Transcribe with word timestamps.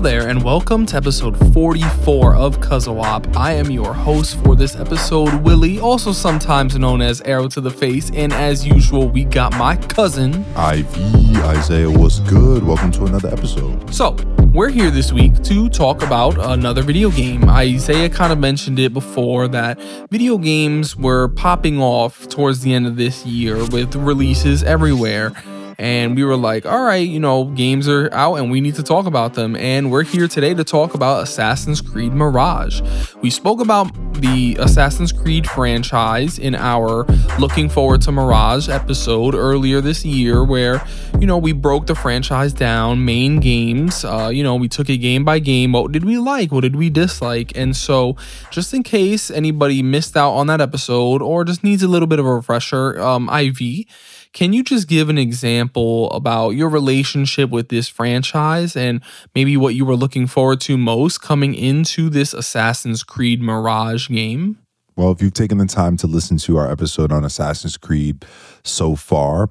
Hello 0.00 0.12
there, 0.12 0.28
and 0.30 0.42
welcome 0.42 0.86
to 0.86 0.96
episode 0.96 1.36
44 1.52 2.34
of 2.34 2.58
Cuzzo-op. 2.58 3.36
I 3.36 3.52
am 3.52 3.70
your 3.70 3.92
host 3.92 4.42
for 4.42 4.56
this 4.56 4.74
episode, 4.74 5.42
Willie, 5.42 5.78
also 5.78 6.10
sometimes 6.10 6.74
known 6.78 7.02
as 7.02 7.20
Arrow 7.20 7.48
to 7.48 7.60
the 7.60 7.70
Face. 7.70 8.10
And 8.14 8.32
as 8.32 8.66
usual, 8.66 9.10
we 9.10 9.24
got 9.24 9.54
my 9.58 9.76
cousin, 9.76 10.42
IV 10.56 10.96
Isaiah. 11.44 11.90
What's 11.90 12.20
good? 12.20 12.62
Welcome 12.62 12.92
to 12.92 13.04
another 13.04 13.28
episode. 13.28 13.92
So, 13.92 14.16
we're 14.54 14.70
here 14.70 14.90
this 14.90 15.12
week 15.12 15.42
to 15.42 15.68
talk 15.68 16.02
about 16.02 16.38
another 16.38 16.80
video 16.80 17.10
game. 17.10 17.50
Isaiah 17.50 18.08
kind 18.08 18.32
of 18.32 18.38
mentioned 18.38 18.78
it 18.78 18.94
before 18.94 19.48
that 19.48 19.78
video 20.10 20.38
games 20.38 20.96
were 20.96 21.28
popping 21.28 21.78
off 21.78 22.26
towards 22.26 22.62
the 22.62 22.72
end 22.72 22.86
of 22.86 22.96
this 22.96 23.26
year 23.26 23.56
with 23.66 23.94
releases 23.96 24.62
everywhere 24.62 25.34
and 25.80 26.14
we 26.14 26.24
were 26.24 26.36
like, 26.36 26.66
all 26.66 26.82
right, 26.82 27.08
you 27.08 27.18
know, 27.18 27.46
games 27.46 27.88
are 27.88 28.12
out 28.12 28.34
and 28.34 28.50
we 28.50 28.60
need 28.60 28.74
to 28.74 28.82
talk 28.82 29.06
about 29.06 29.32
them. 29.32 29.56
And 29.56 29.90
we're 29.90 30.02
here 30.02 30.28
today 30.28 30.52
to 30.52 30.62
talk 30.62 30.92
about 30.92 31.22
Assassin's 31.22 31.80
Creed 31.80 32.12
Mirage. 32.12 32.82
We 33.22 33.30
spoke 33.30 33.62
about 33.62 33.90
the 34.20 34.56
Assassin's 34.60 35.10
Creed 35.10 35.48
franchise 35.48 36.38
in 36.38 36.54
our 36.54 37.04
Looking 37.38 37.70
Forward 37.70 38.02
to 38.02 38.12
Mirage 38.12 38.68
episode 38.68 39.34
earlier 39.34 39.80
this 39.80 40.04
year, 40.04 40.44
where, 40.44 40.86
you 41.18 41.26
know, 41.26 41.38
we 41.38 41.52
broke 41.52 41.86
the 41.86 41.94
franchise 41.94 42.52
down, 42.52 43.06
main 43.06 43.40
games. 43.40 44.04
Uh, 44.04 44.28
you 44.28 44.42
know, 44.42 44.56
we 44.56 44.68
took 44.68 44.90
it 44.90 44.98
game 44.98 45.24
by 45.24 45.38
game. 45.38 45.72
What 45.72 45.92
did 45.92 46.04
we 46.04 46.18
like? 46.18 46.52
What 46.52 46.60
did 46.60 46.76
we 46.76 46.90
dislike? 46.90 47.56
And 47.56 47.74
so, 47.74 48.16
just 48.50 48.74
in 48.74 48.82
case 48.82 49.30
anybody 49.30 49.82
missed 49.82 50.14
out 50.14 50.32
on 50.32 50.46
that 50.48 50.60
episode 50.60 51.22
or 51.22 51.42
just 51.42 51.64
needs 51.64 51.82
a 51.82 51.88
little 51.88 52.06
bit 52.06 52.18
of 52.18 52.26
a 52.26 52.34
refresher, 52.34 53.00
um, 53.00 53.30
IV 53.30 53.86
can 54.32 54.52
you 54.52 54.62
just 54.62 54.88
give 54.88 55.08
an 55.08 55.18
example 55.18 56.10
about 56.12 56.50
your 56.50 56.68
relationship 56.68 57.50
with 57.50 57.68
this 57.68 57.88
franchise 57.88 58.76
and 58.76 59.02
maybe 59.34 59.56
what 59.56 59.74
you 59.74 59.84
were 59.84 59.96
looking 59.96 60.26
forward 60.26 60.60
to 60.62 60.78
most 60.78 61.20
coming 61.20 61.54
into 61.54 62.08
this 62.08 62.32
Assassin's 62.32 63.02
Creed 63.02 63.42
Mirage 63.42 64.08
game? 64.08 64.58
Well, 64.96 65.10
if 65.10 65.22
you've 65.22 65.34
taken 65.34 65.58
the 65.58 65.66
time 65.66 65.96
to 65.98 66.06
listen 66.06 66.36
to 66.38 66.58
our 66.58 66.70
episode 66.70 67.10
on 67.10 67.24
Assassin's 67.24 67.76
Creed 67.76 68.24
so 68.62 68.94
far, 68.94 69.50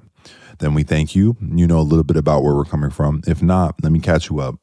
then 0.60 0.74
we 0.74 0.82
thank 0.82 1.14
you. 1.14 1.36
You 1.40 1.66
know 1.66 1.80
a 1.80 1.82
little 1.82 2.04
bit 2.04 2.16
about 2.16 2.42
where 2.42 2.54
we're 2.54 2.64
coming 2.64 2.90
from. 2.90 3.22
If 3.26 3.42
not, 3.42 3.74
let 3.82 3.92
me 3.92 4.00
catch 4.00 4.30
you 4.30 4.40
up. 4.40 4.56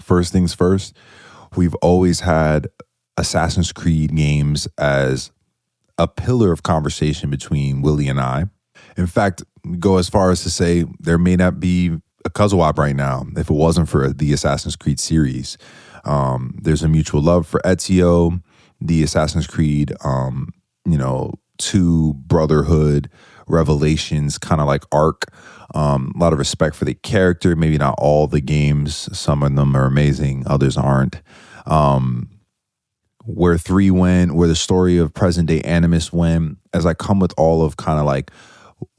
First 0.00 0.32
things 0.32 0.54
first, 0.54 0.96
we've 1.56 1.74
always 1.76 2.20
had 2.20 2.68
Assassin's 3.16 3.72
Creed 3.72 4.14
games 4.14 4.66
as 4.78 5.30
a 5.98 6.08
pillar 6.08 6.52
of 6.52 6.62
conversation 6.62 7.30
between 7.30 7.82
Willie 7.82 8.08
and 8.08 8.20
I. 8.20 8.46
In 8.98 9.06
fact, 9.06 9.44
go 9.78 9.96
as 9.96 10.08
far 10.08 10.30
as 10.30 10.42
to 10.42 10.50
say 10.50 10.84
there 10.98 11.18
may 11.18 11.36
not 11.36 11.60
be 11.60 11.96
a 12.24 12.30
Cuzzo-op 12.30 12.78
right 12.78 12.96
now 12.96 13.24
if 13.36 13.48
it 13.48 13.54
wasn't 13.54 13.88
for 13.88 14.12
the 14.12 14.32
Assassin's 14.32 14.74
Creed 14.74 14.98
series. 14.98 15.56
Um, 16.04 16.58
there's 16.60 16.82
a 16.82 16.88
mutual 16.88 17.22
love 17.22 17.46
for 17.46 17.60
Ezio, 17.64 18.42
the 18.80 19.04
Assassin's 19.04 19.46
Creed, 19.46 19.92
um, 20.04 20.52
you 20.84 20.98
know, 20.98 21.32
two 21.58 22.14
Brotherhood, 22.14 23.08
Revelations, 23.46 24.36
kind 24.36 24.60
of 24.60 24.66
like 24.66 24.84
arc. 24.90 25.26
Um, 25.74 26.12
a 26.16 26.18
lot 26.18 26.32
of 26.32 26.38
respect 26.38 26.74
for 26.74 26.84
the 26.84 26.94
character. 26.94 27.54
Maybe 27.54 27.78
not 27.78 27.94
all 27.98 28.26
the 28.26 28.40
games. 28.40 29.08
Some 29.16 29.42
of 29.44 29.54
them 29.54 29.76
are 29.76 29.86
amazing, 29.86 30.44
others 30.46 30.76
aren't. 30.76 31.22
Um, 31.66 32.30
where 33.24 33.58
three 33.58 33.90
went, 33.90 34.34
where 34.34 34.48
the 34.48 34.56
story 34.56 34.98
of 34.98 35.14
present 35.14 35.48
day 35.48 35.60
Animus 35.60 36.12
went, 36.12 36.58
as 36.72 36.84
I 36.84 36.94
come 36.94 37.20
with 37.20 37.34
all 37.36 37.62
of 37.62 37.76
kind 37.76 38.00
of 38.00 38.06
like 38.06 38.30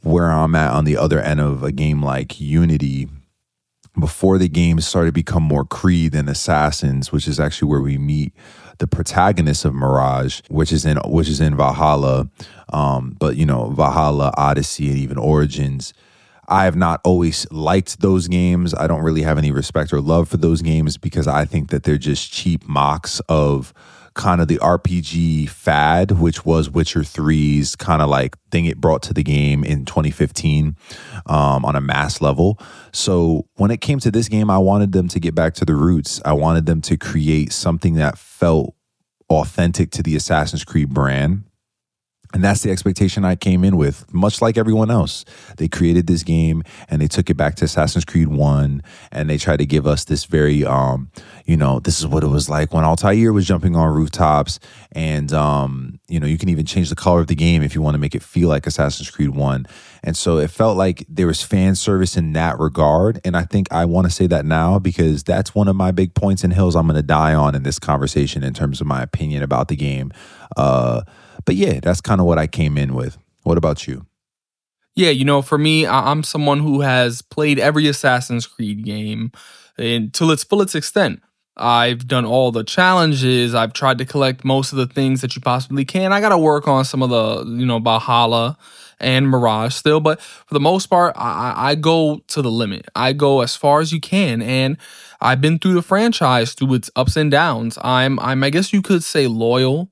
where 0.02 0.32
I'm 0.32 0.56
at 0.56 0.72
on 0.72 0.86
the 0.86 0.98
other 0.98 1.20
end 1.20 1.40
of 1.40 1.64
a 1.64 1.72
game 1.72 2.02
like 2.02 2.40
Unity, 2.40 3.08
before 4.00 4.38
the 4.38 4.48
game 4.48 4.80
started 4.80 5.10
to 5.10 5.14
become 5.14 5.44
more 5.44 5.66
Creed 5.66 6.14
than 6.14 6.30
Assassins, 6.30 7.12
which 7.12 7.28
is 7.28 7.40
actually 7.40 7.70
where 7.70 7.82
we 7.82 7.98
meet 7.98 8.34
the 8.78 8.88
protagonist 8.88 9.66
of 9.66 9.74
Mirage, 9.74 10.42
which 10.50 10.72
is 10.72 10.86
in 10.86 10.98
which 11.06 11.28
is 11.28 11.42
in 11.42 11.56
Valhalla. 11.56 12.30
Um, 12.72 13.16
but 13.20 13.36
you 13.36 13.46
know, 13.46 13.70
Valhalla, 13.72 14.34
Odyssey, 14.38 14.90
and 14.90 14.98
even 14.98 15.18
Origins. 15.18 15.94
I 16.52 16.64
have 16.64 16.76
not 16.76 17.00
always 17.04 17.50
liked 17.52 18.02
those 18.02 18.28
games. 18.28 18.74
I 18.74 18.88
don't 18.88 19.04
really 19.04 19.22
have 19.22 19.38
any 19.38 19.52
respect 19.52 19.94
or 19.94 20.02
love 20.02 20.28
for 20.30 20.38
those 20.38 20.64
games 20.64 20.98
because 20.98 21.28
I 21.28 21.46
think 21.46 21.70
that 21.70 21.84
they're 21.84 22.00
just 22.00 22.32
cheap 22.34 22.68
mocks 22.68 23.20
of 23.30 23.72
kind 24.14 24.42
of 24.42 24.48
the 24.48 24.58
RPG 24.58 25.50
fad, 25.50 26.12
which 26.12 26.46
was 26.46 26.70
Witcher 26.70 27.02
3's 27.02 27.76
kind 27.76 28.02
of 28.02 28.10
like 28.10 28.38
thing 28.52 28.66
it 28.66 28.78
brought 28.78 29.02
to 29.04 29.14
the 29.14 29.24
game 29.24 29.64
in 29.64 29.86
2015 29.86 30.76
um, 31.26 31.66
on 31.66 31.76
a 31.76 31.82
mass 31.82 32.22
level. 32.22 32.60
So 32.92 33.48
when 33.56 33.72
it 33.72 33.82
came 33.82 34.00
to 34.00 34.12
this 34.12 34.28
game, 34.28 34.50
I 34.50 34.58
wanted 34.58 34.92
them 34.92 35.08
to 35.10 35.20
get 35.20 35.36
back 35.36 35.54
to 35.56 35.66
the 35.66 35.76
roots. 35.76 36.22
I 36.26 36.34
wanted 36.34 36.66
them 36.66 36.82
to 36.82 36.98
create 36.98 37.52
something 37.52 37.96
that 37.96 38.18
felt 38.18 38.76
authentic 39.30 39.92
to 39.92 40.04
the 40.04 40.16
Assassin's 40.16 40.64
Creed 40.64 40.90
brand. 40.90 41.44
And 42.32 42.44
that's 42.44 42.62
the 42.62 42.70
expectation 42.70 43.26
I 43.26 43.36
came 43.36 43.64
in 43.64 43.76
with, 43.76 44.06
much 44.14 44.40
like 44.40 44.56
everyone 44.56 44.92
else. 44.92 45.26
They 45.58 45.68
created 45.68 46.06
this 46.06 46.22
game 46.22 46.64
and 46.88 47.02
they 47.02 47.08
took 47.08 47.32
it 47.32 47.34
back 47.34 47.56
to 47.56 47.66
Assassin's 47.66 48.06
Creed 48.06 48.28
1 48.28 48.84
and 49.12 49.30
they 49.30 49.38
tried 49.40 49.58
to 49.58 49.66
give 49.66 49.88
us 49.88 50.04
this 50.04 50.26
very 50.26 50.64
um, 50.64 51.10
you 51.46 51.58
know, 51.58 51.80
this 51.80 52.00
is 52.00 52.06
what 52.06 52.24
it 52.24 52.28
was 52.28 52.48
like 52.48 52.72
when 52.72 52.84
Altair 52.84 53.34
was 53.34 53.48
jumping 53.48 53.76
on 53.76 53.96
rooftops 53.96 54.60
and 54.92 55.34
um, 55.34 56.00
you 56.08 56.20
know, 56.20 56.28
you 56.28 56.38
can 56.38 56.50
even 56.50 56.68
change 56.68 56.90
the 56.90 56.96
color 56.96 57.20
of 57.20 57.28
the 57.28 57.36
game 57.36 57.64
if 57.64 57.74
you 57.74 57.82
want 57.82 57.96
to 57.96 58.00
make 58.00 58.14
it 58.14 58.22
feel 58.22 58.48
like 58.48 58.68
Assassin's 58.68 59.10
Creed 59.10 59.30
1. 59.30 59.66
And 60.04 60.16
so 60.16 60.38
it 60.38 60.52
felt 60.52 60.78
like 60.78 61.06
there 61.10 61.28
was 61.28 61.42
fan 61.42 61.74
service 61.74 62.16
in 62.16 62.34
that 62.34 62.60
regard 62.60 63.20
and 63.26 63.36
I 63.36 63.44
think 63.44 63.72
I 63.72 63.86
want 63.86 64.06
to 64.06 64.12
say 64.12 64.28
that 64.28 64.46
now 64.46 64.78
because 64.78 65.24
that's 65.24 65.56
one 65.56 65.68
of 65.68 65.76
my 65.76 65.90
big 65.90 66.14
points 66.14 66.44
and 66.44 66.54
hills 66.54 66.76
I'm 66.76 66.86
going 66.86 66.96
to 66.96 67.02
die 67.02 67.34
on 67.34 67.56
in 67.56 67.64
this 67.64 67.80
conversation 67.80 68.44
in 68.44 68.54
terms 68.54 68.82
of 68.82 68.86
my 68.86 69.02
opinion 69.02 69.42
about 69.42 69.68
the 69.68 69.76
game. 69.76 70.14
Uh 70.56 71.02
but 71.46 71.56
yeah, 71.56 71.80
that's 71.82 72.02
kind 72.02 72.20
of 72.20 72.28
what 72.28 72.38
I 72.38 72.48
came 72.48 72.78
in 72.78 72.94
with. 72.94 73.18
What 73.44 73.58
about 73.58 73.88
you? 73.88 74.06
Yeah, 74.96 75.12
you 75.12 75.24
know, 75.24 75.42
for 75.42 75.58
me, 75.58 75.88
I'm 75.88 76.24
someone 76.24 76.60
who 76.60 76.82
has 76.82 77.22
played 77.22 77.60
every 77.60 77.88
Assassin's 77.88 78.46
Creed 78.46 78.84
game 78.84 79.32
to 79.78 80.32
its 80.32 80.44
fullest 80.44 80.76
extent. 80.76 81.22
I've 81.56 82.08
done 82.08 82.26
all 82.26 82.52
the 82.52 82.64
challenges. 82.64 83.54
I've 83.54 83.74
tried 83.74 83.98
to 83.98 84.06
collect 84.06 84.46
most 84.46 84.72
of 84.72 84.78
the 84.78 84.88
things 84.88 85.22
that 85.22 85.36
you 85.36 85.42
possibly 85.42 85.86
can. 85.86 86.14
I 86.14 86.22
got 86.22 86.30
to 86.30 86.38
work 86.38 86.68
on 86.68 86.86
some 86.86 87.04
of 87.04 87.10
the, 87.10 87.46
you 87.50 87.66
know, 87.66 87.80
Valhalla 87.80 88.58
and 89.00 89.30
Mirage 89.30 89.74
still, 89.76 90.00
but 90.00 90.22
for 90.22 90.54
the 90.54 90.60
most 90.60 90.88
part, 90.88 91.14
I, 91.18 91.54
I 91.72 91.76
go 91.76 92.22
to 92.28 92.42
the 92.42 92.52
limit. 92.52 92.88
I 92.96 93.14
go 93.14 93.42
as 93.42 93.56
far 93.56 93.80
as 93.80 93.94
you 93.94 94.02
can, 94.02 94.42
and 94.42 94.78
I've 95.22 95.42
been 95.42 95.60
through 95.60 95.74
the 95.74 95.82
franchise 95.82 96.54
through 96.54 96.74
its 96.74 96.92
ups 96.96 97.16
and 97.16 97.32
downs. 97.32 97.78
I'm, 97.82 98.20
I'm, 98.20 98.44
I 98.44 98.50
guess 98.50 98.74
you 98.74 98.82
could 98.82 99.04
say 99.04 99.28
loyal 99.28 99.92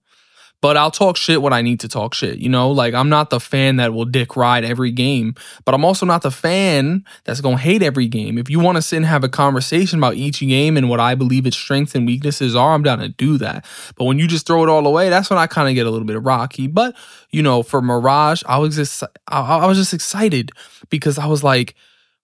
but 0.61 0.75
I'll 0.75 0.91
talk 0.91 1.17
shit 1.17 1.41
when 1.41 1.53
I 1.53 1.61
need 1.61 1.79
to 1.81 1.87
talk 1.87 2.13
shit. 2.13 2.39
You 2.39 2.49
know, 2.49 2.71
like 2.71 2.93
I'm 2.93 3.09
not 3.09 3.29
the 3.29 3.39
fan 3.39 3.77
that 3.77 3.93
will 3.93 4.05
dick 4.05 4.35
ride 4.35 4.65
every 4.65 4.91
game, 4.91 5.35
but 5.65 5.75
I'm 5.75 5.85
also 5.85 6.05
not 6.05 6.23
the 6.23 6.31
fan 6.31 7.05
that's 7.25 7.41
gonna 7.41 7.57
hate 7.57 7.83
every 7.83 8.07
game. 8.07 8.37
If 8.37 8.49
you 8.49 8.59
want 8.59 8.77
to 8.77 8.81
sit 8.81 8.97
and 8.97 9.05
have 9.05 9.23
a 9.23 9.29
conversation 9.29 9.99
about 9.99 10.15
each 10.15 10.39
game 10.39 10.77
and 10.77 10.89
what 10.89 10.99
I 10.99 11.15
believe 11.15 11.45
its 11.45 11.57
strengths 11.57 11.95
and 11.95 12.05
weaknesses 12.05 12.55
are, 12.55 12.73
I'm 12.73 12.83
down 12.83 12.99
to 12.99 13.09
do 13.09 13.37
that. 13.37 13.65
But 13.95 14.05
when 14.05 14.19
you 14.19 14.27
just 14.27 14.47
throw 14.47 14.63
it 14.63 14.69
all 14.69 14.85
away, 14.87 15.09
that's 15.09 15.29
when 15.29 15.39
I 15.39 15.47
kind 15.47 15.69
of 15.69 15.75
get 15.75 15.85
a 15.85 15.91
little 15.91 16.07
bit 16.07 16.21
rocky. 16.21 16.67
But 16.67 16.95
you 17.29 17.43
know, 17.43 17.61
for 17.61 17.81
Mirage, 17.81 18.43
I 18.47 18.57
was 18.57 18.75
just 18.75 19.03
I, 19.27 19.41
I 19.41 19.65
was 19.67 19.77
just 19.77 19.93
excited 19.93 20.51
because 20.89 21.19
I 21.19 21.27
was 21.27 21.43
like, 21.43 21.75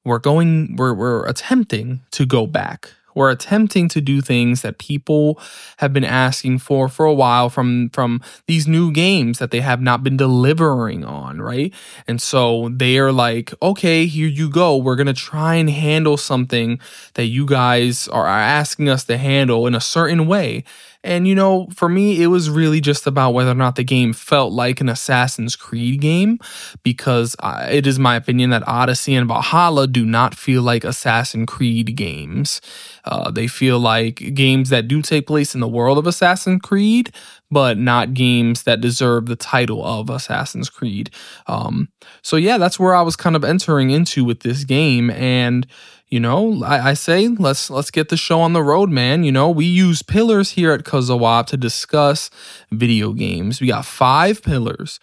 we're 0.06 0.20
going, 0.20 0.76
we're 0.76 0.94
we're 0.94 1.26
attempting 1.28 2.02
to 2.12 2.26
go 2.26 2.48
back 2.48 2.92
we're 3.16 3.32
attempting 3.32 3.88
to 3.90 4.02
do 4.02 4.22
things 4.22 4.62
that 4.62 4.78
people 4.78 5.40
have 5.78 5.94
been 5.94 6.04
asking 6.04 6.60
for 6.60 6.88
for 6.90 7.06
a 7.06 7.14
while 7.14 7.50
from 7.50 7.90
from 7.90 8.22
these 8.48 8.68
new 8.68 8.92
games 8.92 9.40
that 9.40 9.52
they 9.52 9.62
have 9.62 9.82
not 9.82 10.04
been 10.04 10.18
delivering 10.18 11.04
on, 11.06 11.42
right? 11.42 11.74
And 12.08 12.22
so 12.22 12.70
they 12.70 12.98
are 12.98 13.12
like, 13.12 13.54
okay, 13.62 14.06
here 14.06 14.28
you 14.28 14.50
go. 14.50 14.78
We're 14.78 14.96
gonna 14.96 15.14
try 15.14 15.56
and 15.56 15.70
handle 15.70 16.18
something 16.18 16.80
that 17.14 17.26
you 17.26 17.46
guys 17.46 18.08
are 18.08 18.28
asking 18.28 18.90
us 18.90 19.04
to 19.06 19.18
handle 19.18 19.68
in 19.68 19.76
a 19.76 19.82
certain 19.82 20.28
way. 20.28 20.64
And 21.06 21.28
you 21.28 21.36
know, 21.36 21.68
for 21.76 21.90
me, 21.90 22.24
it 22.24 22.28
was 22.28 22.50
really 22.50 22.80
just 22.80 23.06
about 23.06 23.32
whether 23.32 23.52
or 23.52 23.56
not 23.56 23.76
the 23.76 23.84
game 23.84 24.14
felt 24.14 24.54
like 24.54 24.80
an 24.80 24.88
Assassin's 24.88 25.58
Creed 25.58 26.00
game, 26.00 26.40
because 26.82 27.36
uh, 27.40 27.68
it 27.70 27.86
is 27.86 28.00
my 28.00 28.16
opinion 28.16 28.52
that 28.52 28.66
Odyssey 28.68 29.14
and 29.14 29.28
Valhalla 29.28 29.86
do 29.88 30.06
not 30.06 30.34
feel 30.34 30.62
like 30.62 30.86
Assassin's 30.86 31.48
Creed 31.48 31.98
games. 31.98 32.62
Uh, 33.06 33.32
they 33.32 33.48
feel 33.48 33.80
like 33.80 34.16
games 34.34 34.70
that 34.70 34.88
do 34.88 35.02
take 35.02 35.28
place 35.28 35.54
in 35.54 35.62
the 35.62 35.68
world 35.68 35.98
of 35.98 36.08
Assassin's 36.08 36.62
Creed, 36.62 37.14
but 37.52 37.78
not 37.78 38.14
games 38.14 38.64
that 38.64 38.82
deserve 38.82 39.26
the 39.26 39.36
title 39.36 39.86
of 39.86 40.10
Assassin's 40.10 40.70
Creed. 40.70 41.10
Um, 41.48 41.90
so 42.22 42.38
yeah, 42.38 42.58
that's 42.58 42.80
where 42.80 42.96
I 42.96 43.02
was 43.02 43.16
kind 43.16 43.36
of 43.36 43.44
entering 43.44 43.90
into 43.90 44.24
with 44.24 44.42
this 44.42 44.64
game, 44.64 45.10
and 45.10 45.68
you 46.14 46.20
know, 46.20 46.64
I, 46.64 46.90
I, 46.90 46.94
say 46.94 47.28
let's 47.28 47.72
let's 47.72 47.90
get 47.90 48.10
the 48.10 48.18
show 48.18 48.40
on 48.40 48.54
the 48.54 48.62
road, 48.62 48.92
man. 48.92 49.24
You 49.24 49.32
know, 49.32 49.50
we 49.50 49.66
use 49.66 50.04
pillars 50.04 50.52
here 50.52 50.72
at 50.72 50.84
Cuzzo-op 50.84 51.48
to 51.48 51.58
discuss 51.58 52.30
video 52.72 53.14
games. 53.14 53.60
We 53.60 53.68
got 53.68 53.84
five 53.84 54.44
pillars. 54.44 55.00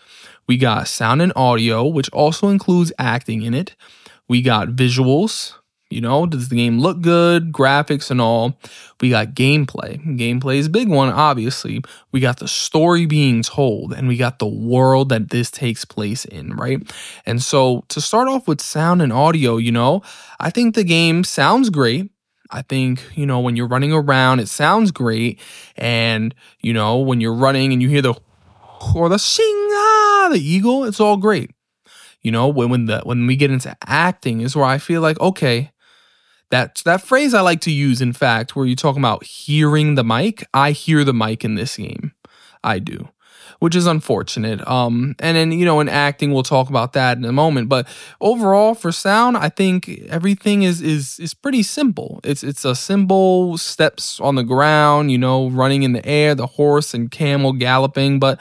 We 0.46 0.56
got 0.56 0.86
sound 0.86 1.20
and 1.20 1.32
audio, 1.34 1.84
which 1.84 2.08
also 2.10 2.46
includes 2.48 2.92
acting 2.96 3.42
in 3.42 3.54
it. 3.54 3.74
We 4.28 4.40
got 4.40 4.68
visuals, 4.68 5.54
You 5.90 6.00
know, 6.00 6.24
does 6.24 6.48
the 6.48 6.56
game 6.56 6.78
look 6.78 7.00
good, 7.00 7.50
graphics 7.50 8.12
and 8.12 8.20
all? 8.20 8.56
We 9.00 9.10
got 9.10 9.34
gameplay. 9.34 10.00
Gameplay 10.16 10.58
is 10.58 10.68
big 10.68 10.88
one, 10.88 11.08
obviously. 11.08 11.82
We 12.12 12.20
got 12.20 12.38
the 12.38 12.46
story 12.46 13.06
being 13.06 13.42
told, 13.42 13.92
and 13.92 14.06
we 14.06 14.16
got 14.16 14.38
the 14.38 14.46
world 14.46 15.08
that 15.08 15.30
this 15.30 15.50
takes 15.50 15.84
place 15.84 16.24
in, 16.24 16.54
right? 16.54 16.80
And 17.26 17.42
so, 17.42 17.84
to 17.88 18.00
start 18.00 18.28
off 18.28 18.46
with 18.46 18.60
sound 18.60 19.02
and 19.02 19.12
audio, 19.12 19.56
you 19.56 19.72
know, 19.72 20.02
I 20.38 20.50
think 20.50 20.76
the 20.76 20.84
game 20.84 21.24
sounds 21.24 21.70
great. 21.70 22.08
I 22.52 22.62
think, 22.62 23.02
you 23.16 23.26
know, 23.26 23.40
when 23.40 23.56
you're 23.56 23.66
running 23.66 23.92
around, 23.92 24.38
it 24.38 24.48
sounds 24.48 24.92
great. 24.92 25.40
And, 25.76 26.34
you 26.60 26.72
know, 26.72 26.98
when 26.98 27.20
you're 27.20 27.34
running 27.34 27.72
and 27.72 27.82
you 27.82 27.88
hear 27.88 28.02
the 28.02 28.14
or 28.94 29.08
the 29.08 29.18
sing 29.18 29.68
ah, 29.72 30.28
the 30.32 30.40
eagle, 30.40 30.84
it's 30.84 31.00
all 31.00 31.16
great. 31.16 31.50
You 32.22 32.30
know, 32.30 32.48
when 32.48 32.70
when 32.70 32.86
the 32.86 33.00
when 33.00 33.26
we 33.26 33.34
get 33.34 33.50
into 33.50 33.76
acting 33.86 34.40
is 34.40 34.54
where 34.54 34.64
I 34.64 34.78
feel 34.78 35.00
like, 35.00 35.18
okay, 35.20 35.72
that 36.50 36.82
that 36.84 37.02
phrase 37.02 37.32
I 37.32 37.40
like 37.40 37.60
to 37.62 37.70
use, 37.70 38.00
in 38.00 38.12
fact, 38.12 38.54
where 38.54 38.66
you're 38.66 38.76
talking 38.76 39.00
about 39.00 39.24
hearing 39.24 39.94
the 39.94 40.04
mic. 40.04 40.46
I 40.52 40.72
hear 40.72 41.04
the 41.04 41.14
mic 41.14 41.44
in 41.44 41.54
this 41.54 41.76
game. 41.76 42.12
I 42.62 42.78
do, 42.78 43.08
which 43.60 43.74
is 43.74 43.86
unfortunate. 43.86 44.66
Um, 44.68 45.14
and 45.20 45.36
then 45.36 45.52
you 45.52 45.64
know, 45.64 45.80
in 45.80 45.88
acting, 45.88 46.32
we'll 46.32 46.42
talk 46.42 46.68
about 46.68 46.92
that 46.92 47.16
in 47.16 47.24
a 47.24 47.32
moment. 47.32 47.68
But 47.68 47.88
overall, 48.20 48.74
for 48.74 48.92
sound, 48.92 49.36
I 49.36 49.48
think 49.48 49.88
everything 50.08 50.62
is 50.64 50.82
is 50.82 51.18
is 51.20 51.34
pretty 51.34 51.62
simple. 51.62 52.20
It's 52.24 52.42
it's 52.42 52.64
a 52.64 52.74
simple 52.74 53.56
steps 53.56 54.20
on 54.20 54.34
the 54.34 54.44
ground, 54.44 55.10
you 55.12 55.18
know, 55.18 55.48
running 55.48 55.84
in 55.84 55.92
the 55.92 56.04
air, 56.04 56.34
the 56.34 56.46
horse 56.46 56.94
and 56.94 57.10
camel 57.10 57.52
galloping, 57.52 58.18
but 58.18 58.40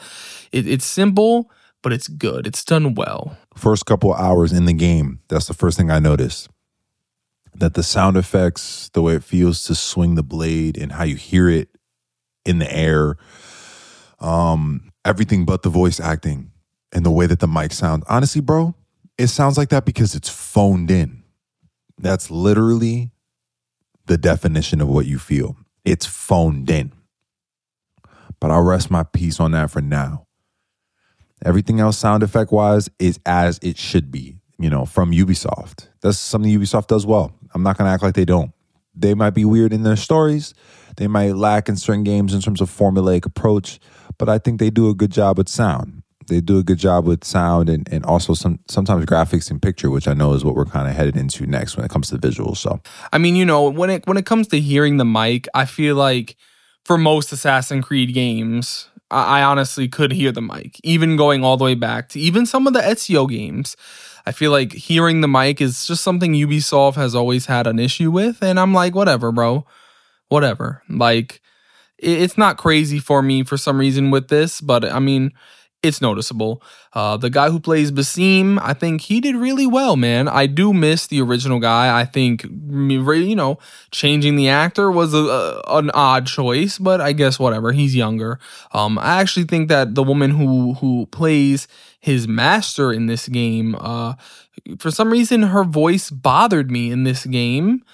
it, 0.52 0.66
it's 0.66 0.84
simple. 0.84 1.50
But 1.82 1.94
it's 1.94 2.08
good. 2.08 2.46
It's 2.46 2.62
done 2.62 2.92
well. 2.92 3.38
First 3.56 3.86
couple 3.86 4.12
hours 4.12 4.52
in 4.52 4.66
the 4.66 4.74
game, 4.74 5.20
that's 5.28 5.46
the 5.46 5.54
first 5.54 5.78
thing 5.78 5.90
I 5.90 5.98
noticed 5.98 6.50
that 7.60 7.74
the 7.74 7.82
sound 7.82 8.16
effects, 8.16 8.90
the 8.92 9.02
way 9.02 9.14
it 9.14 9.24
feels 9.24 9.64
to 9.64 9.74
swing 9.74 10.14
the 10.14 10.22
blade 10.22 10.76
and 10.76 10.92
how 10.92 11.04
you 11.04 11.16
hear 11.16 11.48
it 11.48 11.68
in 12.44 12.58
the 12.58 12.74
air, 12.74 13.16
um, 14.18 14.90
everything 15.04 15.44
but 15.44 15.62
the 15.62 15.68
voice 15.68 16.00
acting 16.00 16.50
and 16.92 17.04
the 17.04 17.10
way 17.10 17.26
that 17.26 17.40
the 17.40 17.46
mic 17.46 17.72
sounds. 17.72 18.04
Honestly, 18.08 18.40
bro, 18.40 18.74
it 19.18 19.28
sounds 19.28 19.56
like 19.56 19.68
that 19.68 19.84
because 19.84 20.14
it's 20.14 20.28
phoned 20.28 20.90
in. 20.90 21.22
That's 21.98 22.30
literally 22.30 23.12
the 24.06 24.16
definition 24.16 24.80
of 24.80 24.88
what 24.88 25.06
you 25.06 25.18
feel. 25.18 25.56
It's 25.84 26.06
phoned 26.06 26.70
in. 26.70 26.92
But 28.40 28.50
I'll 28.50 28.62
rest 28.62 28.90
my 28.90 29.02
piece 29.02 29.38
on 29.38 29.52
that 29.52 29.70
for 29.70 29.82
now. 29.82 30.26
Everything 31.44 31.78
else, 31.78 31.98
sound 31.98 32.22
effect 32.22 32.52
wise, 32.52 32.88
is 32.98 33.20
as 33.24 33.58
it 33.62 33.76
should 33.76 34.10
be, 34.10 34.36
you 34.58 34.70
know, 34.70 34.86
from 34.86 35.12
Ubisoft. 35.12 35.88
That's 36.00 36.18
something 36.18 36.50
Ubisoft 36.50 36.86
does 36.86 37.06
well. 37.06 37.32
I'm 37.54 37.62
not 37.62 37.76
going 37.76 37.88
to 37.88 37.92
act 37.92 38.02
like 38.02 38.14
they 38.14 38.24
don't. 38.24 38.52
They 38.94 39.14
might 39.14 39.30
be 39.30 39.44
weird 39.44 39.72
in 39.72 39.82
their 39.82 39.96
stories. 39.96 40.54
They 40.96 41.06
might 41.06 41.36
lack 41.36 41.68
in 41.68 41.76
certain 41.76 42.04
games 42.04 42.34
in 42.34 42.40
terms 42.40 42.60
of 42.60 42.70
formulaic 42.70 43.24
approach, 43.24 43.80
but 44.18 44.28
I 44.28 44.38
think 44.38 44.58
they 44.58 44.70
do 44.70 44.88
a 44.88 44.94
good 44.94 45.10
job 45.10 45.38
with 45.38 45.48
sound. 45.48 46.02
They 46.26 46.40
do 46.40 46.58
a 46.58 46.62
good 46.62 46.78
job 46.78 47.06
with 47.06 47.24
sound 47.24 47.68
and, 47.68 47.88
and 47.92 48.04
also 48.04 48.34
some 48.34 48.60
sometimes 48.68 49.04
graphics 49.04 49.50
and 49.50 49.60
picture, 49.60 49.90
which 49.90 50.06
I 50.06 50.14
know 50.14 50.32
is 50.32 50.44
what 50.44 50.54
we're 50.54 50.64
kind 50.64 50.88
of 50.88 50.94
headed 50.94 51.16
into 51.16 51.44
next 51.46 51.76
when 51.76 51.84
it 51.84 51.90
comes 51.90 52.08
to 52.10 52.18
visuals. 52.18 52.58
So 52.58 52.80
I 53.12 53.18
mean, 53.18 53.34
you 53.34 53.44
know, 53.44 53.68
when 53.68 53.90
it 53.90 54.06
when 54.06 54.16
it 54.16 54.26
comes 54.26 54.46
to 54.48 54.60
hearing 54.60 54.96
the 54.96 55.04
mic, 55.04 55.48
I 55.54 55.64
feel 55.64 55.96
like 55.96 56.36
for 56.84 56.96
most 56.96 57.32
Assassin's 57.32 57.84
Creed 57.84 58.14
games, 58.14 58.88
I, 59.10 59.40
I 59.40 59.42
honestly 59.42 59.88
could 59.88 60.12
hear 60.12 60.30
the 60.30 60.42
mic. 60.42 60.78
Even 60.84 61.16
going 61.16 61.42
all 61.42 61.56
the 61.56 61.64
way 61.64 61.74
back 61.74 62.08
to 62.10 62.20
even 62.20 62.46
some 62.46 62.66
of 62.66 62.74
the 62.74 62.80
Ezio 62.80 63.28
games. 63.28 63.76
I 64.30 64.32
feel 64.32 64.52
like 64.52 64.72
hearing 64.72 65.22
the 65.22 65.26
mic 65.26 65.60
is 65.60 65.88
just 65.88 66.04
something 66.04 66.34
Ubisoft 66.34 66.94
has 66.94 67.16
always 67.16 67.46
had 67.46 67.66
an 67.66 67.80
issue 67.80 68.12
with. 68.12 68.44
And 68.44 68.60
I'm 68.60 68.72
like, 68.72 68.94
whatever, 68.94 69.32
bro. 69.32 69.66
Whatever. 70.28 70.84
Like, 70.88 71.40
it's 71.98 72.38
not 72.38 72.56
crazy 72.56 73.00
for 73.00 73.22
me 73.22 73.42
for 73.42 73.56
some 73.56 73.76
reason 73.76 74.12
with 74.12 74.28
this, 74.28 74.60
but 74.60 74.84
I 74.84 75.00
mean, 75.00 75.32
it's 75.82 76.00
noticeable. 76.00 76.62
Uh, 76.92 77.16
the 77.16 77.30
guy 77.30 77.48
who 77.50 77.58
plays 77.58 77.90
Basim, 77.90 78.58
I 78.62 78.74
think 78.74 79.00
he 79.02 79.20
did 79.20 79.34
really 79.36 79.66
well, 79.66 79.96
man. 79.96 80.28
I 80.28 80.46
do 80.46 80.72
miss 80.72 81.06
the 81.06 81.20
original 81.22 81.58
guy. 81.58 81.98
I 81.98 82.04
think, 82.04 82.44
you 82.44 83.36
know, 83.36 83.58
changing 83.90 84.36
the 84.36 84.48
actor 84.48 84.90
was 84.90 85.14
a, 85.14 85.18
a, 85.18 85.78
an 85.78 85.90
odd 85.94 86.26
choice, 86.26 86.78
but 86.78 87.00
I 87.00 87.12
guess 87.12 87.38
whatever. 87.38 87.72
He's 87.72 87.96
younger. 87.96 88.38
Um, 88.72 88.98
I 88.98 89.20
actually 89.20 89.44
think 89.44 89.68
that 89.68 89.94
the 89.94 90.02
woman 90.02 90.32
who 90.32 90.74
who 90.74 91.06
plays 91.06 91.66
his 92.00 92.26
master 92.26 92.92
in 92.92 93.06
this 93.06 93.28
game. 93.28 93.76
Uh, 93.78 94.14
for 94.78 94.90
some 94.90 95.10
reason, 95.10 95.42
her 95.42 95.64
voice 95.64 96.10
bothered 96.10 96.70
me 96.70 96.90
in 96.90 97.04
this 97.04 97.24
game, 97.26 97.84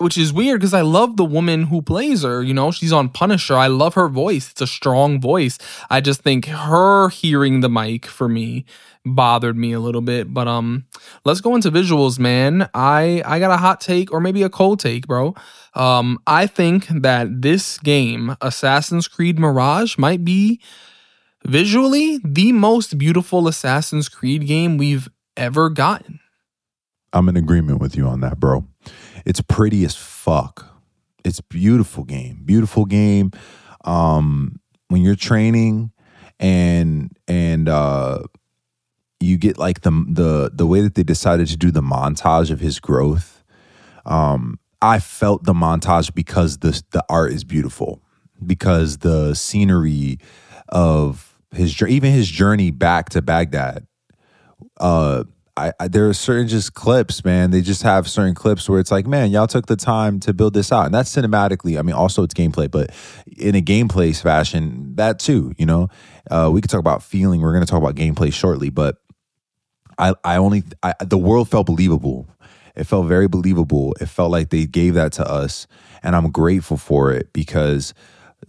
which 0.00 0.16
is 0.16 0.32
weird 0.32 0.60
because 0.60 0.72
I 0.72 0.80
love 0.80 1.16
the 1.16 1.24
woman 1.24 1.64
who 1.64 1.82
plays 1.82 2.22
her. 2.22 2.42
You 2.42 2.54
know, 2.54 2.70
she's 2.70 2.92
on 2.92 3.10
Punisher. 3.10 3.56
I 3.56 3.66
love 3.66 3.94
her 3.94 4.08
voice. 4.08 4.50
It's 4.50 4.62
a 4.62 4.66
strong 4.66 5.20
voice. 5.20 5.58
I 5.90 6.00
just 6.00 6.22
think 6.22 6.46
her 6.46 7.10
hearing 7.10 7.60
the 7.60 7.68
mic 7.68 8.06
for 8.06 8.28
me 8.28 8.64
bothered 9.04 9.56
me 9.56 9.72
a 9.72 9.80
little 9.80 10.00
bit. 10.00 10.32
But 10.32 10.48
um, 10.48 10.86
let's 11.24 11.42
go 11.42 11.54
into 11.54 11.70
visuals, 11.70 12.18
man. 12.18 12.68
I 12.72 13.22
I 13.26 13.38
got 13.38 13.50
a 13.50 13.58
hot 13.58 13.80
take 13.80 14.10
or 14.10 14.20
maybe 14.20 14.42
a 14.42 14.48
cold 14.48 14.80
take, 14.80 15.06
bro. 15.06 15.34
Um, 15.74 16.18
I 16.26 16.46
think 16.46 16.86
that 16.88 17.42
this 17.42 17.78
game, 17.78 18.36
Assassin's 18.40 19.06
Creed 19.06 19.38
Mirage, 19.38 19.98
might 19.98 20.24
be 20.24 20.60
visually 21.44 22.20
the 22.24 22.52
most 22.52 22.96
beautiful 22.96 23.46
Assassin's 23.48 24.08
Creed 24.08 24.46
game 24.46 24.78
we've 24.78 25.08
ever 25.36 25.68
gotten. 25.68 26.20
I'm 27.12 27.28
in 27.28 27.36
agreement 27.36 27.80
with 27.80 27.96
you 27.96 28.06
on 28.06 28.20
that, 28.20 28.38
bro. 28.38 28.66
It's 29.24 29.40
pretty 29.40 29.84
as 29.84 29.96
fuck. 29.96 30.66
It's 31.24 31.40
beautiful 31.40 32.04
game. 32.04 32.42
Beautiful 32.44 32.84
game. 32.84 33.30
Um 33.84 34.60
when 34.88 35.02
you're 35.02 35.14
training 35.14 35.92
and 36.38 37.16
and 37.28 37.68
uh 37.68 38.22
you 39.20 39.36
get 39.36 39.58
like 39.58 39.82
the 39.82 39.90
the 40.08 40.50
the 40.52 40.66
way 40.66 40.80
that 40.80 40.94
they 40.94 41.02
decided 41.02 41.46
to 41.48 41.56
do 41.56 41.70
the 41.70 41.82
montage 41.82 42.50
of 42.50 42.60
his 42.60 42.80
growth. 42.80 43.44
Um 44.06 44.58
I 44.82 44.98
felt 44.98 45.44
the 45.44 45.52
montage 45.52 46.14
because 46.14 46.58
the 46.58 46.82
the 46.90 47.04
art 47.08 47.32
is 47.32 47.44
beautiful 47.44 48.02
because 48.44 48.98
the 48.98 49.34
scenery 49.34 50.18
of 50.68 51.38
his 51.52 51.80
even 51.82 52.12
his 52.12 52.28
journey 52.28 52.70
back 52.70 53.10
to 53.10 53.22
Baghdad. 53.22 53.86
Uh, 54.78 55.24
I, 55.60 55.72
I, 55.78 55.88
there 55.88 56.08
are 56.08 56.14
certain 56.14 56.48
just 56.48 56.72
clips, 56.72 57.22
man. 57.22 57.50
They 57.50 57.60
just 57.60 57.82
have 57.82 58.08
certain 58.08 58.34
clips 58.34 58.66
where 58.66 58.80
it's 58.80 58.90
like, 58.90 59.06
man, 59.06 59.30
y'all 59.30 59.46
took 59.46 59.66
the 59.66 59.76
time 59.76 60.18
to 60.20 60.32
build 60.32 60.54
this 60.54 60.72
out, 60.72 60.86
and 60.86 60.94
that's 60.94 61.14
cinematically. 61.14 61.78
I 61.78 61.82
mean, 61.82 61.94
also 61.94 62.22
it's 62.22 62.32
gameplay, 62.32 62.70
but 62.70 62.90
in 63.36 63.54
a 63.54 63.60
gameplay 63.60 64.18
fashion, 64.20 64.94
that 64.96 65.18
too. 65.18 65.52
You 65.58 65.66
know, 65.66 65.88
uh, 66.30 66.48
we 66.50 66.62
could 66.62 66.70
talk 66.70 66.80
about 66.80 67.02
feeling. 67.02 67.42
We're 67.42 67.52
going 67.52 67.64
to 67.64 67.70
talk 67.70 67.82
about 67.82 67.94
gameplay 67.94 68.32
shortly, 68.32 68.70
but 68.70 68.96
I, 69.98 70.14
I 70.24 70.36
only, 70.36 70.62
I, 70.82 70.94
the 71.04 71.18
world 71.18 71.50
felt 71.50 71.66
believable. 71.66 72.26
It 72.74 72.84
felt 72.84 73.06
very 73.06 73.28
believable. 73.28 73.94
It 74.00 74.06
felt 74.06 74.30
like 74.30 74.48
they 74.48 74.64
gave 74.64 74.94
that 74.94 75.12
to 75.14 75.30
us, 75.30 75.66
and 76.02 76.16
I'm 76.16 76.30
grateful 76.30 76.78
for 76.78 77.12
it 77.12 77.34
because 77.34 77.92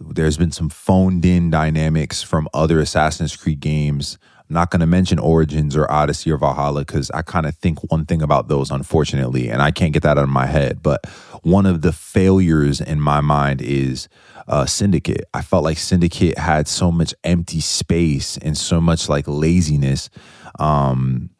there's 0.00 0.38
been 0.38 0.52
some 0.52 0.70
phoned 0.70 1.26
in 1.26 1.50
dynamics 1.50 2.22
from 2.22 2.48
other 2.54 2.80
Assassin's 2.80 3.36
Creed 3.36 3.60
games. 3.60 4.16
Not 4.52 4.70
going 4.70 4.80
to 4.80 4.86
mention 4.86 5.18
Origins 5.18 5.76
or 5.76 5.90
Odyssey 5.90 6.30
or 6.30 6.36
Valhalla 6.36 6.80
because 6.80 7.10
I 7.10 7.22
kind 7.22 7.46
of 7.46 7.56
think 7.56 7.90
one 7.90 8.04
thing 8.04 8.22
about 8.22 8.48
those, 8.48 8.70
unfortunately, 8.70 9.48
and 9.48 9.62
I 9.62 9.70
can't 9.70 9.92
get 9.92 10.02
that 10.02 10.18
out 10.18 10.24
of 10.24 10.28
my 10.28 10.46
head. 10.46 10.82
But 10.82 11.06
one 11.42 11.66
of 11.66 11.82
the 11.82 11.92
failures 11.92 12.80
in 12.80 13.00
my 13.00 13.20
mind 13.20 13.62
is 13.62 14.08
uh, 14.48 14.66
Syndicate. 14.66 15.24
I 15.32 15.42
felt 15.42 15.64
like 15.64 15.78
Syndicate 15.78 16.38
had 16.38 16.68
so 16.68 16.92
much 16.92 17.14
empty 17.24 17.60
space 17.60 18.36
and 18.38 18.56
so 18.56 18.80
much 18.80 19.08
like 19.08 19.24
laziness. 19.26 20.10
Um, 20.58 21.30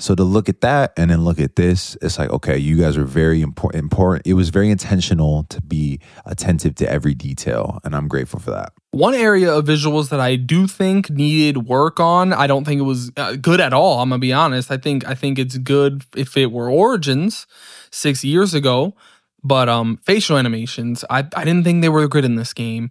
so 0.00 0.14
to 0.14 0.22
look 0.22 0.48
at 0.48 0.60
that 0.60 0.92
and 0.96 1.10
then 1.10 1.24
look 1.24 1.40
at 1.40 1.56
this, 1.56 1.96
it's 2.00 2.18
like, 2.18 2.30
okay, 2.30 2.56
you 2.56 2.76
guys 2.76 2.96
are 2.96 3.04
very 3.04 3.42
important. 3.42 3.82
Important. 3.82 4.26
It 4.26 4.34
was 4.34 4.50
very 4.50 4.70
intentional 4.70 5.44
to 5.44 5.60
be 5.60 6.00
attentive 6.24 6.76
to 6.76 6.88
every 6.90 7.14
detail, 7.14 7.80
and 7.84 7.96
I'm 7.96 8.06
grateful 8.06 8.38
for 8.38 8.50
that. 8.52 8.72
One 8.92 9.14
area 9.14 9.52
of 9.52 9.64
visuals 9.64 10.08
that 10.10 10.20
I 10.20 10.36
do 10.36 10.66
think 10.66 11.10
needed 11.10 11.66
work 11.66 11.98
on, 12.00 12.32
I 12.32 12.46
don't 12.46 12.64
think 12.64 12.78
it 12.78 12.84
was 12.84 13.10
uh, 13.16 13.36
good 13.36 13.60
at 13.60 13.72
all. 13.72 14.00
I'm 14.00 14.08
gonna 14.08 14.20
be 14.20 14.32
honest. 14.32 14.70
I 14.70 14.76
think 14.76 15.06
I 15.06 15.14
think 15.14 15.38
it's 15.38 15.58
good 15.58 16.04
if 16.16 16.36
it 16.36 16.52
were 16.52 16.70
Origins 16.70 17.46
six 17.90 18.24
years 18.24 18.54
ago, 18.54 18.94
but 19.42 19.68
um, 19.68 19.98
facial 20.04 20.36
animations, 20.36 21.04
I 21.10 21.18
I 21.34 21.44
didn't 21.44 21.64
think 21.64 21.82
they 21.82 21.88
were 21.88 22.06
good 22.08 22.24
in 22.24 22.36
this 22.36 22.52
game. 22.52 22.90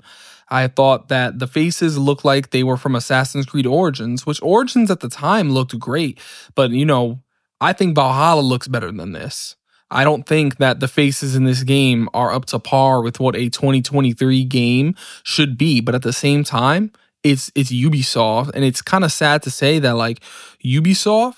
I 0.50 0.68
thought 0.68 1.10
that 1.10 1.39
the 1.39 1.48
faces 1.48 1.98
looked 1.98 2.24
like 2.24 2.50
they 2.50 2.63
were 2.63 2.77
from 2.77 2.96
Assassin's 2.96 3.46
Creed 3.46 3.66
Origins, 3.66 4.25
which 4.25 4.42
Origins 4.42 4.89
at 4.89 5.01
the 5.01 5.10
time 5.10 5.51
looked 5.51 5.77
great. 5.80 6.20
But, 6.56 6.72
you 6.72 6.86
know, 6.86 7.22
I 7.60 7.74
think 7.74 7.96
Valhalla 7.96 8.42
looks 8.42 8.68
better 8.68 8.92
than 8.92 9.12
this. 9.12 9.56
I 9.89 10.04
don't 10.04 10.25
think 10.25 10.58
that 10.58 10.80
the 10.80 10.88
faces 10.88 11.36
in 11.36 11.46
this 11.46 11.63
game 11.63 12.10
are 12.13 12.34
up 12.34 12.46
to 12.46 12.60
par 12.60 13.01
with 13.01 13.20
what 13.20 13.36
a 13.36 13.50
2023 13.50 14.44
game 14.44 14.96
should 15.24 15.58
be. 15.58 15.80
But 15.82 15.96
at 15.96 16.01
the 16.01 16.13
same 16.13 16.44
time, 16.44 16.92
it's 17.24 17.51
it's 17.56 17.72
Ubisoft, 17.72 18.51
and 18.54 18.63
it's 18.63 18.82
kind 18.82 19.04
of 19.04 19.12
sad 19.12 19.42
to 19.44 19.51
say 19.51 19.80
that 19.80 19.96
like 19.96 20.20
Ubisoft 20.63 21.38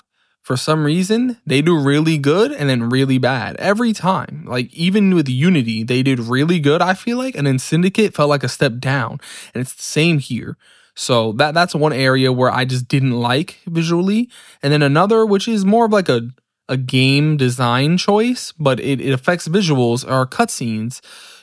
for 0.50 0.56
some 0.56 0.82
reason, 0.82 1.36
they 1.46 1.62
do 1.62 1.78
really 1.78 2.18
good 2.18 2.50
and 2.50 2.68
then 2.68 2.90
really 2.90 3.18
bad 3.18 3.54
every 3.58 3.92
time. 3.92 4.44
Like 4.48 4.74
even 4.74 5.14
with 5.14 5.28
Unity, 5.28 5.84
they 5.84 6.02
did 6.02 6.18
really 6.18 6.58
good, 6.58 6.82
I 6.82 6.94
feel 6.94 7.18
like, 7.18 7.36
and 7.36 7.46
then 7.46 7.60
Syndicate 7.60 8.14
felt 8.14 8.30
like 8.30 8.42
a 8.42 8.48
step 8.48 8.80
down. 8.80 9.20
And 9.54 9.60
it's 9.60 9.74
the 9.74 9.84
same 9.84 10.18
here. 10.18 10.56
So 10.96 11.30
that 11.34 11.54
that's 11.54 11.72
one 11.72 11.92
area 11.92 12.32
where 12.32 12.50
I 12.50 12.64
just 12.64 12.88
didn't 12.88 13.12
like 13.12 13.60
visually. 13.68 14.28
And 14.60 14.72
then 14.72 14.82
another, 14.82 15.24
which 15.24 15.46
is 15.46 15.64
more 15.64 15.84
of 15.84 15.92
like 15.92 16.08
a 16.08 16.30
a 16.68 16.76
game 16.76 17.36
design 17.36 17.96
choice, 17.96 18.52
but 18.58 18.80
it, 18.80 19.00
it 19.00 19.12
affects 19.12 19.46
visuals, 19.46 20.08
are 20.08 20.26
cutscenes. 20.26 21.00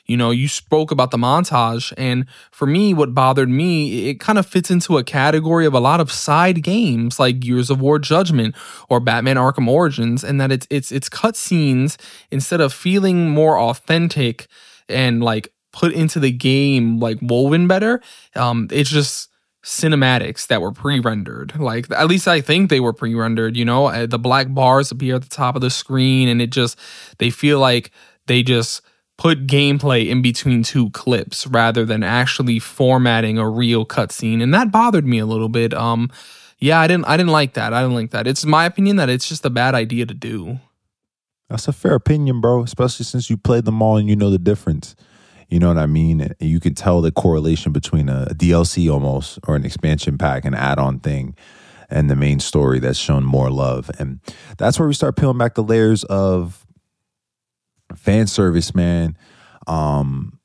You 0.07 0.15
know, 0.15 0.31
you 0.31 0.47
spoke 0.47 0.91
about 0.91 1.11
the 1.11 1.17
montage, 1.17 1.93
and 1.97 2.25
for 2.51 2.65
me, 2.65 2.93
what 2.93 3.13
bothered 3.13 3.49
me, 3.49 4.09
it 4.09 4.19
kind 4.21 4.39
of 4.39 4.45
fits 4.45 4.71
into 4.71 4.97
a 4.97 5.03
category 5.03 5.65
of 5.65 5.73
a 5.73 5.81
lot 5.81 5.99
of 5.99 6.11
side 6.11 6.63
games 6.63 7.19
like 7.19 7.41
Gears 7.41 7.69
of 7.69 7.81
War 7.81 7.99
Judgment 7.99 8.55
or 8.89 8.99
Batman 9.01 9.35
Arkham 9.35 9.67
Origins, 9.67 10.23
and 10.23 10.39
that 10.39 10.51
it's 10.51 10.67
it's 10.69 10.91
it's 10.91 11.09
cutscenes 11.09 11.97
instead 12.31 12.61
of 12.61 12.71
feeling 12.71 13.29
more 13.29 13.59
authentic 13.59 14.47
and 14.87 15.21
like 15.21 15.51
put 15.73 15.93
into 15.93 16.19
the 16.19 16.31
game 16.31 16.99
like 16.99 17.19
woven 17.21 17.67
better. 17.67 18.01
Um, 18.35 18.67
it's 18.71 18.89
just 18.89 19.29
cinematics 19.63 20.47
that 20.47 20.61
were 20.61 20.71
pre-rendered 20.71 21.53
like 21.59 21.91
at 21.91 22.07
least 22.07 22.25
i 22.25 22.39
think 22.39 22.69
they 22.69 22.79
were 22.79 22.93
pre-rendered 22.93 23.57
you 23.57 23.65
know 23.65 23.87
uh, 23.87 24.05
the 24.05 24.17
black 24.17 24.47
bars 24.53 24.91
appear 24.91 25.15
at 25.15 25.23
the 25.23 25.27
top 25.27 25.55
of 25.55 25.61
the 25.61 25.69
screen 25.69 26.29
and 26.29 26.41
it 26.41 26.51
just 26.51 26.79
they 27.17 27.29
feel 27.29 27.59
like 27.59 27.91
they 28.27 28.41
just 28.41 28.81
put 29.17 29.47
gameplay 29.47 30.07
in 30.07 30.21
between 30.21 30.63
two 30.63 30.89
clips 30.91 31.47
rather 31.47 31.85
than 31.85 32.03
actually 32.03 32.59
formatting 32.59 33.37
a 33.37 33.49
real 33.49 33.85
cutscene, 33.85 34.41
and 34.41 34.53
that 34.53 34.71
bothered 34.71 35.05
me 35.05 35.19
a 35.19 35.25
little 35.25 35.49
bit. 35.49 35.73
Um, 35.73 36.09
yeah, 36.59 36.79
I 36.79 36.87
didn't, 36.87 37.05
I 37.05 37.17
didn't 37.17 37.31
like 37.31 37.53
that. 37.53 37.73
I 37.73 37.81
didn't 37.81 37.95
like 37.95 38.11
that. 38.11 38.27
It's 38.27 38.45
my 38.45 38.65
opinion 38.65 38.95
that 38.95 39.09
it's 39.09 39.27
just 39.27 39.45
a 39.45 39.49
bad 39.49 39.75
idea 39.75 40.05
to 40.05 40.13
do. 40.13 40.59
That's 41.49 41.67
a 41.67 41.73
fair 41.73 41.95
opinion, 41.95 42.41
bro. 42.41 42.63
Especially 42.63 43.05
since 43.05 43.29
you 43.29 43.37
played 43.37 43.65
them 43.65 43.81
all 43.81 43.97
and 43.97 44.09
you 44.09 44.15
know 44.15 44.29
the 44.29 44.37
difference. 44.37 44.95
You 45.49 45.59
know 45.59 45.69
what 45.69 45.77
I 45.77 45.85
mean? 45.85 46.33
You 46.39 46.59
can 46.59 46.73
tell 46.73 47.01
the 47.01 47.11
correlation 47.11 47.71
between 47.71 48.09
a, 48.09 48.27
a 48.29 48.35
DLC 48.35 48.91
almost 48.91 49.39
or 49.47 49.55
an 49.55 49.63
expansion 49.63 50.17
pack, 50.17 50.43
an 50.43 50.53
add-on 50.53 50.99
thing, 50.99 51.37
and 51.89 52.09
the 52.09 52.17
main 52.17 52.41
story 52.41 52.79
that's 52.79 52.99
shown 52.99 53.23
more 53.23 53.49
love. 53.49 53.89
And 53.97 54.19
that's 54.57 54.77
where 54.77 54.87
we 54.87 54.93
start 54.93 55.15
peeling 55.15 55.37
back 55.37 55.55
the 55.55 55.63
layers 55.63 56.03
of 56.05 56.66
fan 57.97 58.27
service, 58.27 58.73
man. 58.73 59.17
Um, 59.67 60.39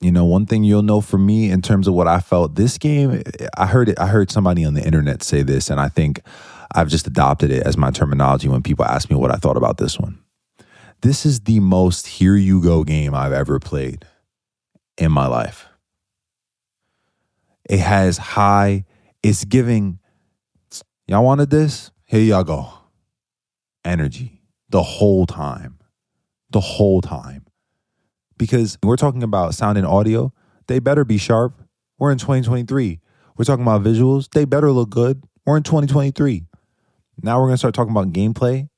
you 0.00 0.10
know, 0.10 0.24
one 0.24 0.46
thing 0.46 0.64
you'll 0.64 0.82
know 0.82 1.00
from 1.00 1.24
me 1.24 1.50
in 1.50 1.62
terms 1.62 1.86
of 1.86 1.94
what 1.94 2.08
I 2.08 2.18
felt 2.20 2.56
this 2.56 2.76
game, 2.76 3.22
I 3.56 3.66
heard 3.66 3.88
it, 3.88 3.98
I 4.00 4.08
heard 4.08 4.30
somebody 4.30 4.64
on 4.64 4.74
the 4.74 4.84
internet 4.84 5.22
say 5.22 5.42
this, 5.42 5.70
and 5.70 5.80
I 5.80 5.88
think 5.88 6.20
I've 6.74 6.88
just 6.88 7.06
adopted 7.06 7.50
it 7.50 7.64
as 7.64 7.76
my 7.76 7.90
terminology 7.90 8.48
when 8.48 8.62
people 8.62 8.84
ask 8.84 9.08
me 9.10 9.16
what 9.16 9.30
I 9.30 9.36
thought 9.36 9.56
about 9.56 9.76
this 9.78 9.98
one. 9.98 10.18
This 11.02 11.24
is 11.24 11.40
the 11.40 11.60
most 11.60 12.06
here 12.06 12.36
you 12.36 12.62
go 12.62 12.84
game 12.84 13.14
I've 13.14 13.32
ever 13.32 13.58
played 13.58 14.04
in 14.98 15.12
my 15.12 15.26
life. 15.26 15.66
It 17.68 17.80
has 17.80 18.18
high, 18.18 18.84
it's 19.22 19.44
giving, 19.44 20.00
y'all 21.06 21.24
wanted 21.24 21.50
this? 21.50 21.90
Here 22.04 22.20
y'all 22.20 22.44
go. 22.44 22.68
Energy 23.84 24.42
the 24.68 24.82
whole 24.82 25.26
time 25.26 25.78
the 26.52 26.60
whole 26.60 27.00
time. 27.00 27.46
Because 28.38 28.78
we're 28.82 28.96
talking 28.96 29.22
about 29.22 29.54
sound 29.54 29.78
and 29.78 29.86
audio, 29.86 30.32
they 30.66 30.78
better 30.78 31.04
be 31.04 31.18
sharp. 31.18 31.62
We're 31.98 32.12
in 32.12 32.18
2023. 32.18 33.00
We're 33.36 33.44
talking 33.44 33.62
about 33.62 33.82
visuals, 33.82 34.28
they 34.30 34.44
better 34.44 34.70
look 34.72 34.90
good. 34.90 35.22
We're 35.46 35.56
in 35.56 35.62
2023. 35.62 36.44
Now 37.22 37.40
we're 37.40 37.46
going 37.46 37.54
to 37.54 37.58
start 37.58 37.74
talking 37.74 37.90
about 37.90 38.12
gameplay. 38.12 38.68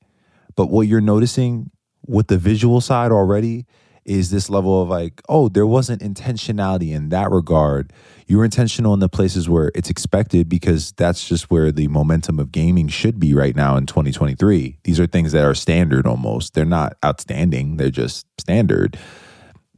But 0.55 0.67
what 0.67 0.87
you're 0.87 1.01
noticing 1.01 1.71
with 2.07 2.27
the 2.27 2.37
visual 2.37 2.81
side 2.81 3.11
already 3.11 3.65
is 4.05 4.29
this 4.29 4.49
level 4.49 4.81
of 4.81 4.89
like, 4.89 5.21
oh, 5.27 5.49
there 5.49 5.65
wasn't 5.65 6.01
intentionality 6.01 6.93
in 6.93 7.09
that 7.09 7.31
regard. 7.31 7.91
You 8.27 8.37
were 8.37 8.45
intentional 8.45 8.93
in 8.93 8.99
the 8.99 9.09
places 9.09 9.49
where 9.49 9.71
it's 9.73 9.89
expected 9.89 10.47
because 10.47 10.91
that's 10.93 11.27
just 11.27 11.49
where 11.49 11.71
the 11.71 11.87
momentum 11.87 12.39
of 12.39 12.51
gaming 12.51 12.87
should 12.87 13.19
be 13.19 13.33
right 13.33 13.55
now 13.55 13.77
in 13.77 13.87
2023. 13.87 14.77
These 14.83 14.99
are 14.99 15.07
things 15.07 15.31
that 15.31 15.43
are 15.43 15.55
standard 15.55 16.05
almost. 16.05 16.53
They're 16.53 16.65
not 16.65 16.97
outstanding, 17.03 17.77
they're 17.77 17.89
just 17.89 18.27
standard. 18.39 18.97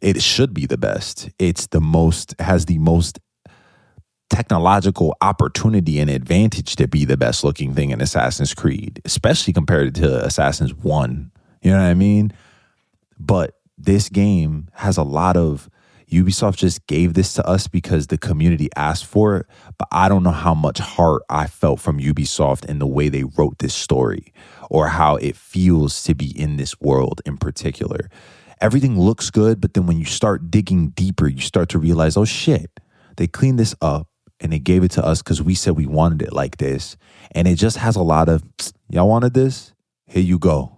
It 0.02 0.22
should 0.22 0.54
be 0.54 0.66
the 0.66 0.78
best. 0.78 1.30
It's 1.40 1.68
the 1.68 1.82
most, 1.82 2.36
has 2.40 2.66
the 2.66 2.78
most 2.78 3.20
technological 4.30 5.16
opportunity 5.22 6.00
and 6.00 6.10
advantage 6.10 6.76
to 6.76 6.88
be 6.88 7.06
the 7.06 7.18
best 7.18 7.44
looking 7.44 7.74
thing 7.74 7.92
in 7.92 8.02
Assassin's 8.02 8.54
Creed, 8.54 9.02
especially 9.06 9.54
compared 9.54 9.96
to 9.96 10.26
Assassin's 10.26 10.76
1. 10.76 11.32
You 11.62 11.72
know 11.72 11.78
what 11.78 11.86
I 11.86 11.94
mean? 11.94 12.34
But 13.20 13.57
this 13.78 14.10
game 14.10 14.70
has 14.74 14.98
a 14.98 15.04
lot 15.04 15.38
of 15.38 15.70
Ubisoft 16.12 16.56
just 16.56 16.88
gave 16.88 17.14
this 17.14 17.34
to 17.34 17.46
us 17.46 17.68
because 17.68 18.08
the 18.08 18.18
community 18.18 18.70
asked 18.78 19.06
for 19.06 19.38
it, 19.38 19.46
but 19.78 19.88
I 19.92 20.08
don't 20.08 20.24
know 20.24 20.32
how 20.32 20.54
much 20.54 20.80
heart 20.80 21.22
I 21.30 21.48
felt 21.48 21.82
from 21.82 22.00
Ubisoft 22.00 22.66
in 22.66 22.80
the 22.80 22.88
way 22.88 23.10
they 23.10 23.26
wrote 23.26 23.60
this 23.60 23.74
story 23.74 24.34
or 24.70 24.88
how 24.88 25.18
it 25.18 25.36
feels 25.36 26.02
to 26.04 26.16
be 26.16 26.28
in 26.40 26.56
this 26.56 26.80
world 26.80 27.22
in 27.26 27.38
particular. 27.38 28.10
Everything 28.62 28.98
looks 28.98 29.30
good, 29.30 29.60
but 29.60 29.74
then 29.74 29.86
when 29.86 30.00
you 30.00 30.06
start 30.06 30.50
digging 30.50 30.90
deeper, 30.90 31.28
you 31.28 31.42
start 31.42 31.70
to 31.70 31.80
realize, 31.80 32.16
oh 32.16 32.26
shit, 32.26 32.72
they 33.18 33.28
cleaned 33.28 33.60
this 33.60 33.76
up 33.82 34.08
and 34.40 34.54
they 34.54 34.60
gave 34.60 34.84
it 34.84 34.92
to 34.92 35.06
us 35.06 35.22
because 35.22 35.42
we 35.42 35.56
said 35.56 35.76
we 35.76 35.86
wanted 35.86 36.22
it 36.22 36.32
like 36.32 36.58
this. 36.58 36.96
And 37.34 37.48
it 37.48 37.56
just 37.56 37.78
has 37.78 37.98
a 37.98 38.02
lot 38.02 38.30
of, 38.30 38.44
y'all 38.90 39.10
wanted 39.10 39.34
this? 39.34 39.74
Here 40.06 40.24
you 40.24 40.40
go 40.40 40.77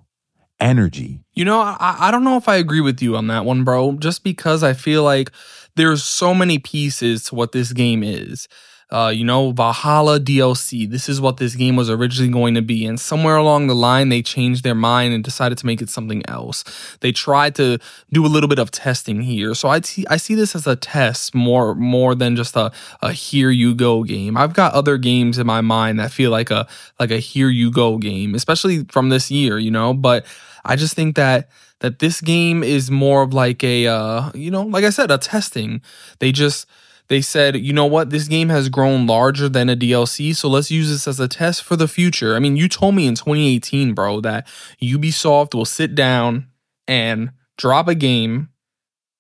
energy. 0.60 1.20
You 1.34 1.46
know, 1.46 1.60
I, 1.60 1.96
I 2.00 2.12
don't 2.12 2.24
know 2.24 2.38
if 2.38 2.50
I 2.50 2.56
agree 2.56 2.82
with 2.82 3.02
you 3.02 3.16
on 3.16 3.28
that 3.28 3.46
one, 3.46 3.64
bro, 3.64 3.94
just 3.94 4.24
because 4.24 4.64
I 4.64 4.74
feel 4.74 5.04
like 5.04 5.32
there's 5.76 6.04
so 6.04 6.34
many 6.34 6.60
pieces 6.60 7.24
to 7.26 7.36
what 7.36 7.52
this 7.52 7.74
game 7.74 8.04
is. 8.04 8.48
Uh, 8.92 9.12
you 9.14 9.24
know, 9.24 9.52
Valhalla 9.52 10.20
DLC. 10.20 10.90
This 10.90 11.08
is 11.08 11.22
what 11.22 11.38
this 11.38 11.56
game 11.56 11.76
was 11.76 11.90
originally 11.90 12.32
going 12.32 12.56
to 12.56 12.62
be. 12.62 12.86
And 12.86 13.00
somewhere 13.00 13.36
along 13.36 13.68
the 13.68 13.76
line, 13.76 14.10
they 14.10 14.24
changed 14.24 14.64
their 14.64 14.74
mind 14.74 15.14
and 15.14 15.24
decided 15.24 15.60
to 15.60 15.66
make 15.66 15.82
it 15.82 15.90
something 15.90 16.24
else. 16.28 16.64
They 17.02 17.12
tried 17.12 17.54
to 17.56 17.78
do 18.12 18.26
a 18.26 18.28
little 18.28 18.50
bit 18.50 18.58
of 18.58 18.72
testing 18.72 19.22
here. 19.22 19.54
So 19.54 19.70
I, 19.70 19.82
see 19.82 20.36
this 20.36 20.56
as 20.56 20.66
a 20.66 20.76
test 20.76 21.36
more 21.36 21.76
more 21.76 22.16
than 22.16 22.36
just 22.36 22.56
a, 22.56 22.72
a 23.02 23.12
here 23.12 23.52
you 23.52 23.76
go 23.76 24.04
game. 24.04 24.36
I've 24.36 24.54
got 24.54 24.74
other 24.74 24.98
games 24.98 25.38
in 25.38 25.46
my 25.46 25.62
mind 25.62 26.00
that 26.00 26.12
feel 26.12 26.32
like 26.32 26.50
a 26.50 26.68
like 27.00 27.12
a 27.12 27.18
here 27.18 27.50
you 27.50 27.72
go 27.72 27.98
game, 27.98 28.34
especially 28.34 28.86
from 28.86 29.10
this 29.10 29.30
year, 29.30 29.60
you 29.60 29.72
know, 29.72 29.94
but 29.94 30.26
I 30.66 30.76
just 30.76 30.96
think 30.96 31.16
that 31.16 31.50
that 31.80 32.00
this 32.00 32.22
game 32.22 32.64
is 32.64 32.92
more 32.92 33.22
of 33.22 33.34
like 33.34 33.64
a 33.64 33.88
uh, 33.88 34.32
you 34.34 34.52
know, 34.52 34.64
like 34.64 34.84
I 34.84 34.90
said, 34.90 35.12
a 35.12 35.18
testing. 35.18 35.82
They 36.20 36.32
just 36.32 36.66
they 37.10 37.22
said, 37.22 37.58
you 37.58 37.74
know 37.74 37.86
what, 37.88 38.12
this 38.12 38.28
game 38.28 38.50
has 38.50 38.70
grown 38.70 39.08
larger 39.08 39.50
than 39.50 39.70
a 39.70 39.76
DLC, 39.76 40.36
so 40.36 40.48
let's 40.48 40.72
use 40.72 40.90
this 40.90 41.08
as 41.08 41.20
a 41.20 41.28
test 41.28 41.64
for 41.64 41.76
the 41.76 41.88
future. 41.88 42.36
I 42.36 42.40
mean, 42.40 42.56
you 42.56 42.70
told 42.70 42.96
me 42.96 43.08
in 43.08 43.16
2018, 43.16 43.94
bro, 43.94 44.22
that 44.22 44.48
Ubisoft 44.82 45.56
will 45.56 45.66
sit 45.66 45.96
down 45.96 46.48
and 46.88 47.32
drop 47.58 47.88
a 47.88 47.96
game, 47.96 48.50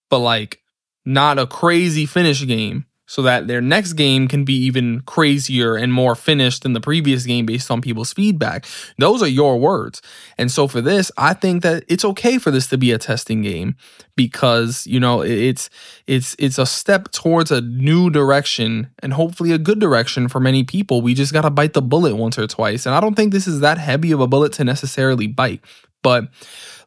but 0.09 0.19
like 0.19 0.61
not 1.03 1.39
a 1.39 1.47
crazy 1.47 2.05
finish 2.05 2.45
game 2.45 2.85
so 3.09 3.23
that 3.23 3.47
their 3.47 3.59
next 3.59 3.93
game 3.93 4.27
can 4.27 4.45
be 4.45 4.53
even 4.53 5.01
crazier 5.01 5.75
and 5.75 5.91
more 5.91 6.13
finished 6.13 6.61
than 6.61 6.73
the 6.73 6.79
previous 6.79 7.25
game 7.25 7.43
based 7.43 7.71
on 7.71 7.81
people's 7.81 8.13
feedback. 8.13 8.67
Those 8.99 9.23
are 9.23 9.27
your 9.27 9.59
words. 9.59 9.99
And 10.37 10.51
so 10.51 10.67
for 10.67 10.79
this, 10.79 11.11
I 11.17 11.33
think 11.33 11.63
that 11.63 11.83
it's 11.87 12.05
okay 12.05 12.37
for 12.37 12.51
this 12.51 12.67
to 12.67 12.77
be 12.77 12.91
a 12.91 12.99
testing 12.99 13.41
game 13.41 13.75
because, 14.15 14.85
you 14.85 14.99
know, 14.99 15.23
it's 15.23 15.71
it's 16.05 16.35
it's 16.37 16.59
a 16.59 16.67
step 16.67 17.09
towards 17.09 17.49
a 17.49 17.61
new 17.61 18.11
direction 18.11 18.91
and 19.01 19.13
hopefully 19.13 19.53
a 19.53 19.57
good 19.57 19.79
direction 19.79 20.27
for 20.27 20.39
many 20.39 20.63
people. 20.63 21.01
We 21.01 21.15
just 21.15 21.33
got 21.33 21.41
to 21.41 21.49
bite 21.49 21.73
the 21.73 21.81
bullet 21.81 22.15
once 22.15 22.37
or 22.37 22.45
twice. 22.45 22.85
And 22.85 22.93
I 22.93 22.99
don't 22.99 23.15
think 23.15 23.33
this 23.33 23.47
is 23.47 23.61
that 23.61 23.79
heavy 23.79 24.11
of 24.11 24.19
a 24.19 24.27
bullet 24.27 24.53
to 24.53 24.63
necessarily 24.63 25.25
bite. 25.25 25.61
But 26.03 26.25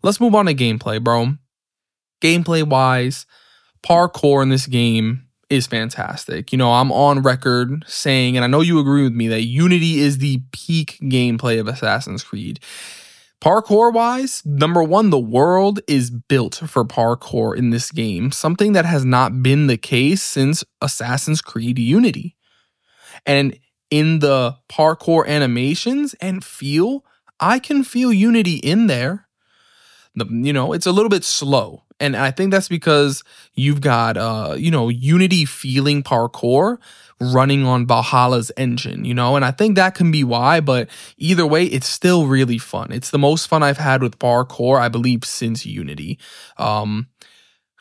let's 0.04 0.20
move 0.20 0.36
on 0.36 0.46
to 0.46 0.54
gameplay, 0.54 1.02
bro. 1.02 1.34
Gameplay 2.20 2.62
wise, 2.62 3.26
parkour 3.82 4.40
in 4.40 4.50
this 4.50 4.68
game 4.68 5.26
is 5.52 5.66
fantastic. 5.66 6.50
You 6.50 6.56
know, 6.56 6.72
I'm 6.72 6.90
on 6.90 7.20
record 7.20 7.84
saying, 7.86 8.36
and 8.36 8.44
I 8.44 8.48
know 8.48 8.62
you 8.62 8.78
agree 8.78 9.02
with 9.02 9.12
me, 9.12 9.28
that 9.28 9.42
Unity 9.42 10.00
is 10.00 10.16
the 10.16 10.40
peak 10.50 10.98
gameplay 11.02 11.60
of 11.60 11.68
Assassin's 11.68 12.24
Creed. 12.24 12.58
Parkour 13.38 13.92
wise, 13.92 14.42
number 14.46 14.82
one, 14.82 15.10
the 15.10 15.18
world 15.18 15.80
is 15.86 16.10
built 16.10 16.54
for 16.54 16.84
parkour 16.84 17.54
in 17.54 17.68
this 17.68 17.90
game, 17.90 18.32
something 18.32 18.72
that 18.72 18.86
has 18.86 19.04
not 19.04 19.42
been 19.42 19.66
the 19.66 19.76
case 19.76 20.22
since 20.22 20.64
Assassin's 20.80 21.42
Creed 21.42 21.78
Unity. 21.78 22.34
And 23.26 23.58
in 23.90 24.20
the 24.20 24.56
parkour 24.70 25.26
animations 25.26 26.14
and 26.14 26.42
feel, 26.42 27.04
I 27.40 27.58
can 27.58 27.84
feel 27.84 28.10
Unity 28.10 28.56
in 28.56 28.86
there. 28.86 29.28
The, 30.14 30.26
you 30.30 30.52
know, 30.54 30.72
it's 30.72 30.86
a 30.86 30.92
little 30.92 31.10
bit 31.10 31.24
slow 31.24 31.82
And 32.02 32.16
I 32.16 32.32
think 32.32 32.50
that's 32.50 32.68
because 32.68 33.22
you've 33.54 33.80
got 33.80 34.16
uh, 34.16 34.56
you 34.58 34.70
know, 34.70 34.88
Unity 34.88 35.44
feeling 35.44 36.02
parkour 36.02 36.78
running 37.20 37.64
on 37.64 37.86
Valhalla's 37.86 38.50
engine, 38.56 39.04
you 39.04 39.14
know? 39.14 39.36
And 39.36 39.44
I 39.44 39.52
think 39.52 39.76
that 39.76 39.94
can 39.94 40.10
be 40.10 40.24
why, 40.24 40.60
but 40.60 40.88
either 41.16 41.46
way, 41.46 41.64
it's 41.64 41.86
still 41.86 42.26
really 42.26 42.58
fun. 42.58 42.90
It's 42.90 43.10
the 43.10 43.18
most 43.18 43.46
fun 43.46 43.62
I've 43.62 43.78
had 43.78 44.02
with 44.02 44.18
parkour, 44.18 44.80
I 44.80 44.88
believe, 44.88 45.24
since 45.24 45.64
Unity. 45.64 46.18
Um 46.58 47.06